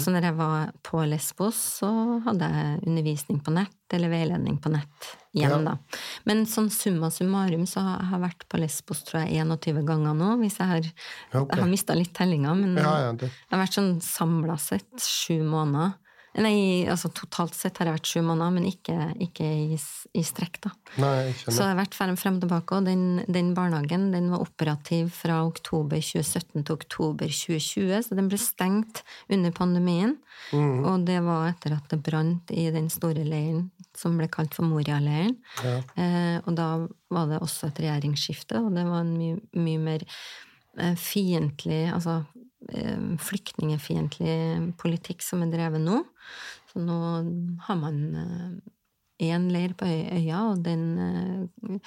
Så 0.00 0.12
når 0.14 0.28
jeg 0.30 0.36
var 0.38 0.72
på 0.86 1.02
Lesbos, 1.08 1.58
så 1.80 1.90
hadde 2.24 2.48
jeg 2.54 2.82
undervisning 2.88 3.42
på 3.44 3.52
nett, 3.54 3.76
eller 3.92 4.08
veiledning 4.08 4.56
på 4.64 4.72
nett 4.72 5.10
igjen, 5.36 5.50
Ja. 5.52 5.58
da. 5.58 6.00
Men 6.28 6.44
sånn 6.48 6.70
summa 6.72 7.10
summarum 7.12 7.66
så 7.68 7.80
har 7.84 8.08
jeg 8.10 8.20
vært 8.24 8.46
på 8.48 8.60
Lesbos 8.60 9.02
tror 9.04 9.22
jeg 9.26 9.44
21 9.44 9.84
ganger 9.88 10.16
nå, 10.16 10.30
hvis 10.40 10.56
jeg 10.60 10.68
har, 10.68 10.88
okay. 11.32 11.46
jeg 11.56 11.62
har 11.62 11.70
mista 11.70 11.96
litt 11.96 12.12
tellinga, 12.16 12.54
men 12.56 12.76
Ja, 12.80 12.94
ja, 13.08 13.12
det. 13.12 13.28
jeg 13.28 13.52
har 13.56 13.62
vært 13.66 13.76
sånn 13.76 13.94
samla 14.00 14.56
sett 14.60 14.92
sju 15.00 15.42
måneder. 15.44 15.94
Nei, 16.40 16.88
altså 16.88 17.10
totalt 17.12 17.52
sett 17.52 17.76
har 17.76 17.90
jeg 17.90 17.96
vært 17.98 18.08
sju 18.08 18.22
måneder, 18.24 18.54
men 18.54 18.68
ikke, 18.70 18.94
ikke 19.20 19.44
i, 19.44 19.76
i 20.16 20.22
strekk, 20.24 20.62
da. 20.64 20.70
Nei, 21.02 21.32
Så 21.36 21.58
jeg 21.58 21.74
har 21.74 21.76
vært 21.76 21.96
frem, 21.96 22.14
frem 22.16 22.38
tilbake, 22.40 22.78
og 22.78 22.88
den, 22.88 23.20
den 23.28 23.50
barnehagen 23.56 24.08
den 24.14 24.30
var 24.32 24.44
operativ 24.46 25.10
fra 25.18 25.42
oktober 25.44 26.00
2017 26.00 26.64
til 26.64 26.78
oktober 26.78 27.28
2020, 27.28 27.92
så 28.06 28.16
den 28.16 28.30
ble 28.32 28.40
stengt 28.40 29.02
under 29.28 29.52
pandemien. 29.56 30.16
Mm. 30.56 30.80
Og 30.88 31.04
det 31.08 31.18
var 31.26 31.50
etter 31.50 31.76
at 31.76 31.92
det 31.92 32.00
brant 32.04 32.52
i 32.56 32.70
den 32.72 32.88
store 32.92 33.26
leiren 33.28 33.66
som 33.98 34.16
ble 34.16 34.30
kalt 34.32 34.56
for 34.56 34.64
Moria-leiren. 34.64 35.36
Ja. 35.60 35.76
Eh, 36.00 36.38
og 36.46 36.56
da 36.56 36.68
var 37.12 37.28
det 37.28 37.42
også 37.44 37.68
et 37.68 37.82
regjeringsskifte, 37.84 38.62
og 38.62 38.72
det 38.76 38.86
var 38.88 39.04
en 39.04 39.12
mye, 39.18 39.36
mye 39.52 39.82
mer 39.82 40.06
eh, 40.08 40.96
fiendtlig, 40.96 41.84
altså 41.92 42.22
flyktningefiendtlig 43.22 44.74
politikk 44.80 45.22
som 45.24 45.42
er 45.44 45.50
drevet 45.52 45.82
nå. 45.82 46.02
Så 46.72 46.80
nå 46.80 46.98
har 47.66 47.76
man 47.80 47.98
én 49.22 49.50
leir 49.52 49.74
på 49.78 49.86
øya, 49.86 50.40
og 50.52 50.62
den 50.66 50.82
eh, 50.98 51.78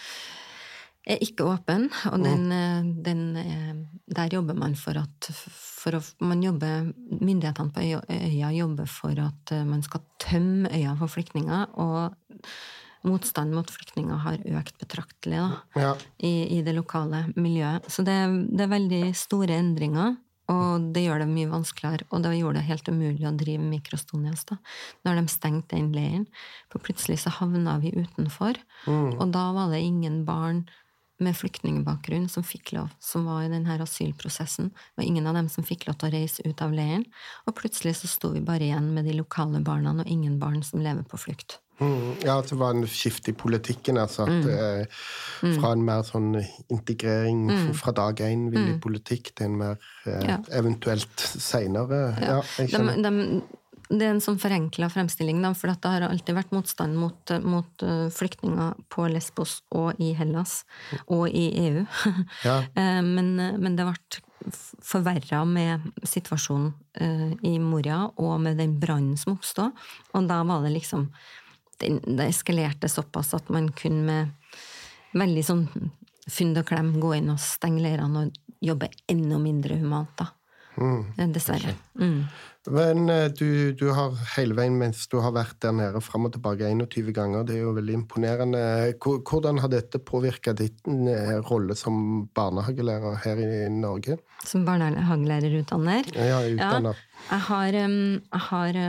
er 1.06 1.22
ikke 1.24 1.48
åpen. 1.52 1.90
Og 2.12 2.24
den, 2.24 2.48
eh, 2.52 2.94
den 3.06 3.26
er, 3.38 3.76
Der 4.08 4.30
jobber 4.30 4.54
man 4.54 4.76
for 4.78 4.98
at 5.02 5.30
for 5.34 5.98
å, 5.98 6.02
man 6.22 6.42
jobber, 6.44 6.92
Myndighetene 7.20 7.74
på 7.74 7.82
øya, 7.82 8.02
øya 8.10 8.52
jobber 8.54 8.88
for 8.90 9.20
at 9.20 9.52
eh, 9.52 9.66
man 9.66 9.82
skal 9.86 10.02
tømme 10.22 10.70
øya 10.72 10.96
for 11.00 11.08
flyktninger. 11.08 11.68
Og 11.82 12.14
motstanden 13.06 13.54
mot 13.54 13.70
flyktninger 13.70 14.18
har 14.24 14.38
økt 14.60 14.78
betraktelig 14.82 15.38
da, 15.38 15.50
Ja. 15.78 15.96
i, 16.18 16.58
i 16.58 16.62
det 16.66 16.74
lokale 16.74 17.28
miljøet. 17.36 17.86
Så 17.90 18.02
det, 18.06 18.16
det 18.50 18.66
er 18.66 18.72
veldig 18.72 19.04
store 19.18 19.60
endringer. 19.60 20.16
Og 20.52 20.92
det 20.94 21.06
gjør 21.06 21.24
det 21.24 21.30
mye 21.32 21.50
vanskeligere, 21.50 22.06
og 22.14 22.22
det 22.22 22.36
gjorde 22.38 22.60
det 22.60 22.70
helt 22.70 22.90
umulig 22.92 23.26
å 23.26 23.34
drive 23.34 23.66
mikrostonias 23.66 24.46
da, 24.46 24.60
når 25.08 25.22
de 25.22 25.34
stengte 25.34 25.78
den 25.78 25.92
leiren. 25.96 26.28
For 26.70 26.84
plutselig 26.86 27.24
så 27.24 27.34
havna 27.40 27.80
vi 27.82 27.96
utenfor, 27.96 28.60
og 28.88 29.26
da 29.34 29.46
var 29.58 29.74
det 29.74 29.82
ingen 29.82 30.22
barn 30.28 30.68
med 31.18 31.36
flyktningbakgrunn 31.40 32.28
som 32.30 32.44
fikk 32.44 32.74
lov, 32.76 32.90
som 33.00 33.26
var 33.26 33.46
i 33.46 33.52
denne 33.52 33.78
asylprosessen. 33.82 34.70
Det 34.70 35.02
var 35.02 35.08
ingen 35.08 35.28
av 35.28 35.38
dem 35.40 35.50
som 35.50 35.64
fikk 35.64 35.88
lov 35.88 35.98
til 36.00 36.10
å 36.10 36.16
reise 36.18 36.44
ut 36.46 36.62
av 36.62 36.76
leiren. 36.76 37.06
Og 37.48 37.56
plutselig 37.56 37.96
så 38.02 38.12
sto 38.12 38.34
vi 38.36 38.44
bare 38.44 38.68
igjen 38.68 38.92
med 38.94 39.08
de 39.08 39.16
lokale 39.16 39.64
barna, 39.64 39.96
og 39.96 40.12
ingen 40.12 40.40
barn 40.40 40.62
som 40.64 40.84
lever 40.84 41.08
på 41.08 41.18
flukt. 41.18 41.62
Mm. 41.80 42.16
ja, 42.24 42.38
at 42.40 42.48
det 42.52 42.58
var 42.60 42.72
en 42.76 42.88
skift 42.88 43.28
i 43.28 43.34
politikken. 43.36 44.00
Altså 44.00 44.24
at 44.28 44.48
eh, 44.48 45.04
Fra 45.58 45.74
en 45.76 45.84
mer 45.86 46.06
sånn 46.08 46.32
integrering 46.72 47.46
mm. 47.50 47.68
fra 47.76 47.92
dag 47.96 48.22
én 48.24 48.48
villig 48.54 48.80
politikk 48.84 49.34
til 49.36 49.52
en 49.52 49.60
mer 49.60 49.78
eh, 50.08 50.24
Ja. 50.30 50.40
eventuelt 50.56 51.20
seinere. 51.20 52.08
Ja. 52.22 52.40
Ja, 52.64 52.80
De, 52.80 53.04
de, 53.04 53.42
det 53.90 54.02
er 54.08 54.16
en 54.16 54.24
sånn 54.24 54.40
forenkla 54.42 54.88
fremstilling, 54.90 55.42
da, 55.44 55.52
for 55.54 55.70
det 55.70 55.92
har 55.92 56.08
alltid 56.08 56.38
vært 56.38 56.54
motstand 56.56 56.98
mot, 56.98 57.34
mot 57.46 57.86
eh, 57.86 58.08
flyktninger 58.14 58.74
på 58.90 59.06
Lesbos 59.14 59.60
og 59.76 60.00
i 60.02 60.14
Hellas, 60.18 60.64
og 61.06 61.28
i 61.30 61.50
EU. 61.68 61.86
Ja. 62.46 62.62
Eh, 62.76 63.02
men, 63.06 63.36
men 63.62 63.76
det 63.78 63.86
ble 63.88 64.22
forverra 64.84 65.44
med 65.48 65.86
situasjonen 66.06 66.74
eh, 67.02 67.32
i 67.48 67.56
Moria 67.62 68.02
og 68.22 68.36
med 68.44 68.60
den 68.60 68.76
brannen 68.82 69.16
som 69.20 69.36
oppstod. 69.36 69.76
Og 70.14 70.28
da 70.30 70.42
var 70.48 70.66
det 70.66 70.74
liksom 70.76 71.08
den, 71.84 72.00
Det 72.18 72.30
eskalerte 72.30 72.90
såpass 72.92 73.34
at 73.38 73.50
man 73.54 73.72
kunne 73.76 74.06
med 74.06 74.34
veldig 75.16 75.44
sånn 75.48 75.68
fynd 76.32 76.58
og 76.60 76.68
klem 76.68 76.96
gå 77.02 77.14
inn 77.20 77.30
og 77.34 77.42
stenge 77.42 77.84
leirene 77.86 78.26
og 78.26 78.42
jobbe 78.66 78.90
enda 79.12 79.38
mindre 79.42 79.78
humant, 79.80 80.12
da. 80.18 80.32
Mm, 80.76 81.32
Dessverre. 81.32 81.72
Mm. 82.00 82.26
Men 82.76 83.10
eh, 83.10 83.28
du, 83.32 83.72
du 83.78 83.86
har 83.94 84.16
hele 84.36 84.56
veien 84.58 84.76
mens 84.80 85.06
du 85.08 85.20
har 85.24 85.32
vært 85.36 85.60
der 85.64 85.76
nede 85.78 86.02
fram 86.04 86.28
og 86.28 86.34
tilbake 86.34 86.68
21 86.68 87.14
ganger, 87.16 87.46
det 87.48 87.56
er 87.56 87.62
jo 87.62 87.76
veldig 87.78 87.98
imponerende. 88.02 88.64
Hvordan 89.00 89.62
har 89.64 89.72
dette 89.72 90.02
påvirka 90.04 90.56
din 90.58 91.08
eh, 91.12 91.38
rolle 91.48 91.78
som 91.80 92.26
barnehagelærer 92.36 93.22
her 93.24 93.42
i 93.46 93.50
Norge? 93.72 94.18
Som 94.44 94.66
barnehagelærerutdanner. 94.68 96.10
Ja, 96.18 96.42
utdannet. 96.50 97.06
jeg 97.30 97.44
har, 97.52 97.80
jeg 97.80 98.46
har 98.50 98.82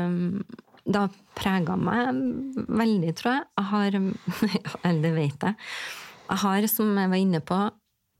Det 0.87 1.03
har 1.03 1.15
prega 1.35 1.75
meg 1.79 2.21
veldig, 2.71 3.15
tror 3.19 3.33
jeg. 3.33 3.47
Jeg 3.59 3.71
har 3.73 3.97
Eller 4.87 5.01
det 5.03 5.15
vet 5.17 5.49
jeg. 5.49 5.57
Jeg 6.27 6.43
har, 6.43 6.67
som 6.71 6.93
jeg 6.99 7.13
var 7.13 7.23
inne 7.23 7.41
på, 7.45 7.59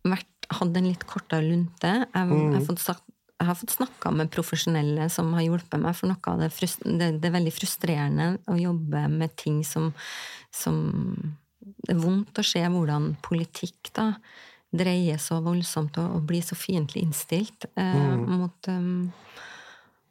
vært, 0.07 0.33
hatt 0.47 0.79
en 0.79 0.87
litt 0.87 1.05
kortere 1.11 1.47
lunte. 1.47 1.93
Jeg, 2.07 2.27
jeg 2.31 2.55
har 2.55 2.67
fått 2.67 2.83
sagt 2.83 3.07
jeg 3.37 3.51
har 3.51 3.57
fått 3.59 3.75
snakka 3.75 4.11
med 4.17 4.31
profesjonelle 4.33 5.11
som 5.13 5.35
har 5.37 5.45
hjulpet 5.45 5.81
meg, 5.83 5.97
for 5.99 6.09
noe 6.09 6.33
av 6.33 6.41
det, 6.41 6.49
det, 6.87 7.09
det 7.21 7.29
er 7.29 7.35
veldig 7.35 7.53
frustrerende 7.53 8.29
å 8.49 8.57
jobbe 8.57 9.03
med 9.13 9.35
ting 9.37 9.61
som, 9.67 9.91
som 10.49 10.79
Det 11.61 11.93
er 11.93 12.01
vondt 12.01 12.41
å 12.41 12.47
se 12.47 12.63
hvordan 12.65 13.11
politikk 13.25 13.93
da 13.97 14.15
dreier 14.77 15.21
så 15.23 15.43
voldsomt 15.45 15.99
og, 16.01 16.17
og 16.17 16.25
blir 16.29 16.45
så 16.45 16.57
fiendtlig 16.59 17.05
innstilt 17.05 17.69
eh, 17.77 18.17
mot 18.17 18.69
um, 18.73 19.13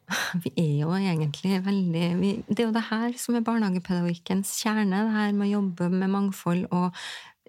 vi 0.42 0.52
er 0.56 0.74
jo 0.84 0.90
egentlig 0.96 1.60
veldig 1.66 2.08
vi, 2.20 2.32
Det 2.48 2.60
er 2.62 2.68
jo 2.68 2.74
det 2.76 2.88
her 2.90 3.16
som 3.20 3.38
er 3.38 3.46
barnehagepedagogikkens 3.46 4.52
kjerne. 4.62 5.06
Det 5.06 5.16
her 5.16 5.32
med 5.32 5.48
å 5.48 5.54
jobbe 5.58 5.90
med 5.94 6.12
mangfold 6.12 6.68
og 6.70 6.92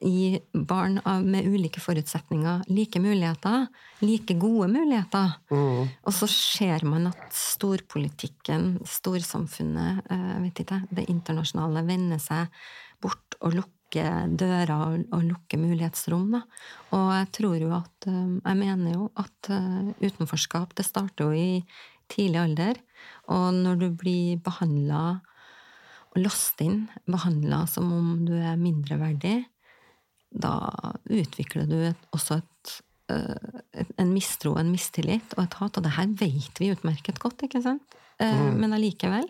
gi 0.02 0.38
barn 0.54 1.00
av, 1.06 1.24
med 1.26 1.48
ulike 1.50 1.82
forutsetninger 1.82 2.68
like 2.70 3.00
muligheter. 3.02 3.68
Like 4.04 4.36
gode 4.40 4.70
muligheter. 4.74 5.38
Og 6.06 6.14
så 6.14 6.30
ser 6.30 6.86
man 6.86 7.10
at 7.10 7.24
storpolitikken, 7.34 8.78
storsamfunnet, 8.86 10.04
eh, 10.14 10.36
vet 10.46 10.62
ikke, 10.66 10.84
det 10.92 11.08
internasjonale, 11.10 11.86
vender 11.88 12.22
seg 12.22 12.54
bort 13.02 13.38
og 13.42 13.58
lukker 13.58 14.30
dører 14.38 14.74
og, 14.76 15.04
og 15.16 15.26
lukker 15.26 15.62
mulighetsrom. 15.62 16.30
Da. 16.36 16.44
Og 16.94 17.12
jeg 17.16 17.30
tror 17.40 17.60
jo 17.62 17.74
at 17.78 18.10
eh, 18.10 18.34
Jeg 18.38 18.58
mener 18.60 18.94
jo 18.94 19.12
at 19.16 19.52
eh, 19.54 19.94
utenforskap, 20.04 20.76
det 20.78 20.86
starter 20.86 21.26
jo 21.26 21.34
i 21.34 21.64
tidlig 22.12 22.42
alder. 22.42 22.80
Og 23.34 23.50
når 23.56 23.82
du 23.82 23.88
blir 24.00 24.40
behandla 24.44 25.20
og 26.14 26.20
låst 26.22 26.62
inn, 26.64 26.86
behandla 27.10 27.66
som 27.70 27.92
om 27.94 28.12
du 28.28 28.34
er 28.38 28.60
mindreverdig, 28.60 29.42
da 30.38 30.56
utvikler 31.08 31.68
du 31.70 31.78
et, 31.90 32.08
også 32.16 32.40
et, 32.42 32.74
uh, 33.14 33.86
en 34.02 34.12
mistro, 34.12 34.56
en 34.60 34.72
mistillit 34.72 35.36
og 35.38 35.46
et 35.46 35.58
hat, 35.62 35.80
og 35.80 35.86
det 35.86 35.96
her 35.96 36.12
vet 36.20 36.62
vi 36.62 36.72
utmerket 36.74 37.22
godt, 37.24 37.46
ikke 37.48 37.64
sant? 37.64 37.98
Uh, 38.20 38.28
mm. 38.28 38.60
Men 38.64 38.76
allikevel. 38.78 39.28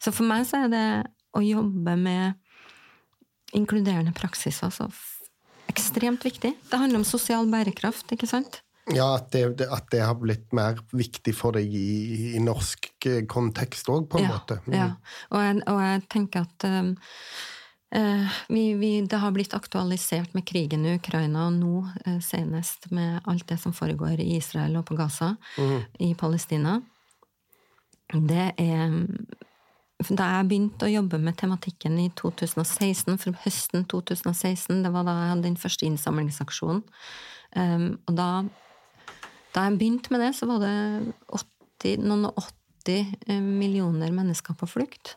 Så 0.00 0.14
for 0.16 0.26
meg 0.28 0.46
så 0.48 0.64
er 0.64 0.72
det 0.72 0.86
å 1.36 1.42
jobbe 1.44 1.94
med 2.00 2.38
inkluderende 3.54 4.14
praksis 4.14 4.62
altså 4.66 4.88
ekstremt 5.70 6.24
viktig. 6.26 6.52
Det 6.70 6.78
handler 6.78 7.02
om 7.02 7.06
sosial 7.06 7.46
bærekraft, 7.50 8.10
ikke 8.14 8.28
sant? 8.30 8.60
Ja, 8.96 9.06
at 9.16 9.30
det, 9.32 9.66
at 9.66 9.88
det, 9.92 10.02
har 10.04 10.16
blitt 10.18 10.52
mer 10.56 10.80
viktig 10.96 11.34
for 11.36 11.56
deg 11.56 11.70
i, 11.74 12.34
i 12.34 12.42
norsk 12.42 12.90
eh, 13.08 13.22
kontekst 13.30 13.90
òg, 13.92 14.08
på 14.10 14.20
en 14.20 14.26
ja, 14.26 14.34
måte. 14.34 14.58
Mm. 14.66 14.76
Ja, 14.76 14.90
og 15.30 15.46
jeg, 15.46 15.56
og 15.70 15.80
jeg, 15.84 16.04
tenker 16.12 16.46
at 16.46 16.66
um, 16.68 16.92
uh, 17.96 18.38
vi, 18.50 18.64
vi, 18.80 18.92
det 19.06 19.20
har 19.22 19.34
blitt 19.36 19.56
aktualisert 19.56 20.34
med 20.36 20.46
krigen 20.48 20.86
i 20.86 20.96
Ukraina, 20.98 21.48
og 21.48 21.58
nå 21.58 21.84
uh, 21.84 22.16
senest 22.24 22.90
med 22.94 23.20
alt 23.30 23.46
det 23.50 23.60
som 23.62 23.76
foregår 23.76 24.22
i 24.22 24.32
Israel 24.38 24.80
og 24.80 24.88
på 24.90 24.98
Gaza, 24.98 25.34
mm. 25.58 25.78
i 26.08 26.14
Palestina. 26.18 26.80
Det 28.10 28.50
er 28.58 28.90
da 30.08 30.30
jeg 30.38 30.48
begynte 30.48 30.86
å 30.86 30.90
jobbe 30.94 31.18
med 31.20 31.36
tematikken 31.36 31.98
i 32.00 32.08
2016, 32.16 33.18
for 33.20 33.36
høsten 33.44 33.84
2016, 33.90 34.80
det 34.86 34.92
var 34.94 35.04
da 35.04 35.16
jeg 35.18 35.32
hadde 35.34 35.46
den 35.46 35.60
første 35.60 35.86
innsamlingsaksjonen, 35.88 36.82
um, 37.56 37.86
og 38.08 38.16
da 38.16 38.30
da 39.54 39.66
jeg 39.66 39.78
begynte 39.80 40.12
med 40.14 40.22
det, 40.24 40.32
så 40.38 40.48
var 40.50 40.62
det 40.62 40.74
80, 41.82 42.04
noen 42.06 42.28
og 42.30 42.38
80 42.86 43.14
eh, 43.26 43.40
millioner 43.42 44.12
mennesker 44.14 44.56
på 44.58 44.68
flukt. 44.70 45.16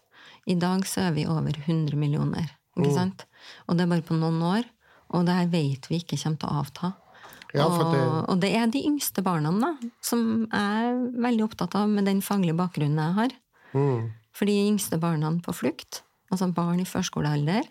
I 0.50 0.56
dag 0.60 0.86
så 0.90 1.08
er 1.08 1.16
vi 1.16 1.28
over 1.30 1.56
100 1.56 1.96
millioner. 2.00 2.50
Ikke 2.74 2.90
mm. 2.90 2.98
sant? 2.98 3.26
Og 3.68 3.78
det 3.78 3.86
er 3.86 3.94
bare 3.94 4.06
på 4.06 4.18
noen 4.18 4.42
år. 4.48 4.68
Og 5.14 5.28
det 5.28 5.38
her 5.38 5.50
vet 5.52 5.90
vi 5.92 6.02
ikke 6.02 6.18
kommer 6.18 6.42
til 6.42 6.50
å 6.50 6.64
avta. 6.64 6.94
Ja, 7.54 7.68
det... 7.70 7.86
Og, 7.86 8.16
og, 8.32 8.38
det 8.42 8.50
er 8.58 8.72
de 8.74 8.82
yngste 8.90 9.22
barna 9.26 9.52
da, 9.54 9.76
som 10.02 10.48
jeg 10.48 10.88
er 10.90 11.02
veldig 11.22 11.46
opptatt 11.46 11.76
av 11.78 11.92
med 11.92 12.08
den 12.10 12.24
faglige 12.26 12.58
bakgrunnen 12.58 12.98
jeg 12.98 13.18
har. 13.20 13.36
Mm. 13.78 14.08
For 14.34 14.50
de 14.50 14.56
yngste 14.72 14.98
barna 15.02 15.30
på 15.46 15.54
flukt, 15.54 16.02
altså 16.34 16.50
barn 16.56 16.82
i 16.82 16.88
førskolealder, 16.90 17.68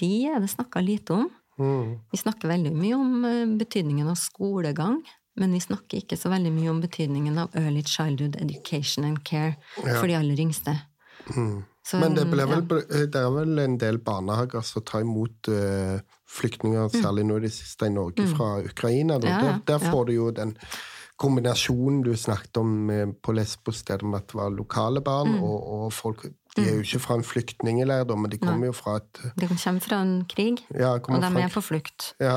de 0.00 0.12
er 0.30 0.40
det 0.40 0.48
snakka 0.54 0.80
lite 0.80 1.18
om. 1.18 1.28
Mm. 1.60 1.90
Vi 2.10 2.22
snakker 2.22 2.50
veldig 2.50 2.72
mye 2.74 2.96
om 2.96 3.28
eh, 3.28 3.52
betydningen 3.60 4.08
av 4.10 4.16
skolegang. 4.18 5.02
Men 5.40 5.54
vi 5.56 5.60
snakker 5.62 6.02
ikke 6.02 6.18
så 6.18 6.30
veldig 6.30 6.52
mye 6.54 6.70
om 6.70 6.80
betydningen 6.82 7.38
av 7.42 7.54
early 7.58 7.82
childhood 7.82 8.36
education 8.42 9.06
and 9.08 9.24
care 9.26 9.56
ja. 9.82 9.96
for 9.98 10.06
de 10.10 10.18
aller 10.18 10.40
yngste. 10.40 10.76
Mm. 11.34 11.64
Så, 11.84 11.98
Men 12.00 12.14
det, 12.16 12.24
vel, 12.30 12.40
ja. 12.40 12.60
Eh, 12.80 13.06
det, 13.12 13.20
er 13.20 13.30
vel 13.34 13.58
en 13.60 13.76
del 13.80 13.98
barnehager 14.00 14.64
som 14.64 14.84
tar 14.86 15.02
imot 15.04 15.50
uh, 15.52 15.98
flyktninger, 16.30 16.88
mm. 16.88 17.02
særlig 17.02 17.26
nå 17.28 17.36
i 17.36 17.44
det 17.44 17.52
siste 17.52 17.90
i 17.90 17.92
Norge, 17.92 18.24
mm. 18.24 18.34
fra 18.38 18.50
Ukraina. 18.64 19.18
Ja, 19.20 19.40
der, 19.42 19.58
der, 19.68 19.84
får 19.92 20.08
du 20.08 20.14
jo 20.14 20.30
den 20.32 20.54
kombinasjonen 21.20 22.00
du 22.06 22.14
snakket 22.18 22.56
om 22.62 22.72
på 23.22 23.34
Lesbos, 23.36 23.84
der 23.86 24.00
det 24.00 24.34
var 24.34 24.54
lokale 24.54 25.04
barn, 25.04 25.36
mm. 25.36 25.44
og, 25.44 25.68
og 25.76 25.92
folk 25.92 26.24
de 26.54 26.62
er 26.62 26.68
jo 26.70 26.82
mm. 26.82 26.84
ikke 26.86 27.00
fra 27.02 27.16
en 27.18 27.24
flyktningleir, 27.26 28.10
men 28.14 28.30
de 28.30 28.38
kommer 28.38 28.62
Nei. 28.62 28.68
jo 28.68 28.74
fra 28.78 28.96
et 29.00 29.20
De 29.40 29.48
kommer 29.50 29.82
fra 29.82 29.98
en 30.04 30.12
krig, 30.30 30.62
ja, 30.70 30.92
og 30.94 31.24
de 31.24 31.42
er 31.42 31.50
på 31.50 31.62
flukt. 31.64 32.12
Ja. 32.22 32.36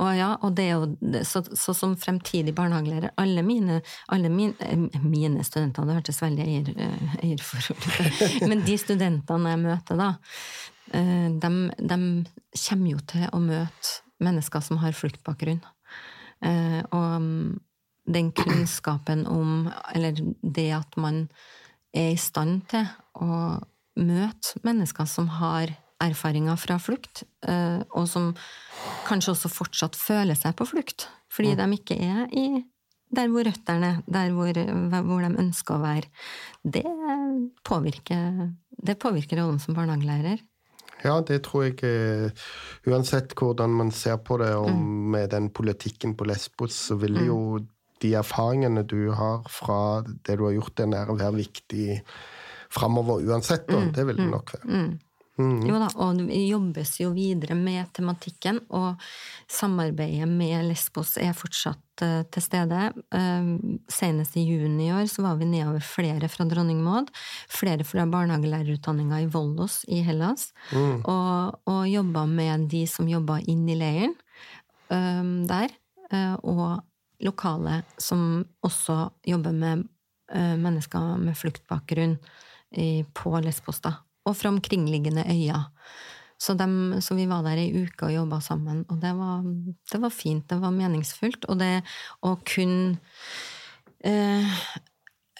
Og, 0.00 0.08
ja, 0.16 0.30
og 0.40 0.54
det 0.56 0.64
er 0.70 0.78
jo 0.78 1.20
så, 1.28 1.42
så 1.52 1.74
som 1.76 1.92
fremtidig 2.00 2.54
barnehagelærer 2.56 3.12
Alle 3.20 3.44
mine, 3.44 3.82
alle 4.08 4.30
min, 4.32 4.54
eh, 4.64 4.78
mine 5.04 5.44
studenter 5.44 5.84
Det 5.84 5.98
hørtes 5.98 6.22
veldig 6.24 6.46
eier, 6.46 6.72
eh, 6.86 7.14
eierforhold 7.28 7.76
ut. 7.76 8.48
Men 8.50 8.64
de 8.64 8.78
studentene 8.80 9.52
jeg 9.52 9.62
møter, 9.66 10.00
da, 10.00 10.10
eh, 10.96 11.28
de, 11.36 11.52
de 11.76 12.00
kommer 12.64 12.92
jo 12.94 13.04
til 13.12 13.28
å 13.28 13.42
møte 13.44 13.98
mennesker 14.24 14.64
som 14.64 14.80
har 14.82 14.96
fluktbakgrunn. 14.96 15.60
Og 16.38 17.12
mm, 17.22 17.58
den 18.08 18.28
kunnskapen 18.32 19.26
om 19.26 19.68
Eller 19.94 20.14
det 20.42 20.70
at 20.72 20.96
man 20.96 21.26
er 21.96 22.12
i 22.12 22.20
stand 22.20 22.64
til 22.70 22.86
å 23.18 23.58
møte 23.98 24.62
mennesker 24.66 25.08
som 25.10 25.28
har 25.38 25.72
erfaringer 26.02 26.58
fra 26.60 26.78
flukt, 26.78 27.24
eh, 27.48 27.80
og 27.90 28.06
som 28.10 28.30
kanskje 29.08 29.34
også 29.34 29.50
fortsatt 29.50 29.98
føler 29.98 30.38
seg 30.38 30.54
på 30.58 30.68
flukt, 30.68 31.08
fordi 31.32 31.54
mm. 31.56 31.58
de 31.60 31.78
ikke 31.80 31.98
er 31.98 32.26
i 32.30 32.48
der 33.14 33.30
hvor 33.32 33.46
røttene 33.46 34.02
der 34.04 34.34
hvor, 34.36 34.52
hvor, 34.52 35.24
de 35.24 35.40
ønsker 35.40 35.78
å 35.78 35.82
være. 35.82 36.10
Det 36.62 36.84
påvirker, 37.64 38.52
det 38.68 38.98
påvirker 39.00 39.40
rollen 39.40 39.60
som 39.62 39.76
barnehagelærer. 39.78 40.42
Ja, 41.04 41.20
det 41.22 41.44
tror 41.46 41.68
jeg 41.68 41.78
eh, 41.86 42.46
Uansett 42.90 43.36
hvordan 43.38 43.70
man 43.78 43.92
ser 43.94 44.18
på 44.18 44.38
det, 44.42 44.50
og 44.58 44.70
mm. 44.70 44.86
med 45.14 45.30
den 45.34 45.50
politikken 45.54 46.16
på 46.18 46.26
Lesbos, 46.28 46.76
så 46.88 46.98
vil 47.00 47.20
mm. 47.20 47.26
jo 47.28 47.40
de 48.02 48.14
erfaringene 48.20 48.84
du 48.88 49.10
har 49.16 49.44
fra 49.52 49.80
det 50.06 50.38
du 50.38 50.46
har 50.46 50.56
gjort 50.56 50.80
der 50.80 51.10
å 51.10 51.18
være 51.18 51.40
viktig 51.40 52.00
framover 52.72 53.24
uansett. 53.26 53.68
Og 53.72 53.88
mm, 53.88 53.92
det 53.96 54.08
vil 54.08 54.18
det 54.18 54.26
mm, 54.28 54.32
nok 54.36 54.56
være. 54.56 54.70
Mm. 54.70 54.96
Mm. 55.38 55.60
Jo 55.68 55.78
da, 55.78 55.86
og 56.02 56.18
det 56.18 56.38
jobbes 56.48 56.96
jo 56.98 57.12
videre 57.14 57.54
med 57.54 57.92
tematikken, 57.94 58.58
og 58.74 58.98
samarbeidet 59.46 60.26
med 60.26 60.66
Lesbos 60.66 61.12
er 61.22 61.30
fortsatt 61.38 62.02
uh, 62.02 62.24
til 62.34 62.42
stede. 62.42 62.88
Uh, 63.14 63.78
senest 63.92 64.34
i 64.34 64.42
juni 64.48 64.88
i 64.88 64.92
år 64.96 65.06
så 65.10 65.22
var 65.28 65.38
vi 65.38 65.46
nedover 65.46 65.84
flere 65.86 66.30
fra 66.32 66.46
Dronning 66.50 66.82
Maud, 66.82 67.12
flere 67.54 67.86
fra 67.86 68.08
barnehagelærerutdanninga 68.10 69.22
i 69.22 69.30
Vollos 69.30 69.84
i 69.86 70.02
Hellas, 70.06 70.50
mm. 70.72 71.06
og, 71.06 71.62
og 71.70 71.82
jobba 71.86 72.26
med 72.26 72.66
de 72.74 72.82
som 72.90 73.10
jobba 73.10 73.38
inn 73.46 73.62
i 73.70 73.78
leiren 73.78 74.18
um, 74.90 75.46
der. 75.46 75.70
Uh, 76.10 76.34
og 76.42 76.66
lokale 77.24 77.82
som 77.98 78.44
også 78.64 79.08
jobber 79.26 79.54
med 79.56 79.86
uh, 80.34 80.56
mennesker 80.60 81.16
med 81.22 81.38
fluktbakgrunn 81.38 82.16
i, 82.76 83.04
på 83.16 83.32
Lesbos, 83.42 83.80
da. 83.84 83.96
Og 84.28 84.36
fra 84.36 84.52
omkringliggende 84.52 85.24
øyer. 85.24 85.70
Så, 86.38 86.54
dem, 86.54 87.00
så, 87.02 87.16
vi 87.18 87.26
var 87.26 87.42
der 87.42 87.58
ei 87.58 87.72
uke 87.74 88.06
og 88.06 88.14
jobba 88.14 88.38
sammen, 88.44 88.84
og 88.92 89.00
det 89.02 89.10
var, 89.18 89.42
det 89.90 89.98
var, 90.04 90.12
fint, 90.14 90.44
det 90.50 90.60
var 90.62 90.74
meningsfullt. 90.74 91.48
Og 91.50 91.58
det 91.58 91.80
å 92.22 92.36
kunne 92.46 93.00
eh, 94.06 94.60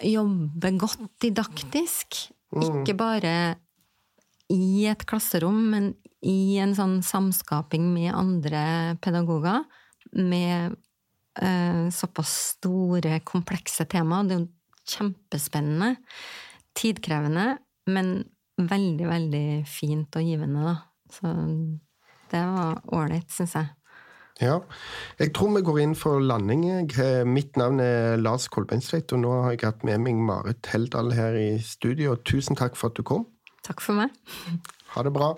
jobbe 0.03 0.73
godt 0.81 1.05
didaktisk, 1.23 2.25
mm. 2.51 2.65
ikke 2.65 2.97
bare 2.99 3.37
i 4.51 4.89
et 4.91 5.05
klasserom, 5.07 5.61
men 5.71 5.93
i 6.27 6.59
en 6.59 6.75
sånn 6.75 6.99
samskaping 7.07 7.93
med 7.93 8.11
andre 8.17 8.65
pedagoger, 9.05 9.69
med 10.19 10.73
Eh, 10.73 10.88
såpass 11.95 12.35
store, 12.57 13.21
komplekse 13.27 13.87
temaer. 13.91 14.27
Det 14.27 14.37
er 14.37 14.43
jo 14.43 14.49
kjempespennende. 14.89 15.95
Tidkrevende, 16.79 17.47
men 17.91 18.13
veldig, 18.59 19.07
veldig 19.09 19.49
fint 19.71 20.19
og 20.19 20.23
givende, 20.27 20.63
da. 20.67 20.77
Så 21.13 21.31
det 22.33 22.41
var 22.45 22.81
ålreit, 22.93 23.31
syns 23.33 23.55
jeg. 23.57 23.71
Ja. 24.39 24.61
Jeg 25.19 25.33
tror 25.35 25.51
vi 25.57 25.65
går 25.67 25.81
inn 25.83 25.95
for 25.99 26.23
landing. 26.23 26.63
Mitt 27.27 27.57
navn 27.59 27.81
er 27.83 28.21
Lars 28.21 28.47
Kolbeinstveit, 28.55 29.11
og 29.17 29.23
nå 29.25 29.33
har 29.43 29.57
jeg 29.57 29.65
hatt 29.67 29.87
med 29.89 30.05
meg 30.05 30.21
Marit 30.29 30.71
Heldal 30.71 31.11
her 31.17 31.35
i 31.35 31.49
studio. 31.59 32.15
Tusen 32.23 32.59
takk 32.59 32.79
for 32.79 32.93
at 32.93 32.99
du 32.99 33.03
kom. 33.07 33.27
Takk 33.67 33.83
for 33.83 33.99
meg. 33.99 34.15
Ha 34.95 35.03
det 35.03 35.15
bra. 35.17 35.33